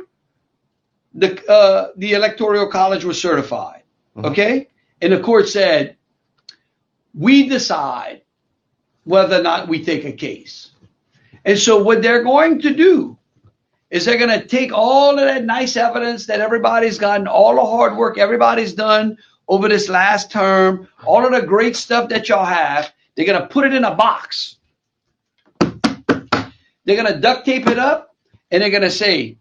[1.14, 3.82] the uh, the electoral college was certified.
[4.16, 4.68] Okay,
[5.00, 5.96] and the court said
[7.12, 8.22] we decide
[9.04, 10.70] whether or not we take a case.
[11.44, 13.16] And so what they're going to do
[13.90, 17.64] is they're going to take all of that nice evidence that everybody's gotten, all the
[17.64, 19.16] hard work everybody's done
[19.48, 23.48] over this last term, all of the great stuff that y'all have, they're going to
[23.48, 24.56] put it in a box.
[25.60, 28.14] They're going to duct tape it up
[28.50, 29.38] and they're going to say,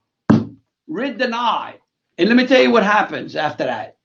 [0.87, 1.79] writ denied.
[2.17, 3.97] And let me tell you what happens after that.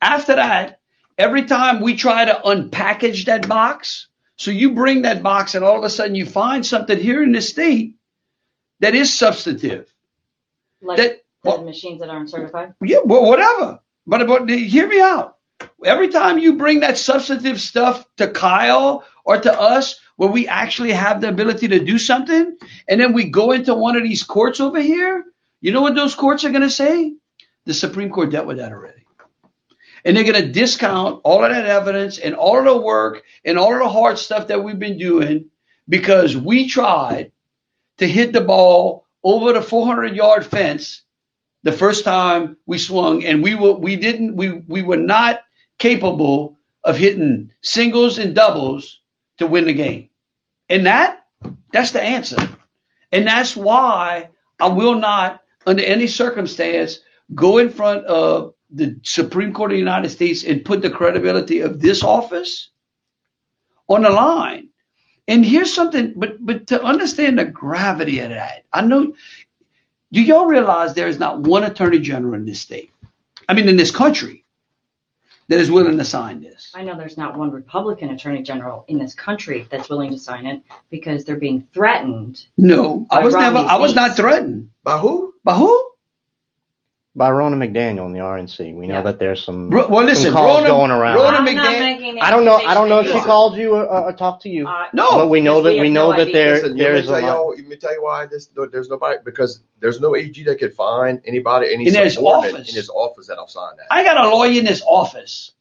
[0.00, 0.80] After that,
[1.16, 5.78] every time we try to unpackage that box, so you bring that box and all
[5.78, 7.94] of a sudden you find something here in the state
[8.80, 9.92] that is substantive.
[10.82, 12.74] Like That- the well- machines that aren't certified.
[12.82, 13.80] Yeah, well, whatever.
[14.06, 15.36] But, but hear me out.
[15.84, 20.92] Every time you bring that substantive stuff to Kyle or to us, where we actually
[20.92, 22.56] have the ability to do something,
[22.88, 25.24] and then we go into one of these courts over here,
[25.60, 27.14] you know what those courts are going to say?
[27.64, 29.04] The Supreme Court dealt with that already.
[30.04, 33.58] And they're going to discount all of that evidence and all of the work and
[33.58, 35.50] all of the hard stuff that we've been doing
[35.88, 37.30] because we tried
[37.98, 41.02] to hit the ball over the 400 yard fence
[41.62, 45.40] the first time we swung and we were we didn't we we were not
[45.82, 49.00] capable of hitting singles and doubles
[49.36, 50.08] to win the game.
[50.68, 51.26] And that
[51.72, 52.38] that's the answer.
[53.10, 54.28] And that's why
[54.60, 57.00] i will not under any circumstance
[57.34, 61.58] go in front of the supreme court of the united states and put the credibility
[61.60, 62.70] of this office
[63.88, 64.68] on the line.
[65.26, 69.12] And here's something but but to understand the gravity of that i know
[70.12, 72.92] do y'all realize there is not one attorney general in this state?
[73.48, 74.41] I mean, in this country
[75.48, 76.72] that is willing to sign this.
[76.74, 80.46] I know there's not one Republican attorney general in this country that's willing to sign
[80.46, 82.46] it because they're being threatened.
[82.56, 83.54] No, I By was never.
[83.56, 84.70] Romney's I was not threatened.
[84.84, 85.34] By who?
[85.44, 85.91] By who?
[87.14, 88.74] By Ronna McDaniel in the RNC.
[88.74, 89.02] We know Yeah.
[89.02, 91.18] that there's some, Ro- well, listen, some calls Ronna- going around.
[91.18, 92.54] Ronna I'm McDaniel- making I don't know.
[92.56, 94.66] I don't know if she called you or, or talked to you.
[94.66, 96.32] Uh, No, but we know that we we know no that idea.
[96.32, 97.26] there Listen, there let is me a lot.
[97.26, 97.48] y'all.
[97.50, 101.20] Let me tell you why this, there's nobody because there's no AG that could find
[101.26, 102.70] anybody any In his office.
[102.70, 103.88] in his office that'll sign that.
[103.90, 105.52] I got a lawyer in this office.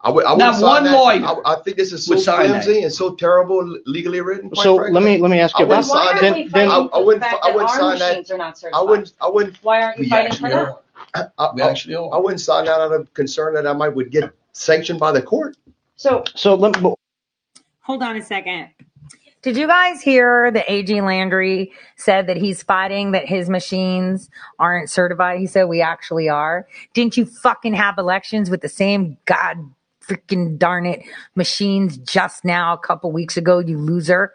[0.00, 0.24] I would.
[0.24, 0.92] I would Not one that.
[0.92, 4.54] lawyer I, I think this is so would sign flimsy and so terrible legally written.
[4.54, 4.94] So frankly.
[4.94, 6.34] let me let me ask you I wouldn't sign that.
[6.36, 8.08] we then- fighting I- I for the wouldn't- I wouldn't sign that.
[8.10, 9.12] machines are not I wouldn't.
[9.20, 9.56] I wouldn't.
[9.62, 10.76] Why aren't you fighting for that?
[11.14, 11.32] Are.
[11.38, 12.12] I, We I, actually are.
[12.14, 15.22] I wouldn't sign that out of concern that I might would get sanctioned by the
[15.22, 15.56] court.
[15.96, 16.94] So So let me,
[17.80, 18.70] Hold on a second.
[19.42, 24.28] Did you guys hear that AG Landry said that he's fighting that his machines
[24.58, 25.38] aren't certified?
[25.38, 26.66] He said we actually are.
[26.94, 29.58] Didn't you fucking have elections with the same god
[30.02, 31.02] freaking darn it
[31.36, 34.32] machines just now a couple weeks ago, you loser?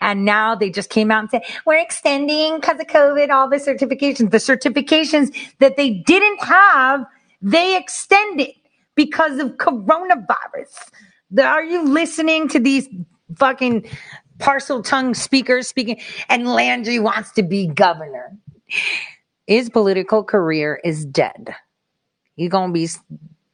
[0.00, 3.56] And now they just came out and said, we're extending because of COVID, all the
[3.56, 4.30] certifications.
[4.30, 7.04] The certifications that they didn't have,
[7.42, 8.52] they extended
[8.94, 10.90] because of coronavirus.
[11.42, 12.88] Are you listening to these
[13.36, 13.86] fucking
[14.38, 16.00] Parseltongue speakers speaking?
[16.28, 18.36] And Landry wants to be governor.
[19.46, 21.54] His political career is dead.
[22.36, 23.00] He's gonna be s-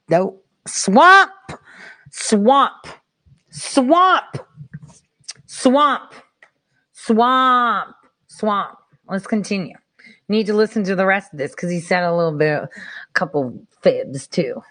[0.09, 1.31] no swamp,
[2.11, 2.87] swamp,
[3.51, 4.39] swamp,
[5.47, 6.15] swamp,
[7.07, 7.95] swamp,
[8.27, 8.79] swamp.
[9.09, 9.77] Let's continue.
[10.29, 12.69] Need to listen to the rest of this because he said a little bit, a
[13.13, 14.63] couple fibs too.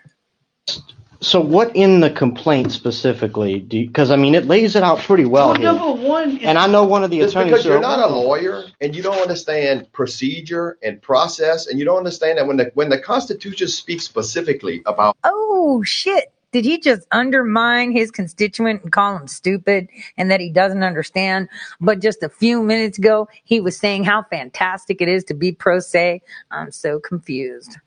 [1.22, 3.60] so what in the complaint specifically?
[3.60, 5.66] Do because I mean it lays it out pretty well Well, here.
[5.74, 7.52] number one, And I know one of the attorneys.
[7.52, 11.86] because you're are- not a lawyer and you don't understand procedure and process, and you
[11.86, 16.33] don't understand that when the when the Constitution speaks specifically about Oh shit.
[16.54, 21.50] Did he just undermine his constituent and call him stupid and that he doesn't understand?
[21.82, 25.52] But just a few minutes ago, he was saying how fantastic it is to be
[25.52, 26.22] pro se.
[26.52, 27.78] I'm so confused.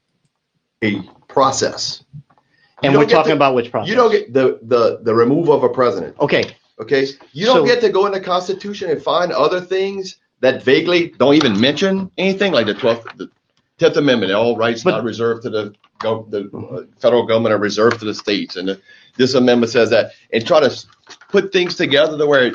[0.85, 2.05] a process,
[2.83, 3.89] and we're talking to- about which process?
[3.89, 6.15] you don't get the the the removal of a president.
[6.21, 6.55] Okay.
[6.79, 10.63] Okay, you don't So- get to go in the Constitution and find other things that
[10.63, 13.31] vaguely don't even mention anything like the twelfth, the
[13.79, 14.33] Tenth Amendment.
[14.33, 18.15] All rights not reserved to the gov- the uh, federal government are reserved to the
[18.15, 18.81] states, and
[19.17, 20.87] this amendment says that, and try to s-
[21.29, 22.55] put things together to where.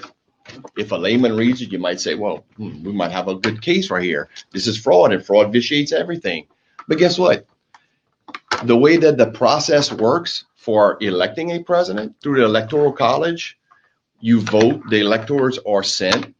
[0.77, 3.61] If a layman reads it, you might say, "Well, hmm, we might have a good
[3.61, 4.29] case right here.
[4.51, 6.47] This is fraud, and fraud vitiates everything."
[6.87, 7.45] But guess what?
[8.63, 13.57] The way that the process works for electing a president through the electoral college,
[14.19, 16.35] you vote, the electors are sent,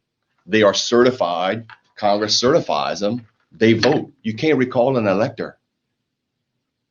[0.46, 4.12] they are certified, Congress certifies them, they vote.
[4.22, 5.58] You can't recall an elector.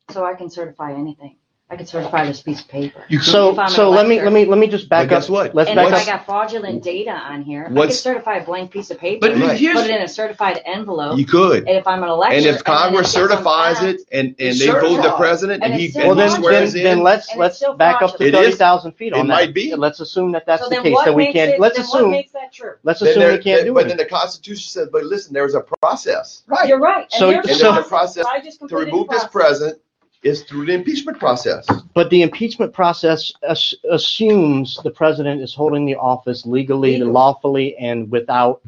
[0.09, 1.37] So I can certify anything.
[1.71, 3.05] I can certify this piece of paper.
[3.21, 4.25] So If I'm an so let me elector.
[4.25, 5.21] let me let me just back But up.
[5.21, 5.55] guess what?
[5.55, 6.01] Let's and back if up.
[6.01, 9.21] I got fraudulent data on here, I could What's- certify a blank piece of paper,
[9.21, 11.17] But if you put here's- it in a certified envelope.
[11.17, 11.59] You could.
[11.69, 14.27] And if I'm an elector, And if then Congress it gets certifies unpacked, it and,
[14.27, 15.17] and it's they vote the certified.
[15.17, 16.83] president and And he, it's and Well, he then, swears then, in.
[16.83, 18.33] then let's And it's let's still back up to fraudulent.
[18.35, 18.57] It thirty is.
[18.57, 19.53] thousand feet It on might that.
[19.53, 19.73] be.
[19.73, 20.93] Let's assume that that's so the then case.
[20.93, 21.59] what So we makes can't.
[21.61, 22.11] let's then what assume.
[22.11, 22.73] makes that true?
[22.83, 23.73] Let's Then assume there- we can't do it.
[23.75, 23.87] but it.
[23.87, 26.43] then the Constitution says, but listen, there's a process.
[26.47, 26.67] Right.
[26.67, 27.03] You're right.
[27.03, 28.23] And So- here's And the then the process.
[28.23, 29.31] process I just to completed remove the this process.
[29.31, 29.77] president
[30.23, 31.67] is through the impeachment process.
[31.93, 37.11] But the impeachment process as- assumes the president is holding the office legally, Legally.
[37.11, 38.61] lawfully, and without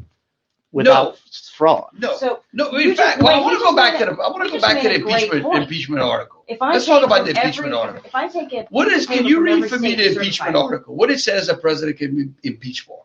[0.71, 1.19] without
[1.55, 1.85] fraud.
[1.99, 2.71] No, So no.
[2.71, 4.11] you In just- fact, well, I want to go back to the.
[4.13, 5.63] I want to go back to the impeachment point.
[5.63, 6.43] impeachment article.
[6.47, 8.01] If I Let's talk about the every- impeachment article.
[8.05, 9.05] If I take it, What is?
[9.05, 10.95] Can you read for me the impeachment certify article?
[10.95, 13.03] What it says a president can be impeached for?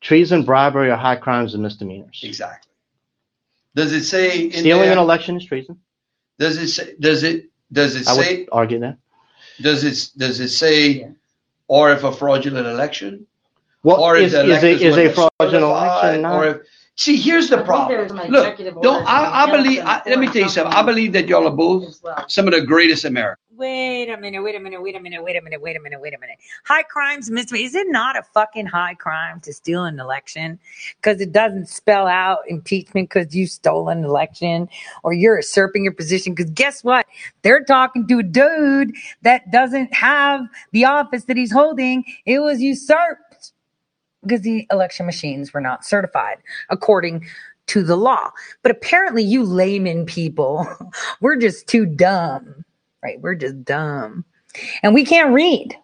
[0.00, 2.20] Treason, bribery, or high crimes and misdemeanors.
[2.24, 2.72] Exactly.
[3.76, 5.78] Does it say in Stealing there, an election is treason.
[6.40, 6.94] Does it say?
[6.98, 7.49] Does it?
[7.72, 8.48] Does it I would say?
[8.50, 8.98] argue that.
[9.60, 10.10] Does it?
[10.18, 11.08] Does it say?
[11.68, 13.26] Or if a fraudulent election?
[13.82, 16.34] What or if is, is a is a fraudulent election not?
[16.34, 16.56] Or if,
[16.96, 17.98] see, here's the I problem.
[17.98, 19.80] there's some Look, executive don't I, I believe?
[19.84, 20.72] I, let me tell you something.
[20.74, 22.24] I believe that y'all are both well.
[22.28, 23.39] some of the greatest Americans.
[23.60, 26.00] Wait a minute, wait a minute, wait a minute, wait a minute, wait a minute,
[26.00, 26.38] wait a minute.
[26.64, 27.66] High crimes, misdemeanor.
[27.66, 30.58] Is it not a fucking high crime to steal an election?
[30.96, 34.66] Because it doesn't spell out impeachment because you stole an election
[35.04, 36.32] or you're usurping your position.
[36.32, 37.06] Because guess what?
[37.42, 40.40] They're talking to a dude that doesn't have
[40.72, 42.04] the office that he's holding.
[42.24, 43.52] It was usurped
[44.22, 46.38] because the election machines were not certified
[46.70, 47.26] according
[47.66, 48.30] to the law.
[48.62, 50.66] But apparently, you layman people,
[51.20, 52.64] we're just too dumb,
[53.02, 53.20] right?
[53.20, 54.24] We're just dumb.
[54.82, 55.76] And we can't read.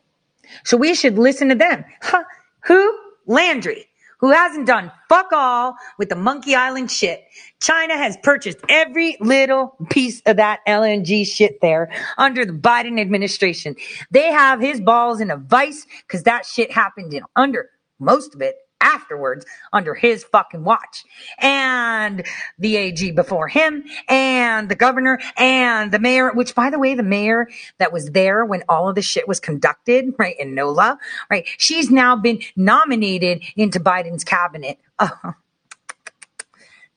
[0.64, 1.84] So we should listen to them.
[2.02, 2.24] Huh?
[2.66, 2.98] Who?
[3.26, 3.86] Landry.
[4.18, 7.24] who hasn't done fuck all with the Monkey Island shit.
[7.60, 13.76] China has purchased every little piece of that LNG shit there under the Biden administration.
[14.10, 18.40] They have his balls in a vice because that shit happened in under most of
[18.43, 18.56] it
[18.86, 21.04] afterwards under his fucking watch.
[21.38, 22.24] And
[22.58, 27.02] the AG before him and the governor and the mayor, which by the way, the
[27.02, 27.48] mayor
[27.78, 30.98] that was there when all of this shit was conducted, right, in NOLA,
[31.30, 34.78] right, she's now been nominated into Biden's cabinet.
[34.98, 35.10] Oh,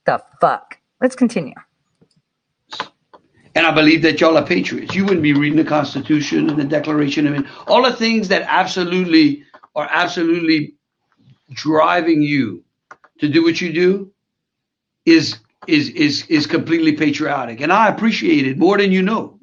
[0.05, 0.77] the fuck.
[1.01, 1.55] Let's continue.
[3.55, 4.93] And I believe that y'all are patriots.
[4.93, 8.43] You wouldn't be reading the Constitution and the Declaration of Independence, all the things that
[8.47, 9.43] absolutely
[9.75, 10.75] are absolutely
[11.51, 12.63] driving you
[13.19, 14.11] to do what you do
[15.05, 17.61] is is is is completely patriotic.
[17.61, 19.39] And I appreciate it more than you know.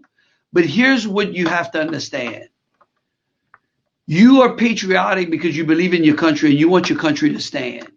[0.53, 2.49] But here's what you have to understand.
[4.07, 7.41] You are patriotic because you believe in your country and you want your country to
[7.41, 7.91] stand.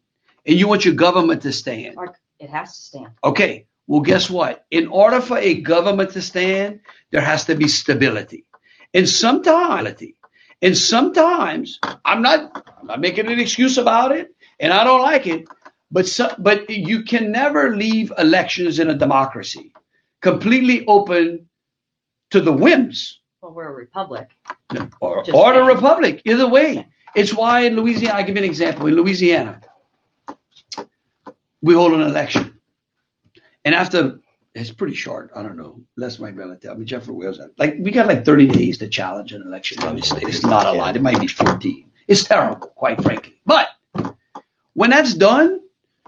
[0.45, 1.95] And you want your government to stand.
[2.39, 3.11] It has to stand.
[3.23, 3.67] Okay.
[3.87, 4.65] Well, guess what?
[4.71, 6.81] In order for a government to stand,
[7.11, 8.45] there has to be stability.
[8.93, 10.01] And sometimes,
[10.61, 15.27] and sometimes, I'm not, I'm not making an excuse about it, and I don't like
[15.27, 15.47] it.
[15.91, 19.73] But so, but you can never leave elections in a democracy
[20.21, 21.47] completely open
[22.31, 24.29] to the whims Well, we're a republic.
[25.01, 25.75] or, Just or the saying.
[25.75, 26.21] republic.
[26.25, 28.19] Either way, it's why in Louisiana.
[28.19, 28.87] I'll give you an example.
[28.87, 29.61] In Louisiana,
[31.61, 32.59] we hold an election,
[33.65, 34.19] and after
[34.55, 35.31] it's pretty short.
[35.35, 35.81] I don't know.
[35.95, 36.85] Les might be able to tell me.
[36.85, 37.39] Jeffrey Wales.
[37.57, 40.23] Like we got like 30 days to challenge an election in the state.
[40.23, 40.95] It's not a lot.
[40.95, 41.89] It might be 14.
[42.07, 43.39] It's terrible, quite frankly.
[43.45, 43.69] But
[44.73, 45.61] when that's done,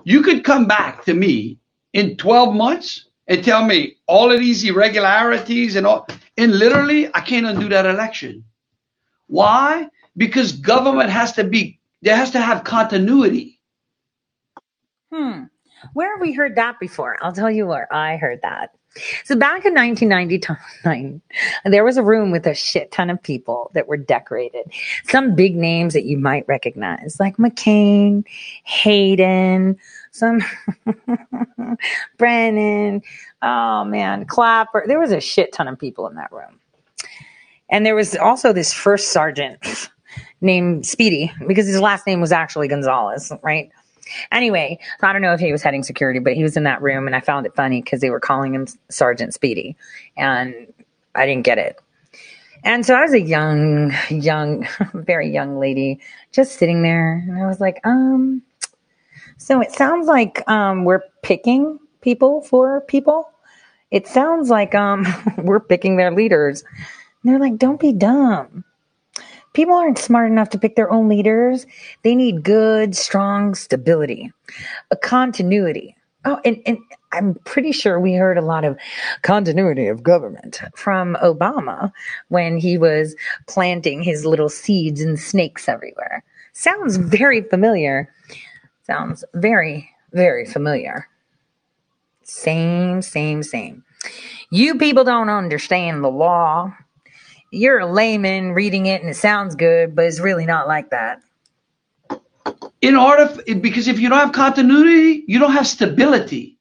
[0.04, 1.60] you could come back to me
[1.94, 6.08] in 12 months and tell me all of these irregularities and all.
[6.38, 8.44] And literally, I can't undo that election.
[9.28, 9.88] Why?
[10.18, 13.60] Because government has to be, there has to have continuity.
[15.14, 15.44] Hmm.
[15.94, 17.18] Where have we heard that before?
[17.22, 18.72] I'll tell you where I heard that.
[19.24, 21.22] So back in 1999,
[21.66, 24.72] there was a room with a shit ton of people that were decorated.
[25.08, 28.26] Some big names that you might recognize, like McCain,
[28.64, 29.78] Hayden,
[30.12, 30.42] some
[32.18, 33.02] Brennan,
[33.42, 34.84] oh man, Clapper.
[34.86, 36.60] There was a shit ton of people in that room.
[37.70, 39.90] And there was also this first sergeant
[40.42, 43.72] named Speedy because his last name was actually Gonzalez, right?
[44.32, 47.08] Anyway, I don't know if he was heading security, but he was in that room
[47.08, 49.76] and I found it funny because they were calling him Sergeant Speedy
[50.18, 50.54] and
[51.16, 51.80] I didn't get it.
[52.64, 56.00] And so I was a young, young, very young lady
[56.32, 58.44] just sitting there and I was like, um,
[59.38, 63.32] so it sounds like um, we're picking people for people.
[63.90, 65.06] It sounds like um,
[65.38, 66.64] we're picking their leaders.
[67.24, 68.64] And they're like, don't be dumb.
[69.54, 71.66] People aren't smart enough to pick their own leaders.
[72.04, 74.32] They need good, strong stability,
[74.92, 75.96] a continuity.
[76.24, 76.78] Oh, and, and
[77.12, 78.78] I'm pretty sure we heard a lot of
[79.24, 81.92] continuity of government from Obama
[82.30, 83.16] when he was
[83.48, 86.24] planting his little seeds and snakes everywhere.
[86.54, 88.14] Sounds very familiar.
[88.84, 91.08] Sounds very, very familiar.
[92.24, 93.84] Same, same, same.
[94.52, 96.74] You people don't understand the law.
[97.52, 101.22] You're a layman reading it and it sounds good, but it's really not like that.
[102.82, 103.30] in order
[103.60, 106.58] because if you don't have continuity you don't have stability.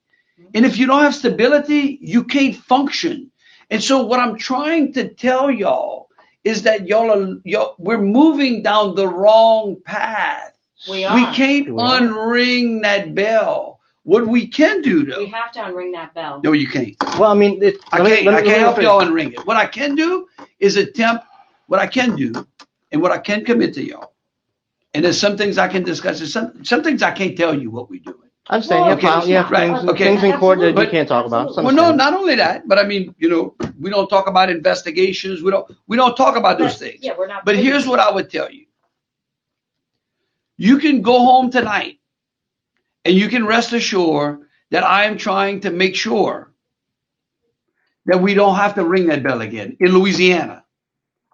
[0.55, 3.31] And if you don't have stability you can't function.
[3.71, 6.09] And so what i'm trying to tell y'all
[6.45, 10.53] is that y'all are y'all, we're moving down the wrong path.
[10.89, 11.15] We are.
[11.15, 13.70] we can't unring that bell
[14.05, 16.41] what we can do though We have to unring that bell.
[16.43, 18.45] no you can't Well, I mean, it, I let me- can't, let me- I let
[18.45, 18.83] me can't help rephrase.
[18.83, 19.47] y'all unring it.
[19.47, 20.27] What I can do
[20.59, 21.25] is attempt
[21.67, 22.33] what I can do
[22.93, 24.15] and what I can commit to y'all.
[24.95, 26.19] And there's some things I can discuss.
[26.19, 28.17] There's some some things I can't tell you what we're doing.
[28.49, 29.01] I understand.
[29.01, 29.29] Yeah, fine.
[29.29, 31.49] Yeah, things- things in court that you But- can't talk about.
[31.49, 31.97] It's Well, no, understandable.
[32.11, 35.43] not only that, but I mean, you know, we don't talk about investigations.
[35.43, 36.99] We don't we don't talk about those things.
[37.03, 37.45] Yeah, we're not.
[37.45, 38.65] But here's what I would tell you.
[40.57, 42.00] You can go home tonight
[43.05, 44.41] and you can rest assured
[44.71, 46.53] that I am trying to make sure
[48.07, 50.65] that we don't have to ring that bell again in Louisiana.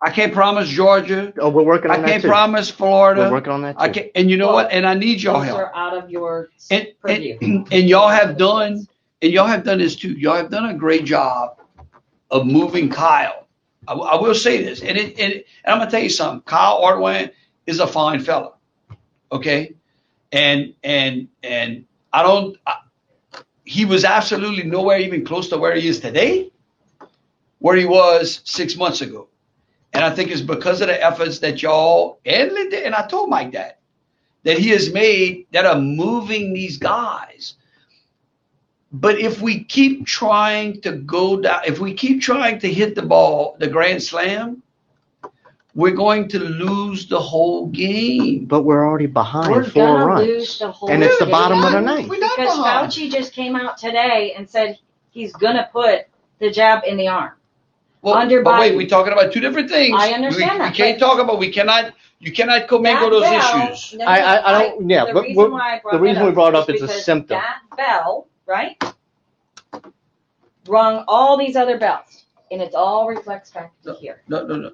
[0.02, 1.32] I can't promise Georgia.
[1.38, 2.28] Oh, we're working on I that can't too.
[2.28, 3.22] promise Florida.
[3.22, 4.70] We're working on that I can't, and you know what?
[4.70, 5.58] And I need y'all Those help.
[5.58, 7.38] are out of your And, purview.
[7.40, 8.86] and, and y'all have done,
[9.22, 10.12] and y'all have done this too.
[10.12, 11.58] Y'all have done a great job
[12.30, 13.46] of moving Kyle.
[13.88, 16.42] I, I will say this, and it, and, and I'm gonna tell you something.
[16.42, 17.30] Kyle Ardoin
[17.66, 18.52] is a fine fella,
[19.32, 19.74] okay,
[20.32, 22.56] and and and I don't.
[22.66, 22.76] I,
[23.64, 26.52] he was absolutely nowhere even close to where he is today,
[27.58, 29.28] where he was six months ago,
[29.92, 33.30] and I think it's because of the efforts that y'all and Linda and I told
[33.30, 33.80] Mike that
[34.44, 37.54] that he has made that are moving these guys.
[38.92, 43.02] But if we keep trying to go down, if we keep trying to hit the
[43.02, 44.62] ball, the grand slam,
[45.76, 48.46] we're going to lose the whole game.
[48.46, 50.26] But we're already behind We're four runs.
[50.26, 51.32] lose the whole and it's the game.
[51.32, 52.10] bottom of the We're ninth.
[52.10, 54.78] Because Fauci just came out today and said
[55.10, 56.06] he's gonna put
[56.40, 57.32] the jab in the arm.
[58.02, 59.94] Well, Under but wait, we're talking about two different things.
[59.98, 61.38] I understand we, that, We can't talk about.
[61.38, 61.92] We cannot.
[62.20, 63.98] You cannot commingle That those bell- issues.
[63.98, 66.22] no, I- I- I don't- yeah, the but reason we're- why I brought the reason
[66.22, 67.38] that we brought up is a because symptom.
[67.38, 68.82] That bell, right,
[70.66, 74.22] rung all these other bells, and it all reflects back to here.
[74.28, 74.70] No, no, no.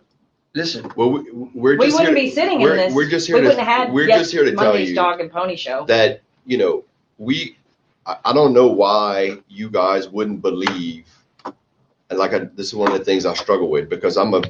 [0.55, 0.91] Listen.
[0.97, 2.93] Well, we, we're we just wouldn't here be sitting in this.
[2.95, 3.37] We're just here.
[3.37, 3.71] we here wouldn't to.
[3.73, 5.85] have had we're yet just here to tell you dog and pony show.
[5.87, 6.85] that you know
[7.19, 7.57] we.
[8.05, 11.07] I, I don't know why you guys wouldn't believe.
[11.45, 14.43] And like I, this is one of the things I struggle with because I'm a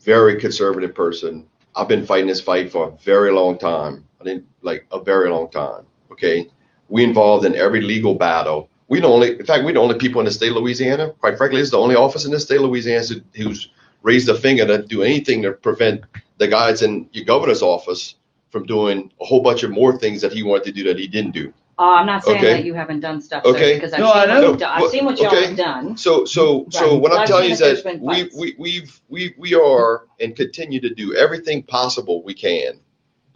[0.00, 1.46] very conservative person.
[1.76, 4.04] I've been fighting this fight for a very long time.
[4.20, 5.84] I didn't like a very long time.
[6.10, 6.50] Okay,
[6.88, 8.68] we involved in every legal battle.
[8.88, 11.10] We the only, in fact, we're the only people in the state of Louisiana.
[11.20, 13.68] Quite frankly, it's the only office in the state of Louisiana who- who's
[14.02, 16.02] raised a finger to do anything to prevent
[16.38, 18.14] the guys in your governor's office
[18.50, 21.06] from doing a whole bunch of more things that he wanted to do that he
[21.06, 21.52] didn't do.
[21.80, 22.52] Oh, I'm not saying Okay.
[22.54, 23.74] that you haven't done stuff, sir, Okay.
[23.74, 24.48] because I've No, I seen what know.
[24.48, 24.82] you've done.
[24.82, 25.46] I've seen what y'all okay.
[25.46, 25.96] have done.
[25.96, 27.00] So, so, so Right.
[27.00, 29.54] what I'm I've telling you is that there's that been we, we, we've, we, we
[29.54, 32.80] are and continue to do everything possible we can.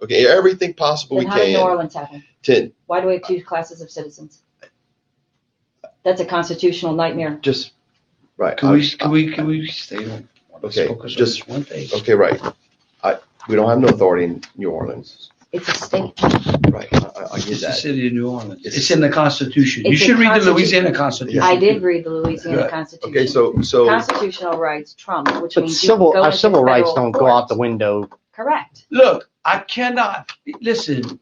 [0.02, 2.24] Okay, everything possible Then we how did New can Orleans happen?
[2.44, 4.42] to Why do we have two classes of citizens?
[6.04, 7.38] That's a constitutional nightmare.
[7.42, 7.72] just,
[8.36, 8.56] right.
[8.56, 8.90] Can I- we?
[8.90, 9.32] Can we?
[9.32, 10.28] Can we stay on?
[10.62, 11.88] Let's Okay, focus on just, this one thing.
[11.94, 12.40] okay, right.
[13.02, 13.18] I,
[13.48, 15.30] we don't have no authority in New Orleans.
[15.50, 16.14] It's a state.
[16.70, 17.76] Right, I, I- I get It's the that.
[17.76, 18.64] city of New Orleans.
[18.64, 19.84] It's, in the Constitution.
[19.84, 21.42] You It's a should read the constitu- Louisiana Constitution.
[21.42, 22.70] I did read the Louisiana Good.
[22.70, 23.10] Constitution.
[23.10, 26.38] Okay, so, so, Constitutional rights trump, which But means civil, you can go our into
[26.38, 28.08] civil rights federal don't go out the window.
[28.32, 28.86] Correct.
[28.90, 30.32] Look, I cannot
[30.62, 31.20] listen.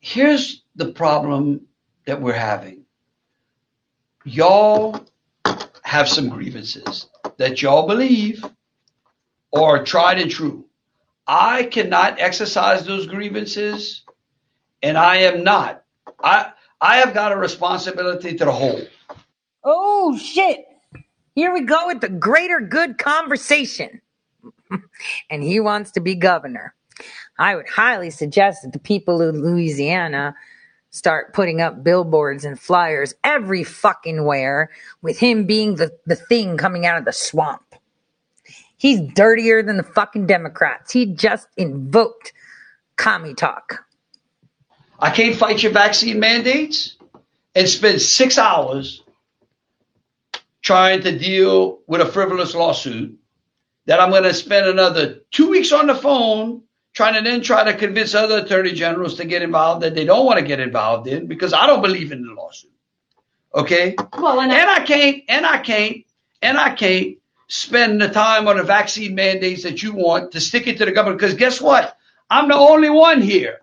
[0.00, 1.62] Here's the problem
[2.06, 2.84] that we're having.
[4.24, 5.04] Y'all
[5.82, 7.06] have some grievances
[7.38, 8.44] that y'all believe
[9.54, 10.64] are tried and true.
[11.26, 14.02] I cannot exercise those grievances,
[14.82, 15.82] and I am not.
[16.22, 18.82] I I have got a responsibility to the whole.
[19.64, 20.66] Oh shit.
[21.34, 24.00] Here we go with the greater good conversation.
[25.30, 26.74] and he wants to be governor.
[27.38, 30.34] I would highly suggest that the people of Louisiana
[30.96, 34.70] start putting up billboards and flyers every fucking where
[35.02, 37.62] with him being the, the thing coming out of the swamp.
[38.78, 40.92] He's dirtier than the fucking Democrats.
[40.92, 42.32] He just invoked
[42.96, 43.84] commie talk.
[44.98, 46.96] I can't fight your vaccine mandates
[47.54, 49.02] and spend six hours
[50.62, 53.18] trying to deal with a frivolous lawsuit
[53.84, 56.62] that I'm going to spend another two weeks on the phone
[56.96, 60.24] trying to then try to convince other attorney generals to get involved that they don't
[60.24, 62.72] want to get involved in because I don't believe in the lawsuit.
[63.54, 63.94] Okay?
[64.16, 65.98] Well, and, and I can't, and I can't,
[66.40, 67.18] and I can't
[67.48, 70.90] spend the time on the vaccine mandates that you want to stick it to the
[70.90, 71.98] government because guess what?
[72.30, 73.60] I'm the only one here.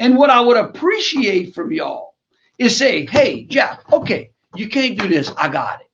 [0.00, 2.14] And what I would appreciate from y'all
[2.58, 5.30] is say, hey, Jeff, okay, you can't do this.
[5.36, 5.90] I got it.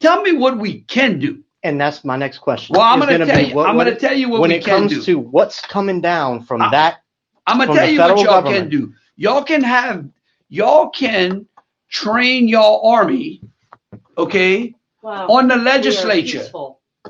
[0.00, 1.44] Tell me what we can do.
[1.64, 2.74] And that's my next question.
[2.76, 4.56] Well, I'm gonna gonna tell you- what- I'm what gonna tell you what when we
[4.56, 5.02] it can comes do.
[5.02, 6.98] to what's coming down from I- that.
[7.46, 8.54] I'm gonna tell you what y'all government.
[8.56, 8.92] can do.
[9.16, 10.04] Y'all can have,
[10.48, 11.46] y'all can
[11.90, 13.40] train y'all army,
[14.16, 15.26] okay, Wow.
[15.28, 16.44] on the legislature.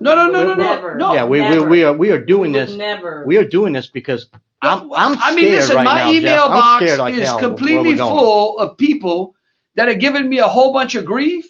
[0.00, 1.14] No, no, no, no, no, no.
[1.14, 2.72] yeah, we, we, we are we are doing this.
[2.74, 3.24] never.
[3.26, 4.28] We are doing this because
[4.62, 6.48] I'm I'm I mean, listen, right my now, email Jeff.
[6.48, 9.34] Box like is hell completely full of people
[9.74, 11.46] that are giving me a whole bunch of grief.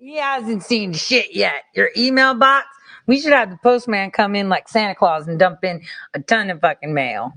[0.00, 1.62] He hasn't seen shit yet.
[1.74, 2.66] Your email box?
[3.06, 5.82] We should have the postman come in like Santa Claus and dump in
[6.14, 7.34] a ton of fucking mail.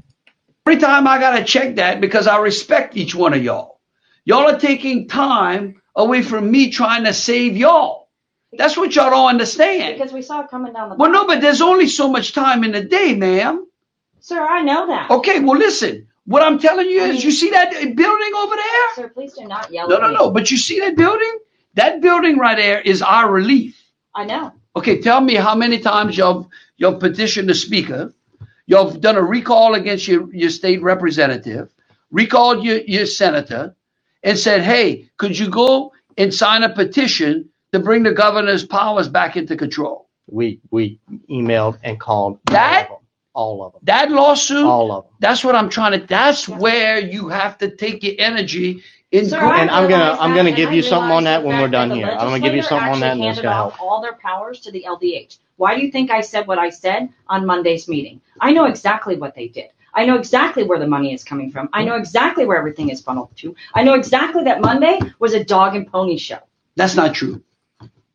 [0.65, 3.81] Every time I gotta check that because I respect each one of y'all.
[4.23, 8.07] Y'all are taking time away from me trying to save y'all.
[8.57, 9.97] That's what y'all don't understand.
[9.97, 12.63] Because we saw it coming down the Well, no, but there's only so much time
[12.63, 13.67] in the day, ma'am.
[14.21, 15.09] Sir, I know that.
[15.11, 16.07] Okay, well, listen.
[16.25, 18.93] What I'm telling you I is, mean- you see that building over there?
[18.95, 20.13] Sir, please do not yell No, at no, me.
[20.13, 20.31] no.
[20.31, 21.39] But you see that building?
[21.75, 23.81] That building right there is our relief.
[24.15, 24.53] I know.
[24.75, 26.47] Okay, tell me how many times you've
[26.77, 28.13] y'all petitioned the speaker,
[28.65, 31.69] you've done a recall against your, your state representative,
[32.11, 33.75] recalled your, your senator,
[34.23, 39.07] and said, hey, could you go and sign a petition to bring the governor's powers
[39.07, 40.09] back into control?
[40.27, 42.39] We we emailed and called.
[42.45, 42.89] That
[43.33, 43.81] All of them.
[43.83, 45.13] That lawsuit, All of them.
[45.19, 48.83] that's what I'm trying to, that's where you have to take your energy
[49.13, 49.29] in.
[49.29, 51.23] Sir, I And I'm gonna- realize I'm that, gonna and give I you something on
[51.23, 52.07] realize that the when we're done the here.
[52.11, 53.81] I'm gonna give you legislature something on that, and actually that's handed gonna off help.
[53.91, 55.37] All their powers to the LDH.
[55.57, 58.19] Why do you think I said what I said on Monday's meeting?
[58.41, 59.69] I know exactly what they did.
[59.93, 61.69] I know exactly where the money is coming from.
[61.71, 63.55] I know exactly where everything is funneled to.
[63.75, 66.39] I know exactly that Monday was a dog and pony show.
[66.75, 67.43] That's not true.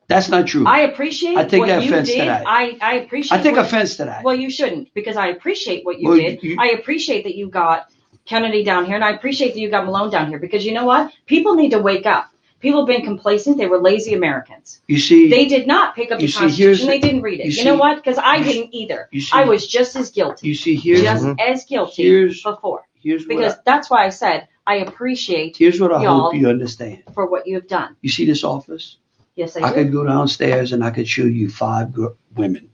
[0.08, 0.66] That's not true.
[0.66, 2.28] I appreciate I take what you offense to did.
[2.28, 2.44] that.
[2.46, 3.38] I, I appreciate.
[3.38, 4.24] I take what- offense to that.
[4.24, 6.42] Well, you shouldn't because I appreciate what you Well, did.
[6.42, 7.86] you- I appreciate that you got
[8.28, 10.84] Kennedy down here, and I appreciate that you got Malone down here because you know
[10.84, 11.10] what?
[11.26, 12.30] People need to wake up.
[12.60, 13.56] People have been complacent.
[13.56, 14.80] They were lazy Americans.
[14.86, 16.86] You see, They did not pick up the see, Constitution.
[16.86, 17.46] the- They didn't read it.
[17.46, 17.96] you You, know what?
[17.96, 19.08] Because I didn't either.
[19.12, 20.46] you see- I was just as guilty.
[20.48, 21.40] you see, here's, just Mhm.
[21.40, 22.82] as guilty Here's- before.
[23.02, 26.48] here's what Because I- that's why I said I appreciate here's what I hope you
[26.48, 27.04] understand.
[27.14, 27.96] for what you have done.
[28.02, 28.98] You see this office?
[29.36, 29.74] Yes, I, I do.
[29.76, 32.68] could go downstairs and I could show you five gr- women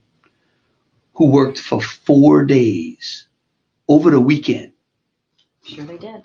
[1.13, 3.27] who worked for four days
[3.87, 4.71] over the weekend
[5.65, 6.23] Sure, they did.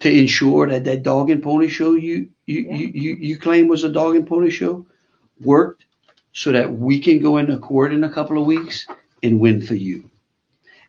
[0.00, 3.84] to ensure that that dog and pony show you you, you, you, you claim was
[3.84, 4.86] a dog and pony show
[5.40, 5.84] worked
[6.32, 8.86] so that we can go into court in a couple of weeks
[9.22, 10.10] and win for you.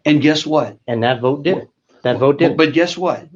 [0.05, 0.79] And guess what?
[0.87, 1.69] And that vote did it.
[2.03, 2.55] That vote did.
[2.55, 3.27] But, but guess what?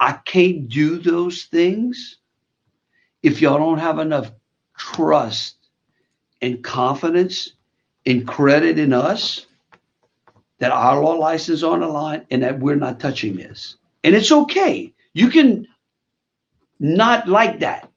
[0.00, 2.18] I can't do those things
[3.22, 4.32] if y'all don't have enough
[4.76, 5.56] trust
[6.42, 7.52] and confidence
[8.04, 9.46] and credit in us
[10.58, 13.76] that our law license on the line and that we're not touching this.
[14.02, 14.92] And it's okay.
[15.12, 15.66] You can
[16.78, 17.90] not like that.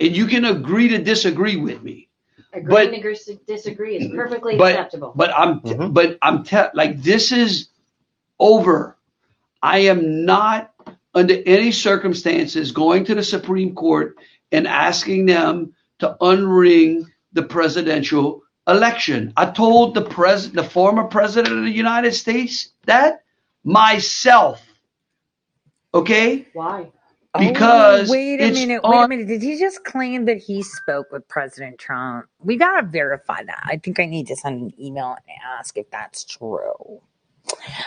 [0.00, 2.08] And you can agree to disagree with me.
[2.52, 5.12] Agreeing to disagree is perfectly but, acceptable.
[5.16, 5.92] But I'm Mm-hmm.
[5.92, 7.68] but I'm te- like this is
[8.38, 8.96] over.
[9.62, 10.72] I am not
[11.14, 14.16] under any circumstances going to the Supreme Court
[14.52, 19.32] and asking them to unring the presidential election.
[19.36, 23.24] I told the pres the former president of the United States that
[23.64, 24.62] myself.
[25.94, 26.46] Okay?
[26.52, 26.92] Why?
[27.34, 29.28] Oh, because Oh, wait a it's minute, wait a minute.
[29.28, 32.26] Did he just claim that he spoke with President Trump?
[32.40, 33.62] We gotta verify that.
[33.66, 37.00] I think I need to send an email and ask if that's true.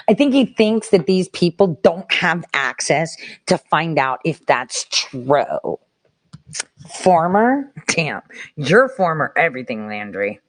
[0.10, 3.18] I think he thinks that these people don't have access
[3.48, 5.80] to find out if that's true.
[7.04, 7.72] Former?
[7.88, 8.22] Damn.
[8.58, 10.40] You're former everything, Landry.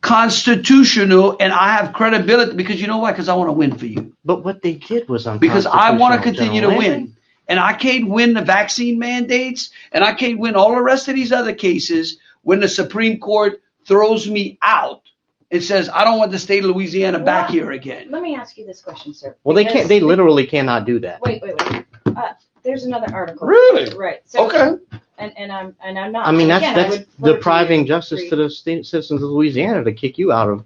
[0.00, 3.12] Constitutional and I have credibility because you know why?
[3.12, 4.14] Because I want to win for you.
[4.24, 6.90] But what they did was because I want to unconstitutional, continue to win.
[6.90, 7.16] Landry.
[7.48, 11.14] And I can't win the vaccine mandates and I can't win all the rest of
[11.14, 15.02] these other cases when the Supreme Court throws me out
[15.50, 18.10] and says, I don't want the state of Louisiana back here again.
[18.10, 19.36] Let me ask you this question, sir.
[19.44, 19.88] Well, they can't.
[19.88, 21.20] They literally cannot do that.
[21.20, 21.84] Wait, wait, wait.
[22.06, 22.32] Uh,
[22.64, 23.46] there's another article.
[23.46, 23.94] Really?
[23.94, 24.20] Right.
[24.24, 24.76] So, Okay.
[25.18, 26.26] And and I'm and I'm not.
[26.26, 29.22] I mean, that's again, I that's would flirt to depriving justice to the state citizens
[29.22, 30.64] of Louisiana to kick you out of.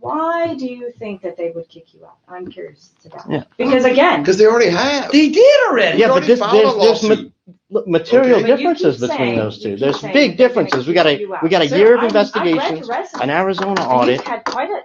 [0.00, 2.16] Why do you think that they would kick you out?
[2.28, 3.24] I'm curious to that.
[3.30, 3.44] Yeah.
[3.56, 5.12] Because again, Because they already have.
[5.12, 5.98] They did already.
[5.98, 7.32] Yeah, They but this, filed a there's, there's lawsuit.
[7.46, 8.42] ma- look, material Okay.
[8.42, 9.70] But you differences keep between saying- those you two.
[9.70, 10.88] keep There's saying big that they're gonna differences.
[10.88, 11.42] We got kick a you out.
[11.42, 13.22] we got a Sir, year of I'm- I've read the investigations, resume.
[13.22, 14.20] an Arizona You've audit.
[14.22, 14.80] had quite a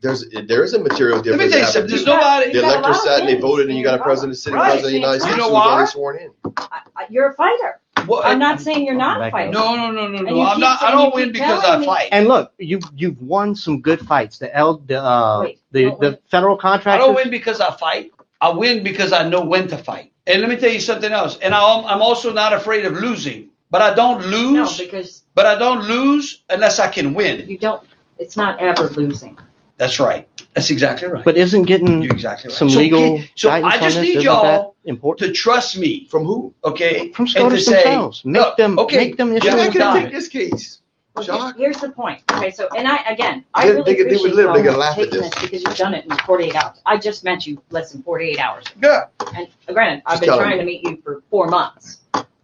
[0.00, 1.40] There's there is a material difference.
[1.40, 1.72] Let me difference.
[1.72, 1.90] tell you something.
[1.90, 2.46] There's nobody.
[2.52, 4.70] The You've electors sat and they voted, and you got a president sitting Right.
[4.80, 5.72] president of the United You States know who why?
[5.72, 6.30] already sworn in.
[6.56, 7.80] I- you're a fighter.
[8.06, 9.50] Well, I'm not saying you're not a fighter.
[9.50, 10.42] No, no, no, no, no.
[10.42, 10.82] I'm not.
[10.82, 12.08] I don't win because I fight.
[12.12, 14.38] And look, you you've won some good fights.
[14.38, 16.18] The L the uh, Wait, the the win.
[16.30, 18.12] federal I don't win because I fight.
[18.40, 20.12] I win because I know when to fight.
[20.26, 21.38] And let me tell you something else.
[21.38, 23.48] And I'm, I'm also not afraid of losing.
[23.70, 24.52] But I don't lose.
[24.52, 24.78] No, lose.
[24.78, 27.48] because but I don't lose unless I can win.
[27.48, 27.82] you don't.
[28.18, 29.38] It's not ever losing.
[29.78, 30.28] That's right.
[30.54, 31.24] That's exactly right.
[31.24, 32.56] But isn't getting You're exactly right.
[32.56, 35.28] some So, legal can- so guidance I just on this need y'all important?
[35.28, 36.06] to trust me.
[36.10, 36.54] From who?
[36.64, 37.10] Okay.
[37.12, 38.24] From And starters to say, themselves.
[38.24, 40.02] Make look, them okay, make them yeah, issue You're I'm not the gonna done.
[40.04, 40.78] take this case.
[41.14, 41.56] Well, Shock.
[41.58, 42.22] here's the point.
[42.32, 45.04] Okay, so and I again, I They- really they could- they would y'all laugh at
[45.04, 45.30] taking this.
[45.34, 46.80] this because you've done it in 48 hours.
[46.86, 48.64] I just met you less than 48 hours.
[48.82, 49.04] Yeah.
[49.34, 50.58] And uh, granted, I've Just been trying me.
[50.58, 51.98] to meet you for four months,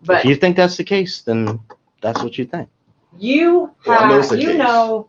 [0.04, 1.60] but If you think that's the case, then
[2.02, 2.68] that's what you think.
[3.18, 4.58] you Well, I know it's have the you case.
[4.58, 5.08] know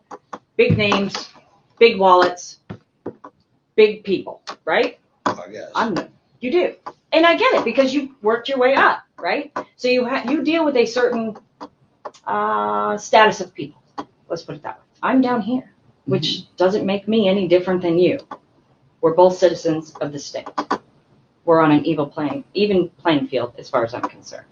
[0.56, 1.28] big names,
[1.80, 2.60] big wallets,
[3.76, 5.00] big people, right?
[5.26, 5.72] I guess.
[5.74, 5.96] I'm
[6.40, 6.76] you do,
[7.12, 9.52] and I get it because you worked your way up, right?
[9.76, 11.36] So you ha- you deal with a certain
[12.26, 13.82] uh, status of people.
[14.28, 14.84] Let's put it that way.
[15.02, 15.72] I'm down here,
[16.06, 18.20] which doesn't make me any different than you.
[19.02, 20.48] We're both citizens of the state.
[21.44, 24.46] We're on an evil playing, even playing field as far as I'm concerned.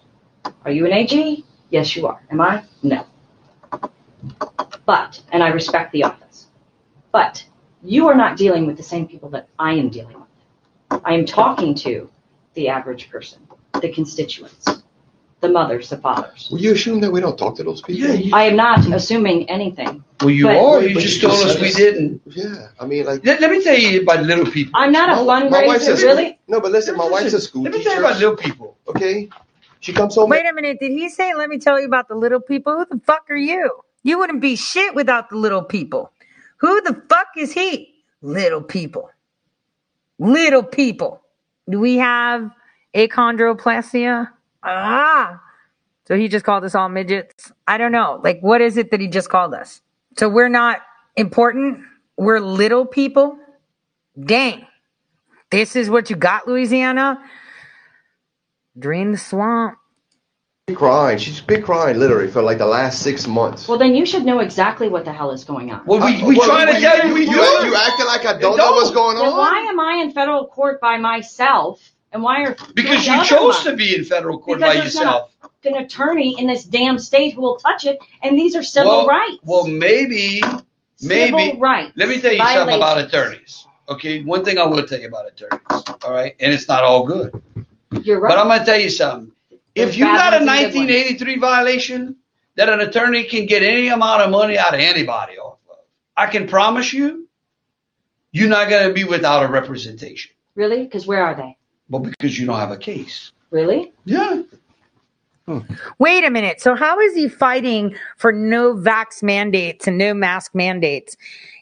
[0.65, 1.45] Are you an AG?
[1.71, 2.21] Yes, you are.
[2.31, 2.65] Am I?
[2.83, 3.07] No.
[4.87, 6.48] But, and I respect the office,
[7.13, 7.45] but
[7.83, 11.01] you are not dealing with the same people that I am dealing with.
[11.05, 12.11] I am talking to
[12.55, 13.41] the average person,
[13.81, 14.67] the constituents.
[15.41, 16.49] the mothers, the fathers.
[16.51, 18.11] Will you assume that we don't talk to those people?
[18.17, 18.35] Yeah.
[18.35, 20.03] I am not assuming anything.
[20.21, 20.83] Well, you But- are.
[20.83, 21.77] You But just you told us said we this.
[21.77, 22.21] didn't.
[22.27, 23.25] Yeah, I mean, like.
[23.25, 24.73] Let, let me tell you about little people.
[24.75, 26.39] I'm not a My wife's fundraiser, a really.
[26.49, 27.91] No, but listen, my wife's a school Let me teacher.
[27.91, 28.77] tell you about little people.
[28.89, 29.29] Okay,
[29.79, 30.29] she comes home.
[30.29, 30.81] Wait a minute.
[30.81, 32.75] Did he say, let me tell you about the little people?
[32.77, 33.71] Who the fuck are you?
[34.03, 36.11] You wouldn't be shit without the little people.
[36.59, 37.95] Who the fuck is he?
[38.23, 39.11] Little people.
[40.19, 41.23] Little people.
[41.69, 42.51] Do we have
[42.95, 44.29] achondroplasia?
[44.63, 45.41] Ah.
[46.07, 47.53] So he just called us all midgets?
[47.67, 48.21] I don't know.
[48.25, 49.83] Like, what is it that he just called us?
[50.17, 50.81] So we're not
[51.17, 51.81] important?
[52.17, 53.39] We're little people?
[54.19, 54.67] Dang.
[55.51, 57.23] This is what you got, Louisiana?
[58.79, 59.79] Drain the swamp.
[60.75, 61.19] Crying.
[61.19, 63.69] She's been crying literally for like the last six months.
[63.69, 65.83] Well, then you should know exactly what the hell is going on.
[65.87, 67.09] Well, we, we well, trying to you- tell you.
[67.09, 67.67] you- we you- do.
[67.67, 69.37] you acting like I don't know what's going Then on?
[69.37, 71.81] why am I in federal court by myself?
[72.13, 75.31] And why are Because you chose to be in federal court Because by there's yourself.
[75.43, 78.91] not an attorney in this damn state who will touch it, and these are civil
[78.91, 79.37] well, rights.
[79.45, 80.41] Well, maybe,
[81.03, 81.39] maybe.
[81.39, 81.93] Civil rights.
[81.97, 83.67] Let me tell you something about attorneys.
[83.91, 85.61] Okay, one thing I will tell you about attorneys.
[86.03, 87.43] All right, and it's not all good.
[88.03, 88.31] You're right.
[88.31, 89.33] But I'm going to tell you something.
[89.79, 90.91] There's If you got a ones and good ones.
[90.91, 92.17] 1983 violation
[92.57, 95.77] that an attorney can get any amount of money out of anybody off of,
[96.17, 97.29] I can promise you,
[98.33, 100.33] you're not going to be without a representation.
[100.55, 100.85] Really?
[100.85, 101.57] Because where are they?
[101.89, 103.33] Well, because you don't have a case.
[103.51, 103.93] Really?
[104.05, 104.43] Yeah.
[105.47, 105.61] Hmm.
[105.99, 106.61] Wait a minute.
[106.61, 111.17] So how is he fighting for no vax mandates and no mask mandates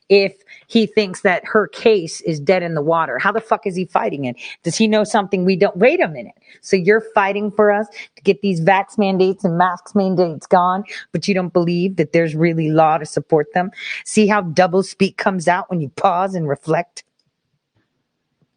[0.08, 3.18] if he thinks that her case is dead in the water?
[3.18, 4.36] How the fuck is he fighting it?
[4.62, 5.76] Does he know something we don't?
[5.76, 6.34] Wait a minute.
[6.60, 7.86] So you're fighting for us
[8.16, 12.34] to get these vax mandates and masks mandates gone, but you don't believe that there's
[12.34, 13.70] really law to support them?
[14.04, 17.04] See how double speak comes out when you pause and reflect?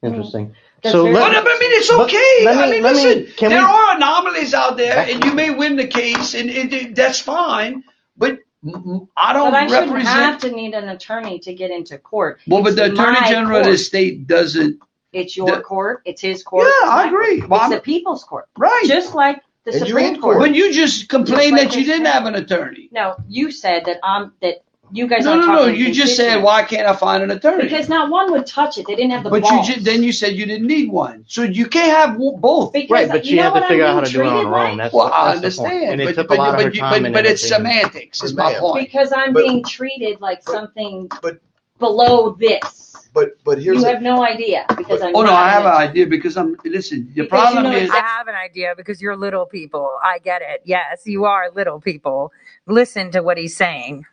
[0.02, 0.07] Hmm.
[0.07, 0.56] Interesting.
[0.81, 2.45] That's So very- let, But, I mean, it's okay.
[2.45, 5.23] let me- I mean, let me- listen, can there we- are anomalies out there, and
[5.26, 7.84] you may win the case, and it, it- that's fine.
[8.18, 12.40] But I don't But I shouldn't have to need an attorney to get into court.
[12.48, 14.80] well, but It's the attorney general of the state doesn't.
[15.14, 16.02] It's your the- court.
[16.06, 16.68] It's his court.
[16.68, 17.40] Yeah, I agree.
[17.40, 17.49] court.
[17.49, 18.45] Well, it's I'm- the people's court.
[18.57, 18.84] Right.
[18.86, 20.22] Just like the Supreme Court.
[20.22, 20.40] court.
[20.40, 22.90] When you just complained like that you didn't have an attorney.
[22.91, 24.61] No, you said that I'm that
[24.91, 25.66] you guys No, no, no.
[25.66, 26.45] You just said, constituents.
[26.45, 27.64] why can't I find an attorney?
[27.64, 28.88] Because not one would touch it.
[28.88, 29.68] They didn't have the but balls.
[29.68, 31.26] you just, then you said you didn't need one.
[31.28, 32.74] So you can't have both.
[32.74, 34.22] Because right, but you she know had what to I'm figure out how to do
[34.22, 34.78] it on treated her own.
[34.78, 35.74] That's, well, I that's the point.
[35.74, 35.91] understand.
[35.94, 38.24] And it but, took but, a lot but, of her time but, but it's semantics,
[38.24, 38.86] is my point.
[38.86, 41.40] Because I'm being treated like something But
[41.80, 43.10] below this.
[43.14, 45.16] but but here's You the- have no idea because I'm.
[45.16, 47.90] Oh, no, I have an idea because I'm, listen, the Because you problem know is.
[47.90, 49.90] I have an idea because you're little people.
[50.03, 50.61] I get it.
[50.66, 52.32] Yes, you are little people.
[52.68, 54.06] Listen to what he's saying.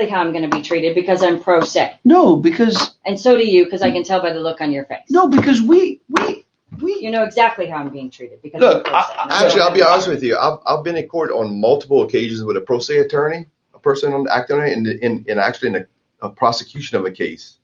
[0.00, 3.36] Like how I'm going to be treated because I'm pro se, No, because and so
[3.36, 5.04] do you because I can tell by the look on your face.
[5.08, 6.44] no, because we we
[6.80, 9.06] we You know exactly how I'm being treated because Look, I'm pro se.
[9.16, 10.36] I- That's Actually, I'll be honest with you.
[10.36, 14.12] I've, I've been in court on multiple occasions with a pro se attorney, a person
[14.12, 15.86] on the acting on it, and in, in actually in a,
[16.26, 17.58] a prosecution of a case.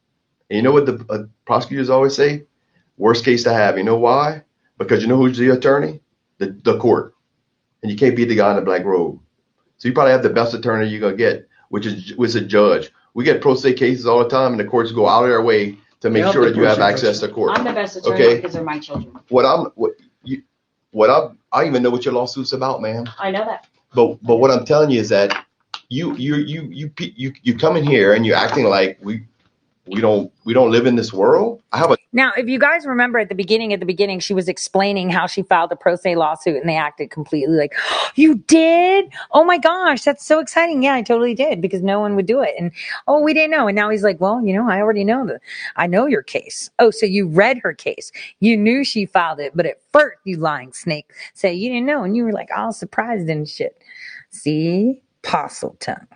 [0.48, 2.44] And you know what the uh, prosecutors always say?
[2.97, 3.77] Worst case to have.
[3.77, 4.43] You know why?
[4.78, 6.01] Because you know who's the attorney?
[6.39, 7.15] The the court,
[7.82, 9.19] and you can't beat the guy in the black robe.
[9.78, 12.91] So you probably have the best attorney you're gonna get, which is is a judge.
[13.15, 15.43] We get pro se cases all the time, and the courts go out of their
[15.43, 17.59] way to make sure that you have access to court.
[17.59, 18.35] I'm the best attorney Okay.
[18.37, 19.19] because they're my children.
[19.29, 19.93] What I'm what
[20.23, 20.43] you
[20.93, 23.09] what I I even know what your lawsuit's about, man.
[23.19, 23.67] I know that.
[23.95, 25.47] But but what I'm telling you is that
[25.89, 29.27] you you you you you you come in here and you're acting like we
[29.86, 31.62] we don't we don't live in this world.
[31.73, 34.35] I have a Now, if you guys remember at the beginning, at the beginning, she
[34.35, 37.74] was explaining how she filed a pro se lawsuit and they acted completely like,
[38.15, 39.11] You did?
[39.32, 40.82] Oh my gosh, that's so exciting.
[40.82, 42.55] Yeah, I totally did because no one would do it.
[42.59, 42.73] And
[43.09, 43.69] oh, we didn't know.
[43.69, 45.40] And now he's like, Well, you know, I already know the
[45.77, 46.70] I know your case.
[46.78, 48.12] Oh, so you read her case.
[48.40, 52.05] You knew she filed it, but at first you lying snake say you didn't know,
[52.05, 53.81] and you were like all surprised and shit.
[54.31, 55.02] See?
[55.23, 56.07] Parseltongue.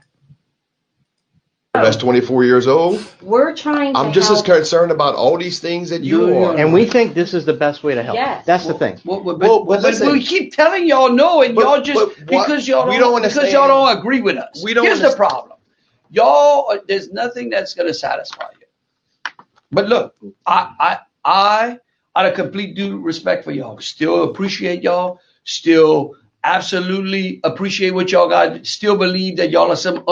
[1.82, 3.04] That's 24 years old.
[3.20, 6.44] We're trying to I'm just as concerned about all these things that you No, no,
[6.44, 6.56] are.
[6.56, 8.14] And we think this is the best way to help.
[8.14, 8.46] Yes.
[8.46, 9.00] That's the thing.
[9.04, 10.12] Well, but, Well, but, but listen.
[10.12, 13.28] we keep telling y'all no, and But- y'all just what- because y'all we don't, don't
[13.28, 14.62] because y'all don't agree with us.
[14.62, 15.58] We don't Here's the problem,
[16.10, 16.70] y'all.
[16.70, 19.32] uh, There's nothing that's going to satisfy you.
[19.72, 20.14] But look,
[20.46, 21.78] I, I, I,
[22.14, 25.18] out of complete due respect for y'all, still appreciate y'all.
[25.42, 26.14] Still
[26.44, 28.64] absolutely appreciate what y'all got.
[28.64, 30.04] Still believe that y'all are some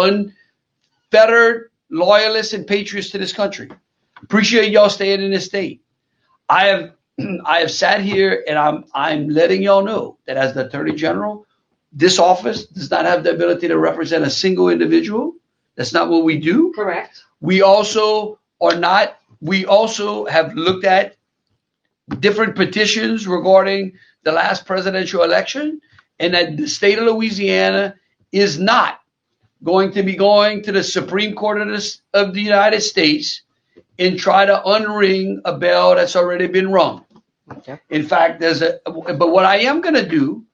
[1.13, 3.71] unfettered loyalists and patriots to this country.
[4.23, 5.83] Appreciate y'all staying in this state.
[6.49, 6.93] I have
[7.45, 11.47] I have sat here and I'm I'm letting y'all know that as the Attorney General,
[11.93, 15.35] this office does not have the ability to represent a single individual.
[15.77, 16.73] That's not what we do.
[16.75, 17.23] Correct.
[17.41, 21.17] We also are not, we also have looked at
[22.21, 25.81] different petitions regarding the last presidential election.
[26.21, 27.97] and that the state of Louisiana
[28.31, 29.02] is not
[29.63, 33.43] going to be going to the Supreme Court of, this, of the United States
[33.99, 37.05] and try to unring a bell that's already been rung.
[37.91, 40.45] In fact, there's a, but what I am going to do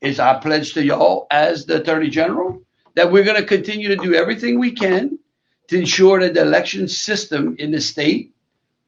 [0.00, 2.62] is I pledge to y'all as the Attorney General
[2.94, 5.18] that we're going to continue to do everything we can
[5.68, 8.32] to ensure that the election system in the state,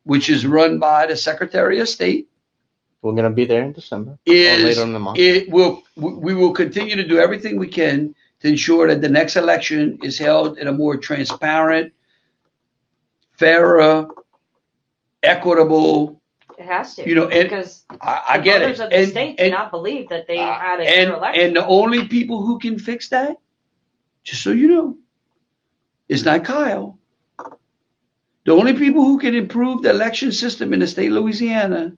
[0.04, 2.28] which is run by the Secretary of State,
[3.02, 4.12] We're going to be there in December.
[4.12, 5.18] or is later in the month.
[5.18, 9.36] it will we will continue to do everything we can to ensure that the next
[9.36, 11.92] election is held in a more transparent,
[13.38, 14.08] fairer,
[15.22, 16.20] equitable.
[16.58, 17.08] It has to.
[17.08, 18.80] You know, and because I, I the get it.
[18.80, 21.44] of the And, state do and, not believe that they had a and, fair election.
[21.46, 23.36] and the only people who can fix that,
[24.24, 24.96] just so you know,
[26.08, 26.98] is not Kyle.
[28.46, 31.92] The only people who can improve the election system in the state of Louisiana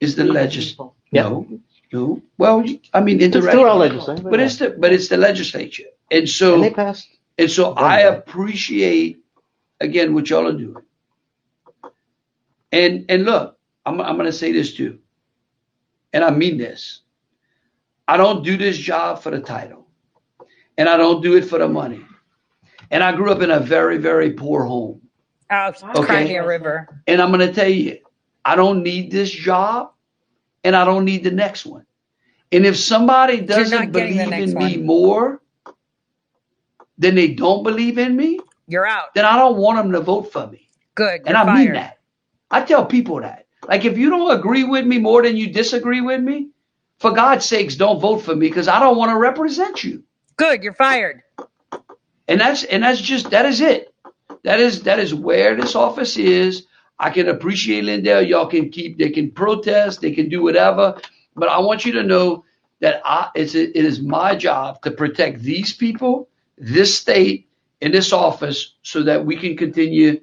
[0.00, 0.92] is the legislature.
[1.12, 1.48] No,
[1.92, 2.22] no.
[2.38, 2.64] Well,
[2.94, 3.52] I mean, It's indirectly.
[3.60, 5.84] through our legislature, But it's the, but it's the legislature.
[6.10, 7.08] And so, And they passed.
[7.38, 9.18] and so I appreciate,
[9.80, 10.76] again, what y'all are doing.
[12.72, 14.98] And, and look, I'm, I'm going to say this too.
[16.12, 17.00] And I mean this.
[18.08, 19.86] I don't do this job for the title.
[20.78, 22.02] And I don't do it for the money.
[22.90, 25.00] And I grew up in a very, very poor home.
[25.50, 26.04] Oh, Okay.
[26.06, 27.02] cry a river.
[27.06, 27.98] And I'm going to tell you,
[28.44, 29.92] I don't need this job
[30.64, 31.86] and I don't need the next one.
[32.50, 35.40] And if somebody doesn't not getting the believe in next me more
[36.98, 39.14] than they don't believe in me, You're out.
[39.14, 40.68] then I don't want them to vote for me.
[40.94, 41.22] Good.
[41.26, 41.64] And I fired.
[41.64, 41.98] mean that.
[42.50, 43.46] I tell people that.
[43.66, 46.50] Like, if you don't agree with me more than you disagree with me,
[46.98, 50.04] for God's sakes, don't vote for me because I don't want to represent you.
[50.36, 50.62] Good.
[50.62, 51.22] You're fired.
[52.28, 53.92] And that's and that's just that is it.
[54.44, 56.66] That is that is where this office is.
[56.98, 58.22] I can appreciate Lindell.
[58.22, 58.98] Y'all can keep.
[58.98, 60.00] They can protest.
[60.00, 61.00] They can do whatever.
[61.34, 62.44] But I want you to know
[62.80, 66.28] that I it's it is my job to protect these people,
[66.58, 67.48] this state,
[67.80, 70.20] and this office, so that we can continue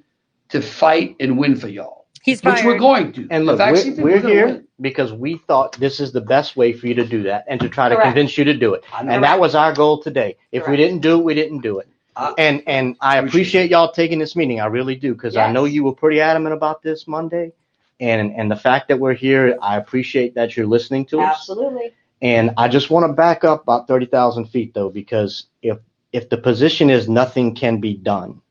[0.49, 1.99] to fight and win for y'all.
[2.21, 3.27] He's which we're going to.
[3.31, 4.67] And look, we're, we're here win.
[4.81, 7.69] because we thought this is the best way for you to do that and to
[7.69, 8.07] try to Correct.
[8.07, 8.83] convince you to do it.
[8.97, 9.39] And that that.
[9.39, 10.35] was our goal today.
[10.51, 11.87] If we didn't do it, we didn't do it.
[12.19, 14.59] I- and and I appreciate y'all taking this meeting.
[14.59, 17.53] I really do because I know you were pretty adamant about this Monday.
[17.99, 21.37] And and the fact that we're here, I appreciate that you're listening to us.
[21.39, 21.93] Absolutely.
[22.21, 25.79] And I just want to back up about 30,000 feet though, because if
[26.11, 28.41] if the position is nothing can be done,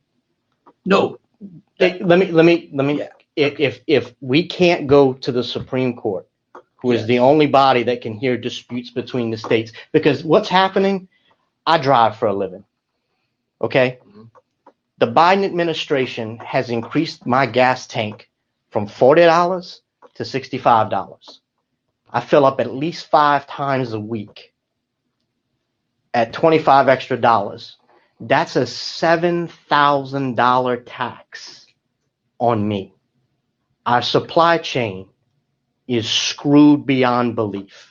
[0.85, 1.17] No,
[1.79, 3.01] Eh, let me let me let me
[3.35, 6.27] if if if we can't go to the Supreme Court,
[6.77, 11.07] who is the only body that can hear disputes between the states, because what's happening,
[11.65, 12.63] I drive for a living.
[13.61, 13.99] Okay?
[14.07, 14.23] Mm-hmm.
[14.99, 18.29] The Biden administration has increased my gas tank
[18.69, 19.79] from $40
[20.15, 21.39] to $65.
[22.11, 24.53] I fill up at least five times a week
[26.13, 27.77] at 25 extra dollars.
[28.19, 31.65] That's a $7,000 tax
[32.39, 32.93] on me.
[33.85, 35.07] Our supply chain
[35.87, 37.88] is screwed beyond belief.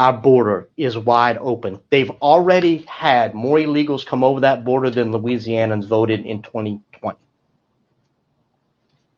[0.00, 1.78] Our border is wide open.
[1.90, 7.18] They've already had more illegals come over that border than Louisianans voted in 2020.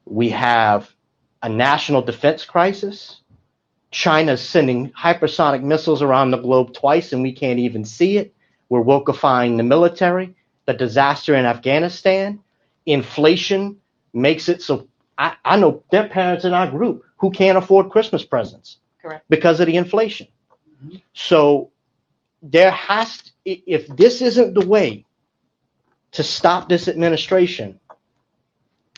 [0.06, 0.90] We have
[1.40, 3.20] a national defense crisis.
[3.92, 8.34] China's sending hypersonic missiles around the globe twice and we can't even see it.
[8.68, 10.34] We're wokeifying the military,
[10.66, 12.40] the disaster in Afghanistan.
[12.86, 13.76] Inflation
[14.12, 18.24] makes it so I, I know their parents in our group who can't afford Christmas
[18.24, 19.24] presents Correct.
[19.28, 20.26] because of the inflation.
[21.14, 21.70] So
[22.42, 25.04] there has to, if this isn't the way
[26.12, 27.80] to stop this administration,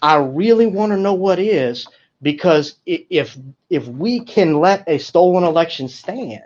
[0.03, 1.87] I really want to know what is
[2.23, 3.37] because if
[3.71, 6.43] if we can let a stolen election stand,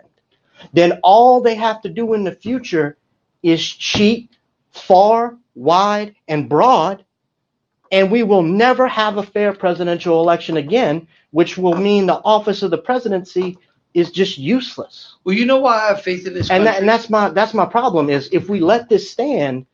[0.73, 2.97] then all they have to do in the future
[3.43, 4.31] is cheat
[4.71, 7.05] far, wide, and broad,
[7.91, 12.61] and we will never have a fair presidential election again, which will mean the office
[12.61, 13.57] of the presidency
[13.93, 15.15] is just useless.
[15.23, 17.53] Well, you know why I have faith in this And that, and that's my that's
[17.53, 19.65] my problem is if we let this stand,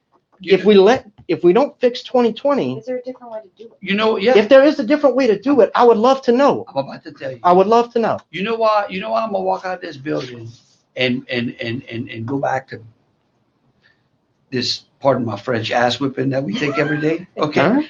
[0.41, 3.65] if we let if we don't fix 2020, Is there a different way to do
[3.65, 3.77] it?
[3.81, 4.37] You know, yeah.
[4.37, 6.65] if there is a different way to do it, I would love to know.
[6.67, 7.39] I'm about to tell you.
[7.43, 8.19] I would love to know.
[8.31, 8.85] You know why?
[8.89, 10.49] You know why I'm gonna walk out of this building
[10.95, 12.81] and and and and, and go back to
[14.51, 14.83] this.
[14.99, 17.27] Pardon my French ass whipping that we take every day.
[17.37, 17.59] Okay.
[17.61, 17.81] Huh?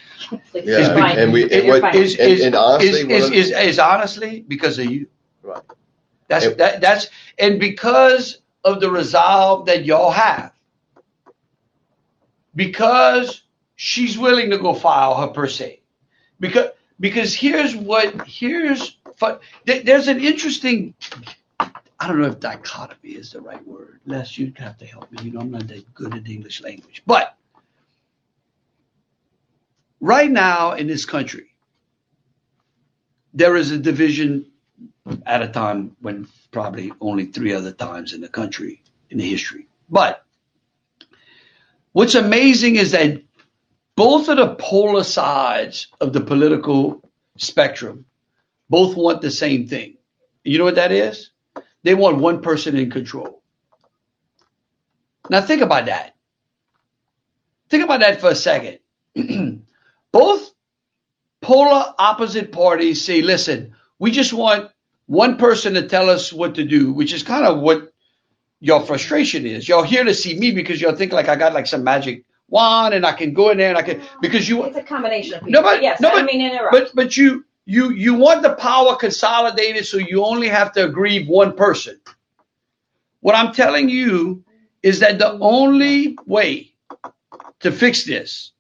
[0.54, 3.52] Yeah, Is- and- and we- and is- what- is- is- and honestly, is- one is-
[3.52, 5.08] is- is honestly because of you.
[5.44, 5.62] Right.
[6.28, 7.08] That's that that's
[7.38, 10.52] and because of the resolve that y'all have.
[12.56, 13.44] Because
[13.76, 15.82] she's willing to go file her per se.
[16.40, 16.70] Because
[17.00, 18.98] because here's what here's
[19.66, 20.94] there's an interesting
[21.60, 24.00] I I don't know if dichotomy is the right word.
[24.06, 25.24] Les, you'd have to help me.
[25.24, 27.04] You know, I'm not that good at English language.
[27.06, 27.38] But
[30.00, 31.56] right now in this country,
[33.34, 34.46] there is a division
[35.26, 39.68] at a time when probably only three other times in the country in the history.
[39.90, 40.26] But
[41.92, 43.22] what's amazing is that
[43.96, 47.02] both of the polar sides of the political
[47.38, 48.06] spectrum
[48.70, 49.98] both want the same thing.
[50.44, 51.32] You know what that is?
[51.84, 53.42] They want one person in control.
[55.30, 56.16] Now think about that.
[57.70, 58.80] Think about that for a second.
[60.12, 60.52] both
[61.42, 64.72] polar opposite parties say, listen, we just want
[65.08, 67.94] one person to tell us what to do, which is kind of what
[68.60, 69.68] your frustration is.
[69.68, 72.94] You're here to see me because y'all think like I got like some magic wand
[72.94, 75.44] and I can go in there and I can because you It's a combination of
[75.44, 75.64] no, people.
[75.64, 76.72] but, yes, no, I but, don't mean interrupt.
[76.72, 81.26] but but you you you want the power consolidated so you only have to agree
[81.26, 82.00] one person.
[83.22, 84.44] What I'm telling you
[84.84, 86.74] is that the only way
[87.62, 88.52] to fix this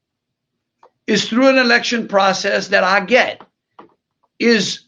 [1.08, 3.42] is through an election process that I get
[4.40, 4.85] is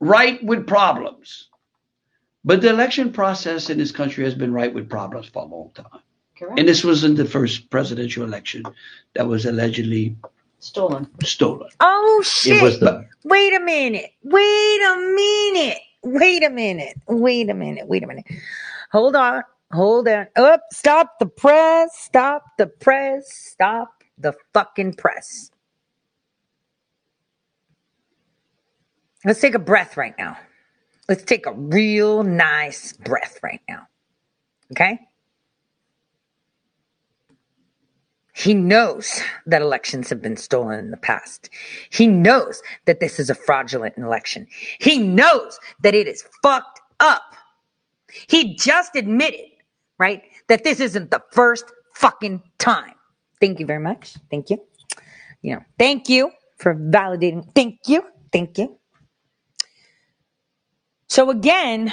[0.00, 1.48] right with problems.
[2.44, 5.70] But the election process in this country has been right with problems for a long
[5.74, 6.00] time.
[6.38, 6.58] Correct.
[6.58, 8.62] And this wasn't the first presidential election
[9.14, 10.16] that was allegedly
[10.60, 11.08] stolen.
[11.22, 11.68] Stolen.
[11.80, 12.58] Oh shit!
[12.58, 14.12] It was the Wait a minute.
[14.22, 15.78] Wait a minute.
[16.04, 16.96] Wait a minute.
[17.08, 17.88] Wait a minute.
[17.88, 18.24] Wait a minute.
[18.92, 19.42] Hold on.
[19.72, 20.28] Hold on.
[20.36, 20.62] Up.
[20.72, 21.90] Stop the press.
[21.98, 23.26] Stop the press.
[23.34, 25.50] Stop the fucking press.
[29.24, 30.36] Let's take a breath right now.
[31.08, 33.86] Let's take a real nice breath right now.
[34.72, 34.98] Okay?
[38.34, 41.50] He knows that elections have been stolen in the past.
[41.90, 44.46] He knows that this is a fraudulent election.
[44.78, 47.34] He knows that it is fucked up.
[48.28, 49.46] He just admitted,
[49.98, 51.64] right, that this isn't the first
[51.94, 52.94] fucking time.
[53.40, 54.14] Thank you very much.
[54.30, 54.58] Thank you.
[55.42, 57.52] You know, thank you for validating.
[57.56, 58.04] Thank you.
[58.32, 58.77] Thank you.
[61.08, 61.92] So again,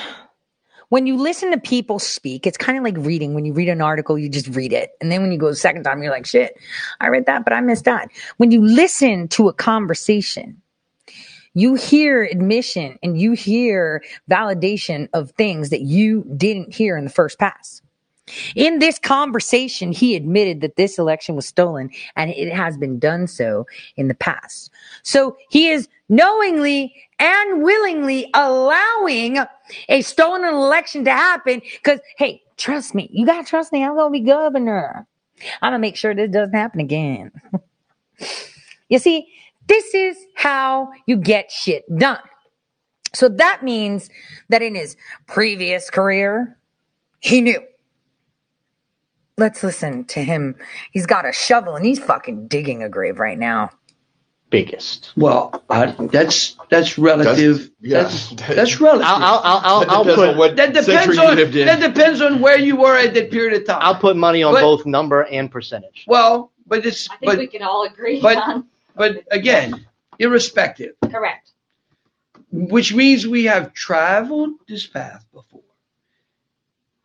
[0.89, 3.33] when you listen to people speak, it's kind of like reading.
[3.33, 4.91] When you read an article, you just read it.
[5.01, 6.55] And then when you go the second time, you're like, shit,
[6.99, 8.09] I read that, but I missed that.
[8.37, 10.61] When you listen to a conversation,
[11.53, 17.09] you hear admission and you hear validation of things that you didn't hear in the
[17.09, 17.81] first pass.
[18.55, 23.27] In this conversation, he admitted that this election was stolen and it has been done
[23.27, 23.65] so
[23.95, 24.71] in the past.
[25.03, 29.39] So he is knowingly and willingly allowing
[29.89, 33.95] a stolen election to happen because, hey, trust me, you got to trust me, I'm
[33.95, 35.07] going to be governor.
[35.61, 37.31] I'm going to make sure this doesn't happen again.
[38.89, 39.27] you see,
[39.67, 42.19] this is how you get shit done.
[43.13, 44.09] So that means
[44.49, 44.97] that in his
[45.27, 46.57] previous career,
[47.19, 47.61] he knew.
[49.37, 50.55] Let's listen to him.
[50.91, 53.71] He's got a shovel and he's fucking digging a grave right now.
[54.55, 55.11] Biggest.
[55.17, 57.71] Well, I, that's that's relative.
[57.81, 58.53] That's- That's yeah.
[58.55, 59.05] that's, relative.
[59.05, 62.21] I'll, I'll, I'll, I'll, That I'll depends put on what that depends on that depends
[62.21, 63.79] on where you were at that period of time.
[63.81, 66.05] I'll put money on But- both number and percentage.
[66.07, 68.65] well, but it's I think but we can all agree but- on
[68.95, 69.85] but again,
[70.19, 71.51] irrespective, correct.
[72.49, 75.63] which means we have traveled this path before.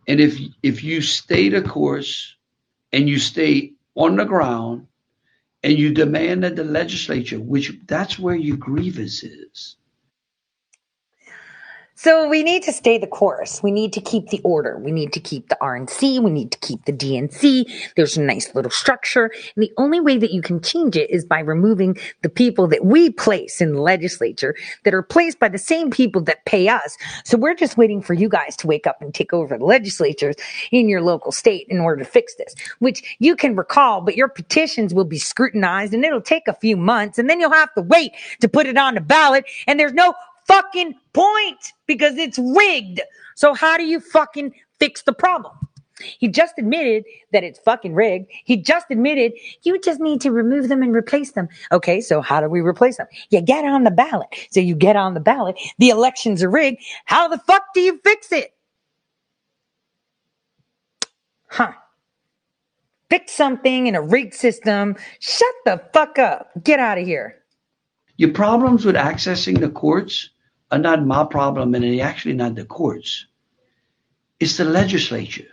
[0.06, 2.36] And if if you stay the course
[2.92, 4.86] and you stay on the ground
[5.62, 9.76] and you demand that the legislature, which that's where your grievance is.
[12.02, 13.62] So we need to stay the course.
[13.62, 14.78] We need to keep the order.
[14.78, 16.22] We need to keep the RNC.
[16.22, 17.92] We need to keep the DNC.
[17.94, 19.30] There's a nice little structure.
[19.54, 22.86] And the only way that you can change it is by removing the people that
[22.86, 26.96] we place in the legislature that are placed by the same people that pay us.
[27.22, 30.36] So we're just waiting for you guys to wake up and take over the legislatures
[30.70, 34.28] in your local state in order to fix this, which you can recall, but your
[34.28, 37.82] petitions will be scrutinized and it'll take a few months and then you'll have to
[37.82, 39.44] wait to put it on the ballot.
[39.66, 40.14] And there's no
[40.50, 43.00] fucking point because it's rigged.
[43.36, 45.52] So how do you fucking fix the problem?
[46.18, 48.30] He just admitted that it's fucking rigged.
[48.44, 49.32] He just admitted
[49.62, 51.48] you just need to remove them and replace them.
[51.72, 53.06] Okay, so how do we replace them?
[53.30, 54.28] You get on the ballot.
[54.50, 55.56] So you get on the ballot.
[55.78, 56.82] The elections are rigged.
[57.04, 58.54] How the fuck do you fix it?
[61.48, 61.72] Huh.
[63.10, 64.96] Fix something in a rigged system.
[65.18, 66.50] Shut the fuck up.
[66.62, 67.36] Get out of here.
[68.16, 70.30] Your problems with accessing the courts
[70.70, 73.26] are not my problem, and they're actually not the courts.
[74.38, 75.48] It's the legislature.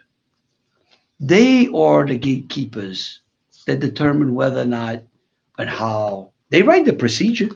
[1.19, 3.22] They are the gatekeepers
[3.65, 5.03] that determine whether or not
[5.57, 7.49] and how they write the procedure.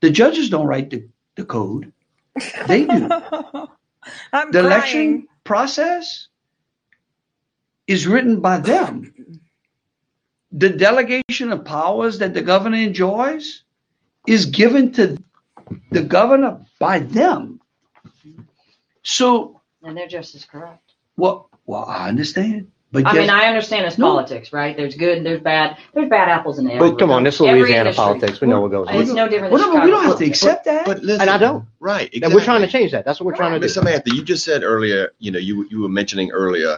[0.00, 1.06] The judges don't write the,
[1.36, 1.92] the code.
[2.66, 3.08] They do.
[4.52, 4.66] The crying.
[4.66, 6.28] election process
[7.86, 9.12] is written by them.
[10.52, 13.64] The delegation of powers that the governor enjoys
[14.26, 15.18] is given to
[15.90, 17.60] the governor by them.
[19.02, 20.92] So, And they're just as corrupt.
[21.16, 21.46] what?
[21.66, 24.06] Well, I understand, but I guess- mean, I understand it's No.
[24.12, 24.76] politics, right?
[24.76, 26.78] There's good, there's bad, there's bad apples in there.
[26.78, 27.94] But come on, this is Louisiana industry.
[27.94, 28.40] politics.
[28.40, 28.94] We know what goes on.
[28.96, 30.86] It's no different Well, than no, we don't have to accept that.
[30.86, 31.64] But listen, And I don't.
[31.80, 32.08] Right.
[32.22, 33.04] And we're trying to change that.
[33.04, 33.80] That's what we're trying to Miss do.
[33.80, 36.76] Samantha, you just said earlier, you know, you you were mentioning earlier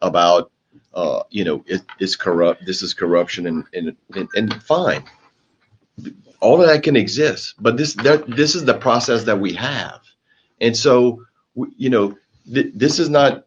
[0.00, 0.50] about
[0.94, 2.64] uh, you know, it, it's corrupt.
[2.66, 5.04] This is corruption, and and and, and fine,
[6.40, 7.54] all of that can exist.
[7.60, 10.00] But this that this is the process that we have,
[10.60, 11.24] and so
[11.76, 12.16] you know,
[12.52, 13.46] th- this is not.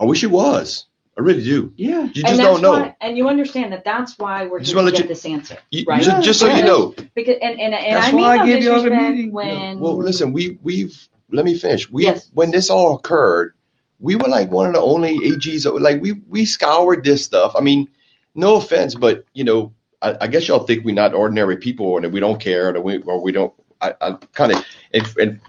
[0.00, 0.86] I wish it was.
[1.16, 1.72] I really do.
[1.76, 2.04] Yeah.
[2.04, 2.72] You just that's don't know.
[2.72, 5.26] why- and you understand that that's why we're Just here wanna let get you- this
[5.26, 6.02] answer, You- right?
[6.02, 6.94] just- just so you know.
[7.14, 9.30] Because and and, and That's I mean why I no gave you all the meeting.
[9.32, 10.96] when Well, listen, we we've
[11.30, 11.90] let me finish.
[11.90, 13.52] We when this all occurred,
[14.00, 15.64] we were like one of the only AGs.
[15.64, 17.54] that- Like we we scoured this stuff.
[17.56, 17.88] I mean,
[18.34, 19.72] no offense, but you know,
[20.02, 22.72] I, I guess y'all think we're not ordinary people or that we don't care or
[22.72, 23.52] that we or we don't.
[23.80, 25.40] I, I kind of and, and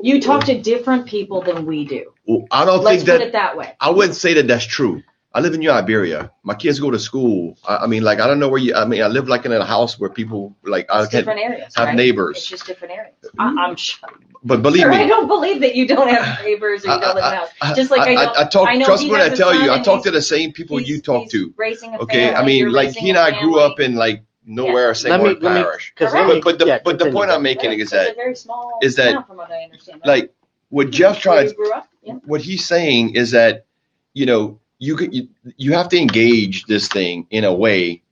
[0.00, 2.12] you talk to different people than we do.
[2.50, 3.74] I don't Let's think that put it that way.
[3.80, 5.02] I wouldn't say that that's true.
[5.34, 6.30] I live in New Iberia.
[6.44, 7.56] My kids go to school.
[7.68, 8.74] I, I mean, like I don't know where you.
[8.74, 11.74] I mean, I live like in a house where people like I can different areas,
[11.76, 11.96] have right?
[11.96, 12.36] neighbors.
[12.38, 13.16] It's just different areas.
[13.24, 13.58] Mm-hmm.
[13.58, 14.08] I, I'm sure.
[14.46, 17.24] But believe sure, I don't believe that you don't have neighbors or you don't live
[17.24, 17.76] in a house.
[17.76, 18.68] Just like I, know, I, talk.
[18.68, 20.22] I know trust he me when has I a tell you, I talk to the
[20.22, 21.52] same people you talk to.
[21.56, 24.22] raising a Okay, I mean, you're like he and a I grew up in like
[24.46, 24.92] nowhere, Yeah.
[24.92, 25.92] same Let me- word let me- parish.
[25.96, 28.36] 'cause But, but the yeah, but the point I'm making is that is that very
[28.36, 30.02] small is that town from what I understand.
[30.04, 30.32] like
[30.68, 31.88] what Jeff Where tried you grew up?
[32.02, 32.14] Yeah.
[32.26, 33.64] what he's saying is that
[34.12, 38.02] you know you could you, you have to engage this thing in a way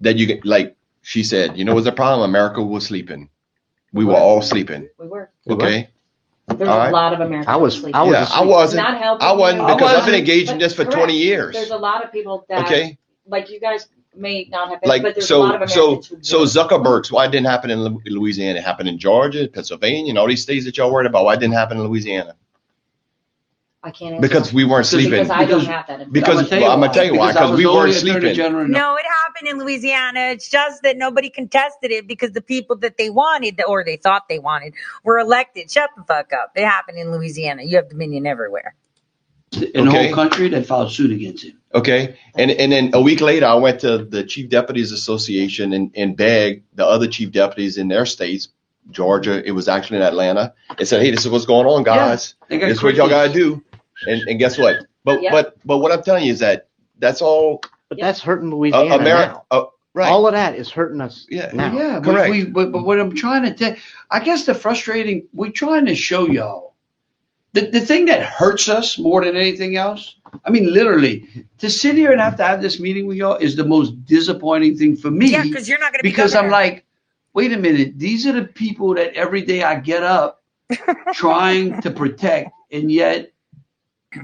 [0.00, 3.28] that you can like she said you know what's the problem america was sleeping
[3.92, 5.30] we were all sleeping We were.
[5.48, 5.88] okay
[6.48, 6.92] There's All a right.
[6.92, 7.46] lot of Americans.
[7.54, 7.94] I was- asleep.
[7.94, 9.74] I was, yeah, I wasn't, Not helping i wasn't you.
[9.74, 10.98] because i've been But- engaged in this for correct.
[10.98, 12.98] 20 years There's a lot of people that, Okay.
[13.26, 15.84] like you guys may not have been, but like there's a lot so of so
[15.84, 16.46] Americans who so were.
[16.56, 17.78] zuckerberg's why it didn't happen in
[18.18, 21.32] louisiana it happened in georgia pennsylvania and all these states that y'all worried about why
[21.34, 22.34] it didn't happen in louisiana
[23.84, 25.10] I can't answer because we weren't sleeping.
[25.10, 26.12] Because sleeping I don't have that information.
[26.12, 28.36] because well, i'm gonna tell you why because we weren't sleeping
[28.70, 30.20] No, it happened in Louisiana.
[30.30, 34.28] It's just that nobody contested it because the people that they wanted or they thought
[34.28, 35.70] they wanted were elected.
[35.70, 36.52] Shut the fuck up.
[36.54, 37.64] It happened in Louisiana.
[37.64, 38.74] You have Dominion everywhere.
[39.74, 40.06] in the Okay.
[40.06, 41.58] whole country that filed suit against him.
[41.74, 42.16] Okay.
[42.36, 46.16] And and then a week later, I went to the Chief Deputies Association and, and
[46.16, 48.48] begged the other chief deputies in their states,
[48.90, 52.34] Georgia, it was actually in Atlanta, It said, hey, this is what's going on, guys.
[52.48, 53.62] they got this is what y'all got to do.
[54.06, 54.84] And and guess what?
[55.04, 55.30] But Yeah.
[55.32, 56.68] but but what I'm telling you is that
[56.98, 57.62] that's all.
[57.88, 59.42] But that's hurting Louisiana America.
[59.50, 59.70] now.
[59.94, 60.08] right.
[60.08, 61.50] All of that is hurting us yeah.
[61.52, 61.72] now.
[61.76, 62.30] Yeah, but, Correct.
[62.30, 63.76] we, but, but what I'm trying to tell,
[64.10, 66.72] I guess the frustrating, we're trying to show y'all
[67.52, 70.16] the, the thing that hurts us more than anything else.
[70.44, 73.56] I mean, literally, to sit here and have to have this meeting with y'all is
[73.56, 75.32] the most disappointing thing for me.
[75.32, 76.52] Yeah, 'cause you're not gonna be because I'm governor.
[76.52, 76.86] like,
[77.34, 80.42] wait a minute, these are the people that every day I get up
[81.12, 83.31] trying to protect, and yet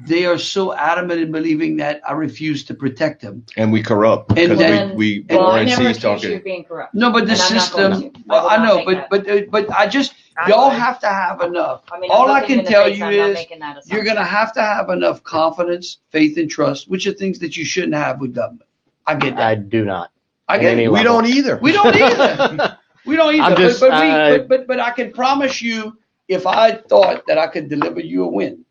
[0.07, 3.45] they are so adamant in believing that I refuse to protect them.
[3.57, 6.31] And we corrupt And because then- we we well, I RNC never is talking.
[6.31, 6.95] you of being corrupt.
[6.95, 7.93] No, but the And system.
[7.93, 8.19] going to.
[8.19, 10.79] I Well, will I, know, make but but uh, but I just I y'all would.
[10.79, 11.83] have to have enough.
[11.91, 14.91] I mean, All I can tell face, you I'm is you're gonna have to have
[14.91, 18.69] enough confidence, faith, and trust, which are things that you shouldn't have with government.
[19.07, 19.47] I get that.
[19.47, 20.11] I do not.
[20.49, 20.77] I get.
[20.77, 21.05] We level.
[21.05, 21.59] don't either.
[21.63, 22.79] We don't either.
[23.07, 23.57] we don't either.
[23.69, 25.97] Just, but, but, we, uh, but, but but I can promise you,
[26.29, 28.65] if I thought that I could deliver you a win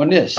[0.00, 0.36] on this,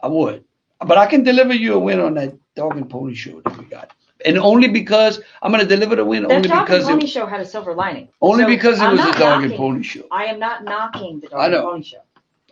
[0.00, 0.44] I would.
[0.80, 3.64] But I can deliver you a win on that dog and pony show that we
[3.64, 3.92] got,
[4.24, 7.04] and only because I'm going to deliver the win That only dog and because pony
[7.04, 8.08] it, show had a silver lining.
[8.20, 10.02] only So because it I'm was a not dog and knocking- pony show.
[10.10, 11.62] I am not knocking the dog I and know.
[11.70, 11.98] pony show.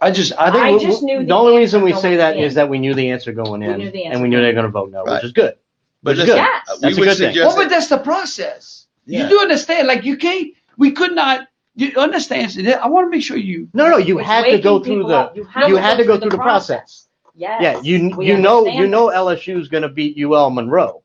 [0.00, 2.02] I just I think I we- just we- knew the the only reason we answer
[2.02, 2.42] say that in.
[2.44, 4.40] is that we knew the answer going We in, knew the and answer we knew
[4.40, 5.14] they're going to vote no, Right.
[5.16, 5.54] which is good.
[6.02, 6.40] But Which is listen, good.
[6.42, 6.66] Uh, yes.
[6.66, 7.28] That's we a would good thing.
[7.32, 8.86] suggest Well, but that's the process.
[9.06, 9.22] Yeah.
[9.22, 9.86] You do understand?
[9.88, 10.48] Like you can't.
[10.76, 11.46] We could not.
[11.76, 12.56] You understand?
[12.82, 13.68] I want to make sure you.
[13.74, 15.36] No, no, you It's had to go through the up.
[15.36, 17.08] You have you to had to go through through the the process.
[17.34, 17.60] Yes.
[17.62, 19.08] Yeah, you we you know understand you know.
[19.08, 21.02] LSU is going to beat UL Monroe,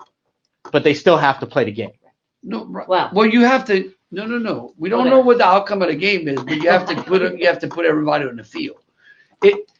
[0.71, 1.91] but they still have to play the game.
[2.43, 2.63] No.
[2.87, 3.91] Well- well, you have to.
[4.11, 4.73] No, no, no.
[4.77, 5.17] We don't Whatever.
[5.17, 7.59] know what the outcome of the game is, but you have to put you have
[7.59, 8.77] to put everybody on the field.
[9.43, 9.71] It.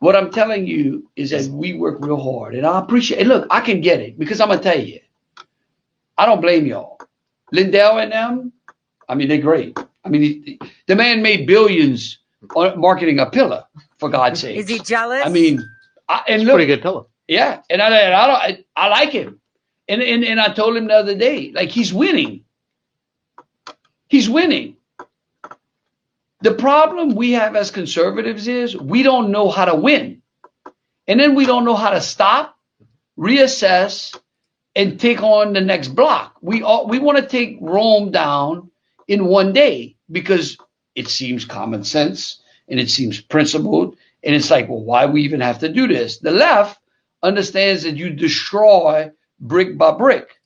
[0.00, 3.20] What I'm telling you is that we work real hard, and I appreciate.
[3.20, 5.00] And look, I can get it because I'm gonna tell you,
[6.18, 6.98] I don't blame y'all.
[7.52, 8.52] Lindell and them,
[9.08, 9.78] I mean, they're great.
[10.04, 12.18] I mean, he- the man made billions
[12.54, 13.64] on marketing a pillar.
[13.98, 15.24] For God's sake, Is he jealous?
[15.24, 15.64] I mean,
[16.08, 17.08] I, and It's a look, pretty good pillow.
[17.28, 19.40] yeah, and I, and I don't, I, I like him,
[19.88, 22.44] and, and and I told him the other day, like he's winning,
[24.08, 24.76] he's winning.
[26.40, 30.20] The problem we have as conservatives is we don't know how to win.
[31.06, 32.58] And then we don't know how to stop,
[33.18, 34.14] reassess,
[34.76, 36.36] and take on the next block.
[36.42, 38.70] We all, we want to take Rome down
[39.08, 40.56] in one day because
[40.94, 43.96] it seems common sense and it seems principled.
[44.22, 46.18] And it's like, well, why we even have to do this?
[46.18, 46.80] The left
[47.22, 49.10] understands that you destroy
[49.40, 50.40] brick by brick.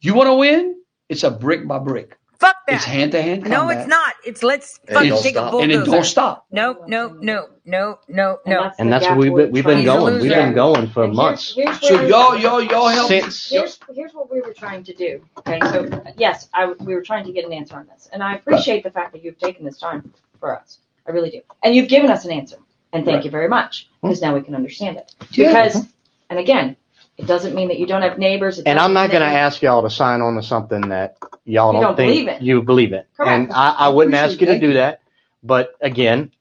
[0.00, 0.76] You want to win?
[1.08, 2.17] It's a brick by brick.
[2.38, 2.76] Fuck that.
[2.76, 4.14] It's hand to hand No, it's not.
[4.24, 5.50] It's let's And fucking don't take a stop.
[5.50, 5.72] bulldozer.
[5.80, 6.46] And it don't stop.
[6.52, 8.70] No, no, no, no, no, no.
[8.78, 10.20] And that's what we've been, we've been going.
[10.20, 11.52] We've been going for months.
[11.56, 13.08] Here's So y'all, y'all, y'all help.
[13.08, 15.20] Since- Here's, here's what we were trying to do.
[15.38, 18.34] Okay, so yes, I, we were trying to get an answer on this, and I
[18.36, 20.78] appreciate the fact that you've taken this time for us.
[21.08, 22.58] I really do, and you've given us an answer,
[22.92, 23.24] and thank Right.
[23.24, 25.12] you very much because now we can understand it.
[25.32, 25.48] Yeah.
[25.48, 25.86] Because,
[26.30, 26.76] and again,
[27.18, 28.58] it doesn't mean that you don't have neighbors.
[28.58, 31.16] It And I'm not mean going to ask y'all to sign on to something that
[31.44, 33.08] y'all You don't, don't think believe you believe it.
[33.16, 33.30] Correct.
[33.30, 35.02] And I, I wouldn't ask you to Appreciate do that.
[35.42, 36.32] But again,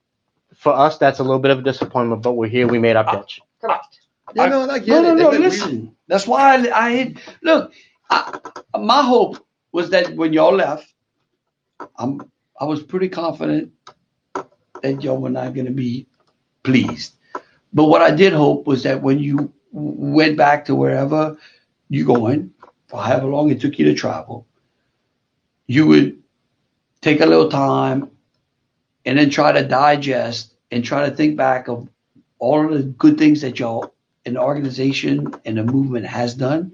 [0.55, 2.21] for us, that's a little bit of a disappointment.
[2.21, 2.67] But we're here.
[2.67, 3.41] We made our uh, pitch.
[3.59, 3.99] Correct.
[4.35, 5.15] Yeah, no, I get no, no, it.
[5.15, 5.23] no.
[5.31, 7.73] But we- Listen, that's why I, I had- look.
[8.09, 8.39] I,
[8.79, 10.87] my hope was that when y'all left,
[11.97, 13.73] I'm I was pretty confident
[14.81, 16.07] that y'all were not going to be
[16.63, 17.13] pleased.
[17.73, 21.37] But what I did hope was that when you went back to wherever
[21.89, 22.51] you're going,
[22.87, 24.45] for however long it took you to travel,
[25.67, 26.21] you would
[27.01, 28.09] take a little time
[29.05, 31.87] and then try to digest and try to think back of
[32.39, 33.93] all of the good things that y'all
[34.25, 36.73] an organization and a movement has done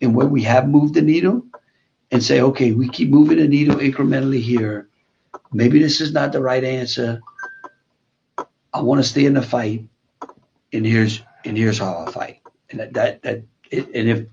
[0.00, 1.44] and where we have moved the needle
[2.10, 4.88] and say, okay, we keep moving the needle incrementally here.
[5.52, 7.20] Maybe this is not the right answer.
[8.72, 9.84] I want to stay in the fight,
[10.72, 12.40] and here's and here's how I fight.
[12.70, 14.26] And that that, that it, and if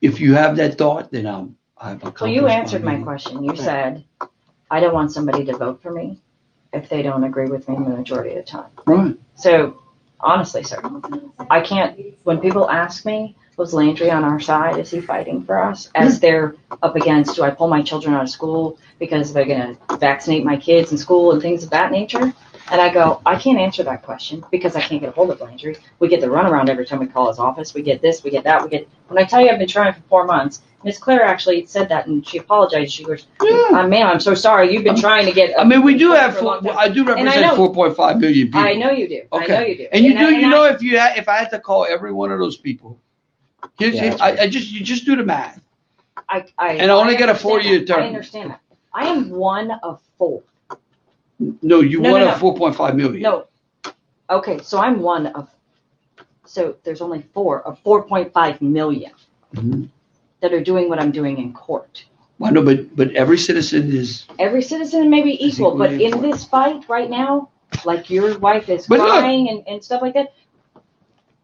[0.00, 2.22] if you have that thought, then I'm I've accomplished.
[2.22, 3.04] Well, you answered my mission.
[3.04, 3.44] question.
[3.44, 4.04] You said,
[4.70, 6.20] I don't want somebody to vote for me
[6.72, 8.70] if they don't agree with me the majority of the time.
[8.86, 9.16] Right.
[9.36, 9.80] So
[10.20, 10.80] honestly, sir,
[11.50, 14.78] I can't, when people ask me, was Landry on our side?
[14.78, 15.88] Is he fighting for us?
[15.94, 19.76] As they're up against, do I pull my children out of school because they're going
[19.76, 22.32] to vaccinate my kids in school and things of that nature?
[22.70, 25.40] And I go, I can't answer that question because I can't get a hold of
[25.40, 25.76] Landry.
[25.98, 27.74] We get the runaround every time we call his office.
[27.74, 28.88] We get this, we get that, we get.
[29.08, 32.06] When I tell you I've been trying for four months, Miss Claire actually said that
[32.06, 32.92] and she apologized.
[32.92, 34.72] She goes, uh, "Ma'am, I'm so sorry.
[34.72, 37.00] You've been trying to get." I mean, we do have for four, time." I do
[37.00, 38.60] And represent know- four point five million people.
[38.60, 39.22] I know you do.
[39.32, 39.88] I know you do.
[39.92, 41.86] And you I- do, you I- know, if you had, if I had to call
[41.88, 42.98] every one of those people,
[43.78, 45.60] here's, Yeah, I, I just, you just do the math.
[46.28, 47.86] I, I And I only get a understand four-year that.
[47.86, 48.02] term.
[48.02, 48.60] I understand that.
[48.92, 50.42] I am one of four.
[51.38, 53.22] No, you No, won no, four point five million.
[53.22, 53.46] No.
[54.30, 55.48] Okay, so I'm one of.
[56.46, 59.12] So there's only four of 4.5 million
[59.54, 59.88] Mhm.
[60.40, 62.04] that are doing what I'm doing in court.
[62.38, 66.30] Well, no, but, but every citizen is, Every citizen may be equal, but equally in
[66.30, 67.48] this fight right now,
[67.84, 70.32] like your wife is But look- crying and, and stuff like that.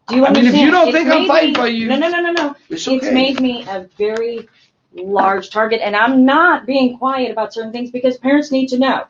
[0.07, 0.65] Do you I mean, if understand?
[0.65, 2.55] you don't It's think I'm made fighting me- for you, No, no, no, no, no.
[2.69, 3.13] it's It's okay.
[3.13, 4.47] made me a very
[4.93, 9.05] large target, and I'm not being quiet about certain things because parents need to know.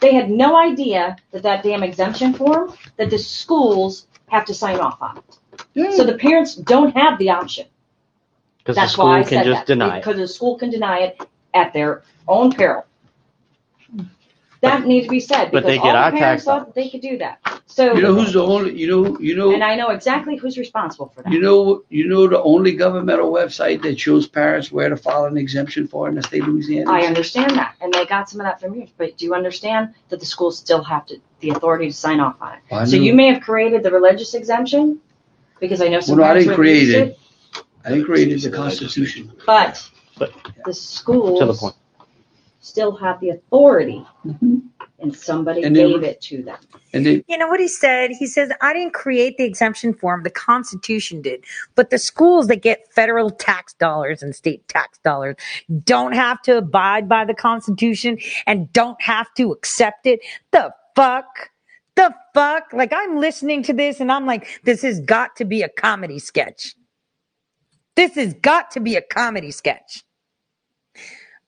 [0.00, 4.78] They had no idea that that damn exemption form that the schools have to sign
[4.78, 5.94] off on it.
[5.94, 6.10] So hmm.
[6.10, 7.66] the parents don't have the option.
[8.58, 10.00] Because the That's why I school can just that, deny it.
[10.00, 11.20] Because the school can deny it
[11.52, 12.84] at their own peril.
[14.62, 16.74] That needs to be said But they because get all our the parents tax thought
[16.74, 17.53] they could do that.
[17.66, 19.52] So you know who's the only, you know, you know.
[19.52, 21.32] and I know exactly who's responsible for that.
[21.32, 25.36] You know, you know the only governmental website that shows parents where to file an
[25.36, 26.92] exemption for in the state of Louisiana.
[26.92, 28.86] I understand that, and they got some of that from you.
[28.98, 32.36] But do you understand that the schools still have to the authority to sign off
[32.40, 32.60] on it?
[32.70, 33.02] I so know.
[33.02, 35.00] you may have created the religious exemption
[35.58, 37.08] because I know some Well, no, I didn't who have used create it.
[37.08, 37.18] it,
[37.84, 39.32] I didn't create it, the Constitution.
[39.46, 40.32] but But
[40.64, 41.74] the schools to the point.
[42.60, 44.58] still have the authority, mm-hmm.
[45.04, 46.58] And somebody And they- gave it to them.
[46.92, 48.10] And they, You know what he said?
[48.10, 51.44] He says, I didn't create the exemption form, the Constitution did.
[51.74, 55.36] But the schools that get federal tax dollars and state tax dollars
[55.84, 60.20] don't have to abide by the Constitution and don't have to accept it.
[60.50, 61.50] The fuck?
[61.96, 62.72] The fuck?
[62.72, 66.18] Like, I'm listening to this and I'm like, this has got to be a comedy
[66.18, 66.74] sketch.
[67.96, 70.02] This has got to be a comedy sketch.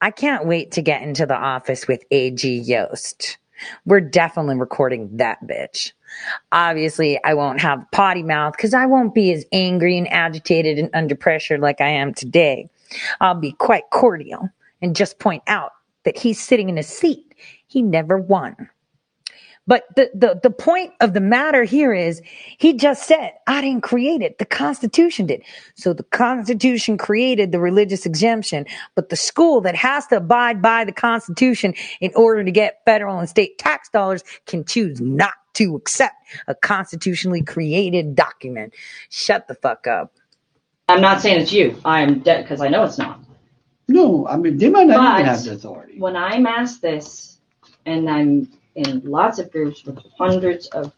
[0.00, 3.38] I can't wait to get into the office with AG Yost.
[3.84, 5.92] We're definitely recording that bitch.
[6.52, 10.90] Obviously, I won't have potty mouth because I won't be as angry and agitated and
[10.94, 12.68] under pressure like I am today.
[13.20, 14.48] I'll be quite cordial
[14.82, 15.72] and just point out
[16.04, 17.34] that he's sitting in a seat
[17.66, 18.70] he never won.
[19.66, 22.22] But the, the, the point of the matter here is
[22.58, 24.38] he just said, I didn't create it.
[24.38, 25.42] The Constitution did.
[25.74, 30.84] So the Constitution created the religious exemption, but the school that has to abide by
[30.84, 35.74] the Constitution in order to get federal and state tax dollars can choose not to
[35.74, 36.14] accept
[36.46, 38.74] a constitutionally created document.
[39.08, 40.12] Shut the fuck up.
[40.88, 41.80] I'm not saying it's you.
[41.84, 43.20] I'm dead because I know it's not.
[43.88, 45.98] No, I mean, they might not even have the authority.
[45.98, 47.38] When I'm asked this,
[47.84, 50.92] and I'm in lots of groups with hundreds of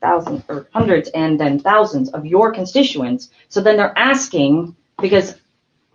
[0.00, 5.34] thousands or hundreds and then thousands of your constituents, so then they're asking because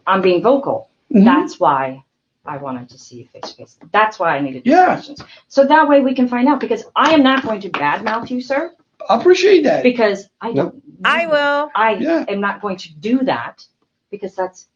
[0.06, 0.90] I'm being vocal.
[1.14, 1.26] Mm-hmm.
[1.26, 2.04] That's why
[2.46, 3.78] I wanted to see you face to face.
[3.92, 4.86] That's why I needed these Yeah.
[4.88, 5.22] questions.
[5.48, 8.42] So that way we can find out because I am not going to badmouth you,
[8.42, 8.74] sir.
[9.10, 9.84] I appreciate that.
[9.84, 10.82] Because I don't.
[11.06, 11.72] I will.
[11.76, 11.94] I
[12.30, 13.66] am not going to do that
[14.10, 14.68] because that's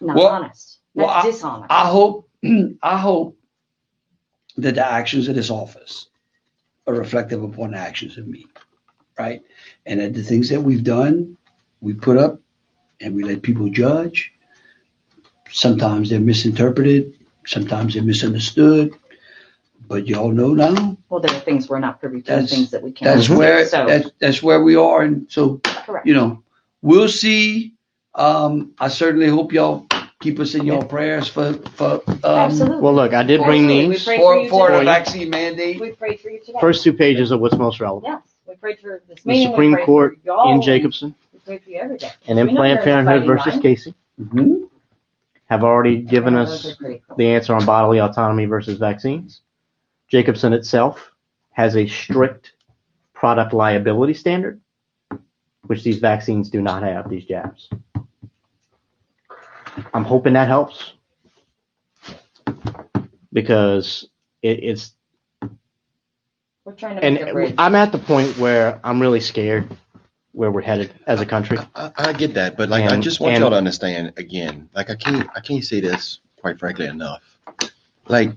[0.00, 0.78] not Well- honest.
[0.94, 1.70] well, That's I- dishonest.
[1.72, 2.28] I hope,
[2.82, 3.36] I hope
[4.58, 6.06] that the actions of this office
[6.86, 8.46] are reflective upon the actions of me,
[9.18, 9.40] right?
[9.86, 11.36] And that the things that we've done,
[11.80, 12.40] we put up
[13.00, 14.32] and we let people judge.
[15.50, 17.14] Sometimes they're misinterpreted,
[17.46, 18.94] sometimes they're misunderstood.
[19.86, 22.82] But y'all know now, well, there are things we're not privy to, and things that
[22.82, 23.16] we can't.
[23.16, 25.00] that's where, So, that's, that's where we are.
[25.00, 26.06] And so, correct.
[26.06, 26.42] you know,
[26.82, 27.72] we'll see.
[28.14, 29.86] Um, I certainly hope y'all
[30.20, 32.80] keep us in your prayers for, for, um, Absolutely.
[32.80, 33.86] Well, look, I did bring Absolutely.
[33.88, 34.04] We these.
[34.04, 34.84] prayed for, for you for the today.
[34.84, 35.80] vaccine mandate.
[35.80, 36.58] We prayed for you today.
[36.60, 38.12] First two pages of what's most relevant.
[38.12, 39.48] Yes, we prayed for this The meeting.
[39.48, 40.54] we Supreme prayed Court for y'all.
[40.54, 42.10] in Jacobson We prayed for you every day.
[42.26, 43.62] and then We know Planned you're Parenthood fighting versus line.
[43.62, 44.64] Casey Mm-hmm.
[45.46, 47.16] have already given Yeah, us those are pretty cool.
[47.16, 49.42] the answer on bodily autonomy versus vaccines.
[50.08, 51.12] Jacobson itself
[51.52, 52.52] has a strict
[53.14, 54.60] product liability standard,
[55.66, 57.68] which these vaccines do not have, these jabs.
[59.94, 60.92] I'm hoping that helps
[63.32, 64.08] because
[64.42, 64.92] it, it's,
[66.64, 67.54] We're trying to make a and bridge.
[67.58, 69.68] I'm at the point where I'm really scared
[70.32, 71.58] where we're headed as a country.
[71.74, 74.68] I, I get that, but like I And- just want and- y'all to understand again.
[74.74, 77.22] Like I can't I can't say this quite frankly enough.
[78.06, 78.32] Like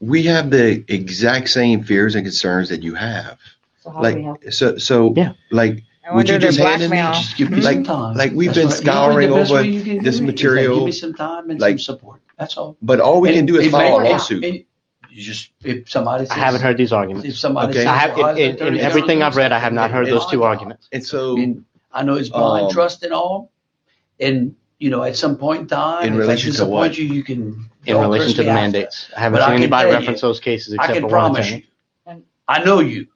[0.00, 3.38] we have the exact same fears and concerns that you have.
[3.80, 4.42] So how do we help?
[4.44, 5.32] Like so so Yeah.
[5.50, 6.98] like I would you their just hand it me?
[6.98, 8.14] Just give me Like- some time.
[8.16, 10.02] like we've That's been what- you know, scouring the best over way you can this
[10.02, 12.20] do it is, like, material, Give me some time and like- some support.
[12.38, 12.76] That's all.
[12.82, 14.44] But all we And can do is it file might- a lawsuit.
[14.44, 14.64] and
[15.10, 16.28] You just if somebody.
[16.28, 17.26] I haven't heard these arguments.
[17.26, 17.78] If somebody Okay.
[17.78, 20.26] says, I have, well, in, in, in everything I've read, I have not heard those
[20.26, 20.88] two and- arguments.
[20.92, 23.50] And so And I know it's blind Um, trust and all.
[24.20, 26.98] And you know, at some point in time, In if I relation to disappoint what?
[26.98, 27.64] you, you can.
[27.86, 28.60] In don't relation curse to me the after.
[28.62, 29.08] mandates.
[29.16, 31.02] I haven't But I seen can anybody tell you, reference those cases I except can
[31.02, 31.66] for one promise attorney.
[32.06, 32.22] you.
[32.48, 33.06] I know you.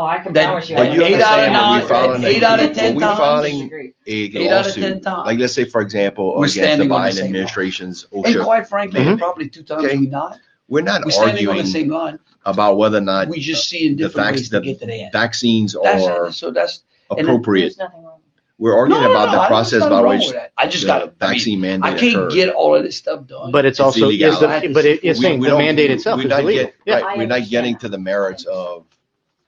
[0.00, 0.76] Oh, I can That- promise you.
[0.76, 1.52] that you eight out of understand.
[1.54, 3.92] nine- we're filing eight a- out of when ten we're times- filing Disagree.
[4.06, 5.26] a Eight out of lawsuit, 10 times.
[5.26, 7.28] like let's say for example We're against the standing on the Biden same line.
[7.30, 9.18] administration's And quite frankly, Mhm.
[9.18, 9.96] probably two times Okay.
[9.96, 10.38] we not.
[10.68, 12.18] we're not We're standing on arguing the same line.
[12.46, 14.80] about whether or not We just see in the different facts ways to the get
[14.80, 15.12] to the end.
[15.12, 16.32] vaccines That's are it.
[16.34, 17.62] So that's appropriate.
[17.64, 18.14] There's nothing wrong.
[18.60, 20.32] We're arguing No, no, about no, the process there's by which.
[20.56, 22.32] I just the got to vaccine I mandate can't occurred.
[22.32, 23.52] get all of this stuff done.
[23.52, 25.90] But it's It's also, is the, but it, it's We- saying we the don't- mandate
[25.92, 26.64] itself we're is not illegal.
[26.64, 27.00] get- Yeah.
[27.00, 28.84] right, we're not getting to the merits of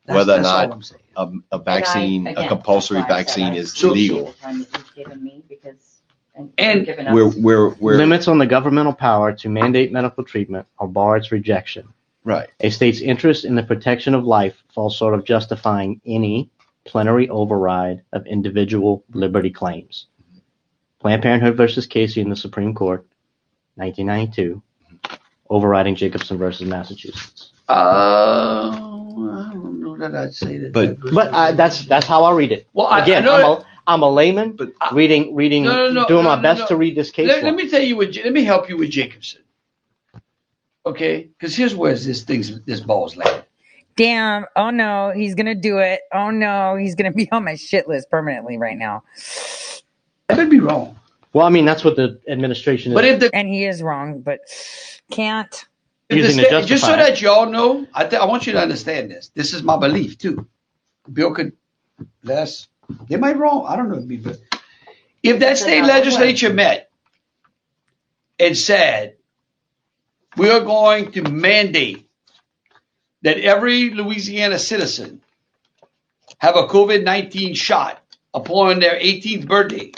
[0.06, 1.02] That's- whether or that's all not I'm saying.
[1.16, 4.24] a, a And I- vaccine, a compulsory that's why I said vaccine is So- legal.
[4.26, 6.00] the time that you've given me because
[6.34, 7.14] and, And given us.
[7.14, 11.30] We're, we're, we're, Limits on the governmental power to mandate medical treatment or bar its
[11.32, 11.88] rejection.
[12.24, 12.48] right.
[12.60, 16.48] A state's interest in the protection of life falls short of justifying any
[16.86, 20.06] plenary override of individual liberty claims.
[20.98, 23.06] Planned Parenthood versus Casey in the Supreme Court,
[23.76, 24.62] 1992,
[25.50, 27.52] overriding Jacobson versus Massachusetts.
[27.68, 30.72] Uh, I don't know that I'd say that.
[30.72, 32.66] But- that- But uh, that's that's how I read it.
[32.72, 35.88] Well, I- I Again, know I'm, that- a, I'm a layman, But- reading, reading, No,
[35.88, 36.66] no, no, doing no, my no, best no.
[36.68, 37.28] to read this case.
[37.28, 37.50] let, law.
[37.50, 38.14] let me tell you what.
[38.16, 39.40] Let me help you with Jacobson.
[40.86, 43.42] Okay, because here's where this thing's this ball's landing.
[43.96, 44.46] Damn.
[44.56, 46.00] Oh no, he's gonna do it.
[46.12, 49.02] Oh no, he's gonna be on my shit list permanently right now.
[50.30, 50.98] I could be wrong,
[51.32, 52.94] well, I mean, that's what the administration is.
[52.94, 54.40] but if the, And he is wrong, but
[55.10, 55.64] can't.
[56.18, 56.96] If the to sta- just so it.
[56.98, 59.30] that y'all know, I th- I want you to understand this.
[59.34, 60.46] This is my belief too.
[61.12, 61.52] Bill could
[62.22, 62.68] less.
[63.08, 63.66] They might wrong.
[63.68, 64.18] I don't know.
[64.18, 64.40] But
[65.22, 66.90] if that state legislature met
[68.38, 69.16] and said,
[70.36, 72.08] we are going to mandate
[73.22, 75.20] that every Louisiana citizen
[76.38, 79.92] have a COVID 19 shot upon their 18th birthday.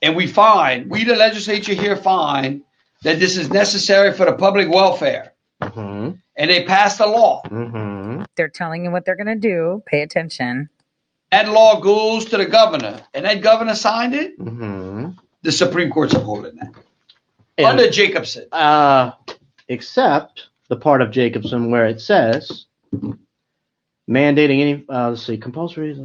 [0.00, 2.62] And we find, we the legislature here find
[3.02, 5.32] that this is necessary for the public welfare.
[5.62, 7.42] hmm And they passed a law.
[7.48, 9.82] hmm They're telling you what they're gonna do.
[9.86, 10.68] Pay attention.
[11.30, 14.36] That law goes to the governor, and that governor signed it.
[14.38, 15.10] hmm
[15.42, 16.72] The Supreme Court's upholding that.
[17.56, 18.46] And- Under Jacobson.
[18.52, 19.12] Uh,
[19.68, 22.66] except the part of Jacobson where it says
[24.08, 25.96] mandating any, uh, let's see, compulsory.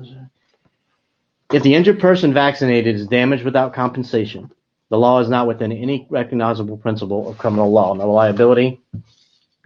[1.52, 4.52] If the injured person vaccinated is damaged without compensation,
[4.90, 7.94] the law is not within any recognizable principle of criminal law.
[7.94, 8.82] No liability,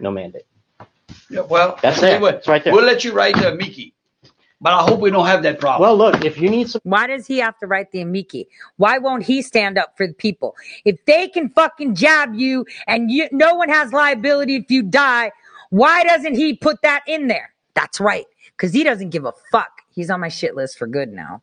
[0.00, 0.42] no mandate.
[1.30, 2.20] Yeah, well, That's I'll it.
[2.20, 2.72] what, It's right there.
[2.72, 3.94] We'll let you write the amici,
[4.60, 5.82] but I hope we don't have that problem.
[5.88, 8.48] Well, look, if you need some, Why does he have to write the amici?
[8.76, 10.56] Why won't he stand up for the people?
[10.84, 15.32] If they can fucking jab you and you, no one has liability if you die,
[15.70, 17.52] why doesn't he put that in there?
[17.74, 19.82] That's right, because he doesn't give a fuck.
[19.90, 21.42] He's on my shit list for good now.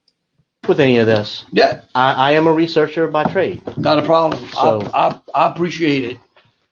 [0.68, 1.46] With any of this.
[1.52, 1.82] Yeah.
[1.94, 3.62] I, I am a researcher by trade.
[3.78, 4.48] Not a problem.
[4.50, 6.18] So- I, I, I appreciate it.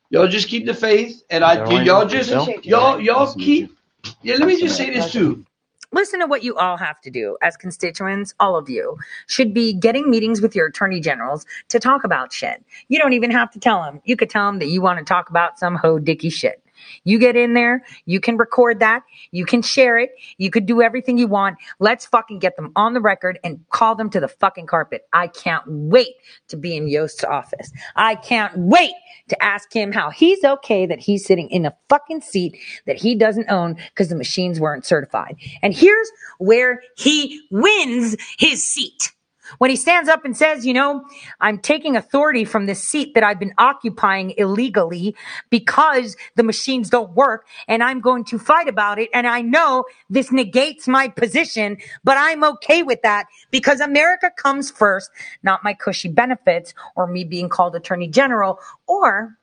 [0.09, 2.47] Y'all just keep the faith, and I Everyone- y'all just Bill?
[2.61, 3.75] y'all y'all keep.
[4.22, 5.43] Yeah, let me just say this too.
[5.91, 8.33] Listen to what you all have to do as constituents.
[8.39, 8.97] All of you
[9.27, 12.63] should be getting meetings with your attorney generals to talk about shit.
[12.89, 14.01] You don't even have to tell them.
[14.05, 16.62] You could tell them that you want to talk about some ho dicky shit.
[17.03, 20.81] You get in there, you can record that, you can share it, you could do
[20.81, 21.57] everything you want.
[21.79, 25.07] Let's fucking get them on the record and call them to the fucking carpet.
[25.13, 26.15] I can't wait
[26.49, 27.71] to be in Yost's office.
[27.95, 28.93] I can't wait
[29.29, 33.15] to ask him how he's okay that he's sitting in a fucking seat that he
[33.15, 35.35] doesn't own because the machines weren't certified.
[35.61, 39.11] And here's where he wins his seat.
[39.57, 41.06] When he stands up and says, you know,
[41.41, 45.15] I'm taking authority from this seat that I've been occupying illegally
[45.49, 49.09] because the machines don't work and I'm going to fight about it.
[49.14, 54.72] And I know this negates my position, but I'm okay with that because America comes
[54.72, 55.09] first,
[55.43, 59.38] not my cushy benefits or me being called attorney general or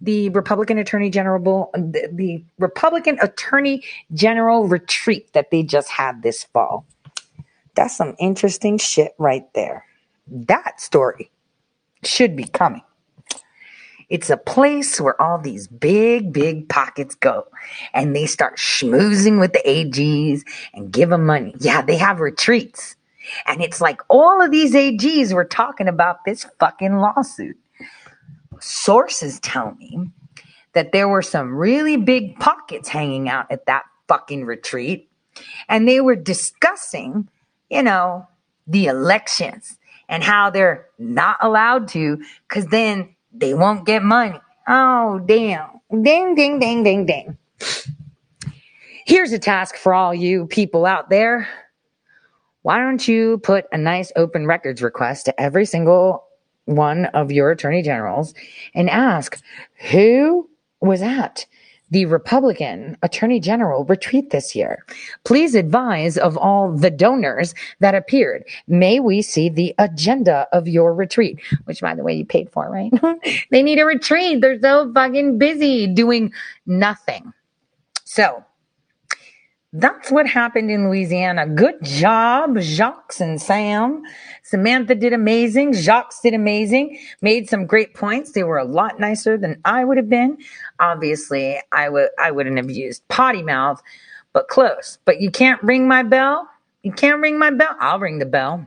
[0.00, 6.44] the Republican Attorney General, the, the Republican Attorney General retreat that they just had this
[6.44, 6.84] fall.
[7.74, 9.84] That's some interesting shit right there.
[10.26, 11.30] That story
[12.02, 12.82] should be coming.
[14.10, 17.46] It's a place where all these big, big pockets go
[17.92, 20.42] and they start schmoozing with the AGs
[20.74, 21.54] and give them money.
[21.58, 22.96] Yeah, they have retreats.
[23.46, 27.56] And it's like all of these AGs were talking about this fucking lawsuit.
[28.60, 30.10] Sources tell me
[30.74, 35.08] that there were some really big pockets hanging out at that fucking retreat.
[35.68, 37.28] And they were discussing,
[37.70, 38.26] you know,
[38.66, 39.76] the elections
[40.08, 44.40] and how they're not allowed to because then they won't get money.
[44.68, 45.68] Oh, damn.
[45.90, 47.38] Ding, ding, ding, ding, ding.
[49.06, 51.48] Here's a task for all you people out there.
[52.62, 56.24] Why don't you put a nice open records request to every single
[56.64, 58.32] one of your attorney generals
[58.74, 59.38] and ask
[59.90, 60.48] who
[60.80, 61.44] was at
[61.94, 64.84] the Republican Attorney General retreat this year.
[65.22, 68.44] Please advise of all the donors that appeared.
[68.66, 72.68] May we see the agenda of your retreat, which by the way, you paid for,
[72.68, 72.90] right?
[72.90, 73.30] Mm-hmm.
[73.52, 74.40] they need a retreat.
[74.40, 76.32] They're so fucking busy doing
[76.66, 77.32] nothing.
[78.02, 78.44] So
[79.74, 81.48] that's what happened in Louisiana.
[81.48, 84.04] Good job, Jacques and Sam.
[84.44, 85.74] Samantha did amazing.
[85.74, 86.96] Jacques did amazing.
[87.22, 88.32] Made some great points.
[88.32, 90.38] They were a lot nicer than I would have been.
[90.78, 93.82] Obviously, I would I wouldn't have used potty mouth,
[94.32, 94.98] but close.
[95.04, 96.48] But you can't ring my bell.
[96.84, 97.74] You can't ring my bell.
[97.80, 98.66] I'll ring the bell.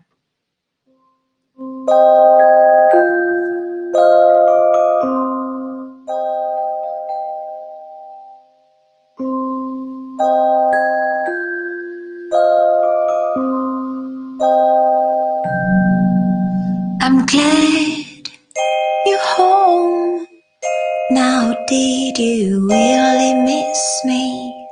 [22.20, 24.68] You really miss me?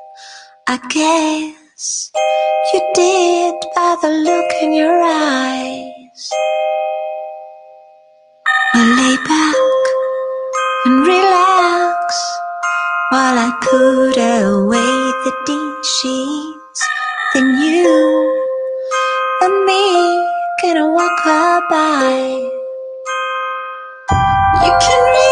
[0.67, 2.11] I guess
[2.73, 6.29] you did by the look in your eyes.
[8.73, 9.55] I lay back
[10.85, 12.15] and relax
[13.11, 16.79] while I put away the dishes.
[17.33, 18.43] Then you
[19.41, 20.25] and me
[20.63, 21.23] gonna walk
[21.69, 22.49] by.
[24.63, 25.24] You can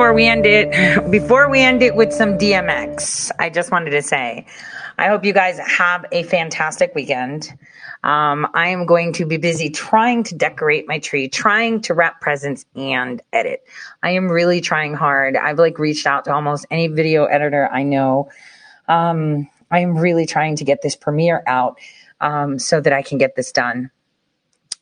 [0.00, 4.00] before we end it, before we end it with some DMX, I just wanted to
[4.00, 4.46] say,
[4.96, 7.52] I hope you guys have a fantastic weekend.
[8.02, 12.22] Um, I am going to be busy trying to decorate my tree, trying to wrap
[12.22, 13.62] presents and edit.
[14.02, 15.36] I am really trying hard.
[15.36, 18.30] I've like reached out to almost any video editor I know.
[18.88, 21.78] Um, I am really trying to get this premiere out
[22.22, 23.90] um, so that I can get this done.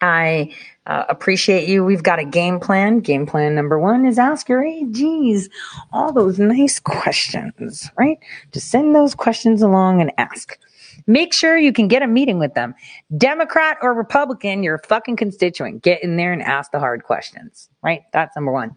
[0.01, 0.55] I
[0.87, 1.85] uh, appreciate you.
[1.85, 3.01] We've got a game plan.
[3.01, 5.51] Game plan number one is ask your AGs
[5.93, 8.19] all those nice questions, right?
[8.53, 10.59] Just send those questions along and ask.
[11.07, 12.75] Make sure you can get a meeting with them.
[13.17, 15.83] Democrat or Republican, you're fucking constituent.
[15.83, 18.03] Get in there and ask the hard questions, right?
[18.13, 18.75] That's number one.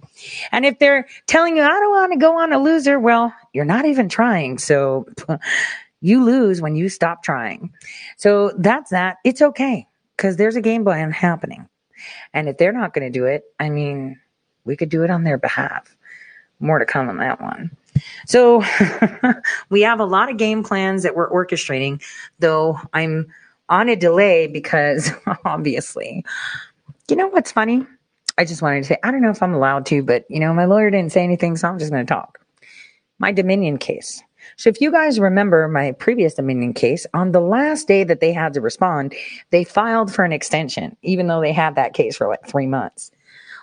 [0.51, 3.65] And if they're telling you, I don't want to go on a loser, well, you're
[3.65, 4.59] not even trying.
[4.59, 5.07] So
[6.01, 7.71] you lose when you stop trying.
[8.17, 9.17] So that's that.
[9.25, 9.87] It's okay
[10.21, 11.67] because there's a game plan happening.
[12.31, 14.19] And if they're not going to do it, I mean,
[14.65, 15.95] we could do it on their behalf.
[16.59, 17.75] More to come on that one.
[18.27, 18.63] So
[19.71, 22.03] we have a lot of game plans that we're orchestrating,
[22.37, 23.33] though I'm
[23.67, 25.09] on a delay because
[25.45, 26.23] obviously,
[27.09, 27.87] you know what's funny?
[28.37, 30.53] I just wanted to say, I don't know if I'm allowed to, but you know,
[30.53, 32.39] my lawyer didn't say anything, so I'm just going to talk.
[33.17, 34.21] My Dominion case.
[34.57, 38.31] So if you guys remember my previous Dominion case, on the last day that they
[38.31, 39.13] had to respond,
[39.49, 43.11] they filed for an extension, even though they had that case for like three months.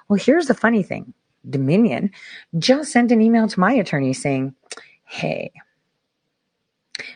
[0.09, 1.13] Well, here's the funny thing.
[1.49, 2.11] Dominion
[2.59, 4.55] just sent an email to my attorney saying,
[5.05, 5.53] Hey,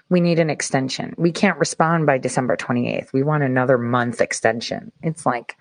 [0.08, 1.14] we need an extension.
[1.18, 3.12] We can't respond by December 28th.
[3.12, 4.92] We want another month extension.
[5.02, 5.56] It's like,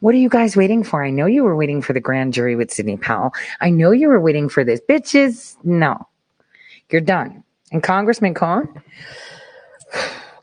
[0.00, 1.04] what are you guys waiting for?
[1.04, 3.32] I know you were waiting for the grand jury with Sidney Powell.
[3.60, 4.80] I know you were waiting for this.
[4.88, 6.06] Bitches, no.
[6.92, 7.42] You're done.
[7.72, 8.68] And Congressman Cohen,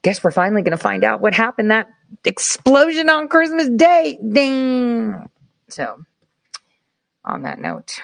[0.01, 1.87] guess we're finally going to find out what happened that
[2.25, 4.17] explosion on Christmas Day.
[4.31, 5.29] Ding.
[5.67, 6.03] So,
[7.23, 8.01] on that note,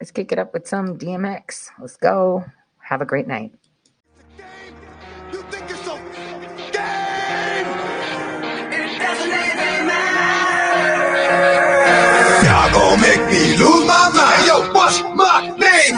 [0.00, 1.68] let's kick it up with some DMX.
[1.78, 2.44] Let's go.
[2.78, 3.52] Have a great night.
[13.32, 14.46] Me lose my mind.
[14.46, 15.94] Yo, what's my name?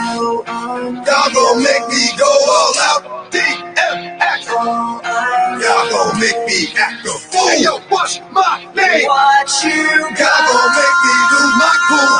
[1.03, 3.31] Y'all gon' make me go all out.
[3.31, 4.47] DMX.
[4.47, 7.47] Y'all gon' make me act a fool.
[7.47, 9.07] Hey, yo, what's my name?
[9.07, 9.83] What you
[10.15, 12.15] Y'all gon' make me lose my cool.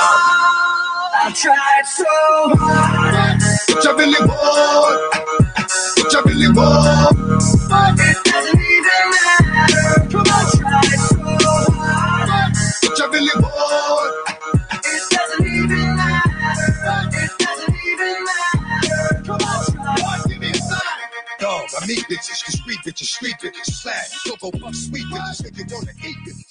[1.17, 2.11] I tried so
[2.59, 3.41] hard.
[3.71, 4.95] What you really want?
[5.97, 7.17] What you really want?
[7.69, 10.07] But it doesn't even matter.
[10.11, 11.17] Come on, try so
[11.71, 12.51] hard.
[12.83, 14.34] What you really want?
[21.81, 25.91] I meet bitches, cause street bitches, street bitches, slash, cocoa puff, sweet bitches, you wanna
[26.05, 26.44] eat bitches.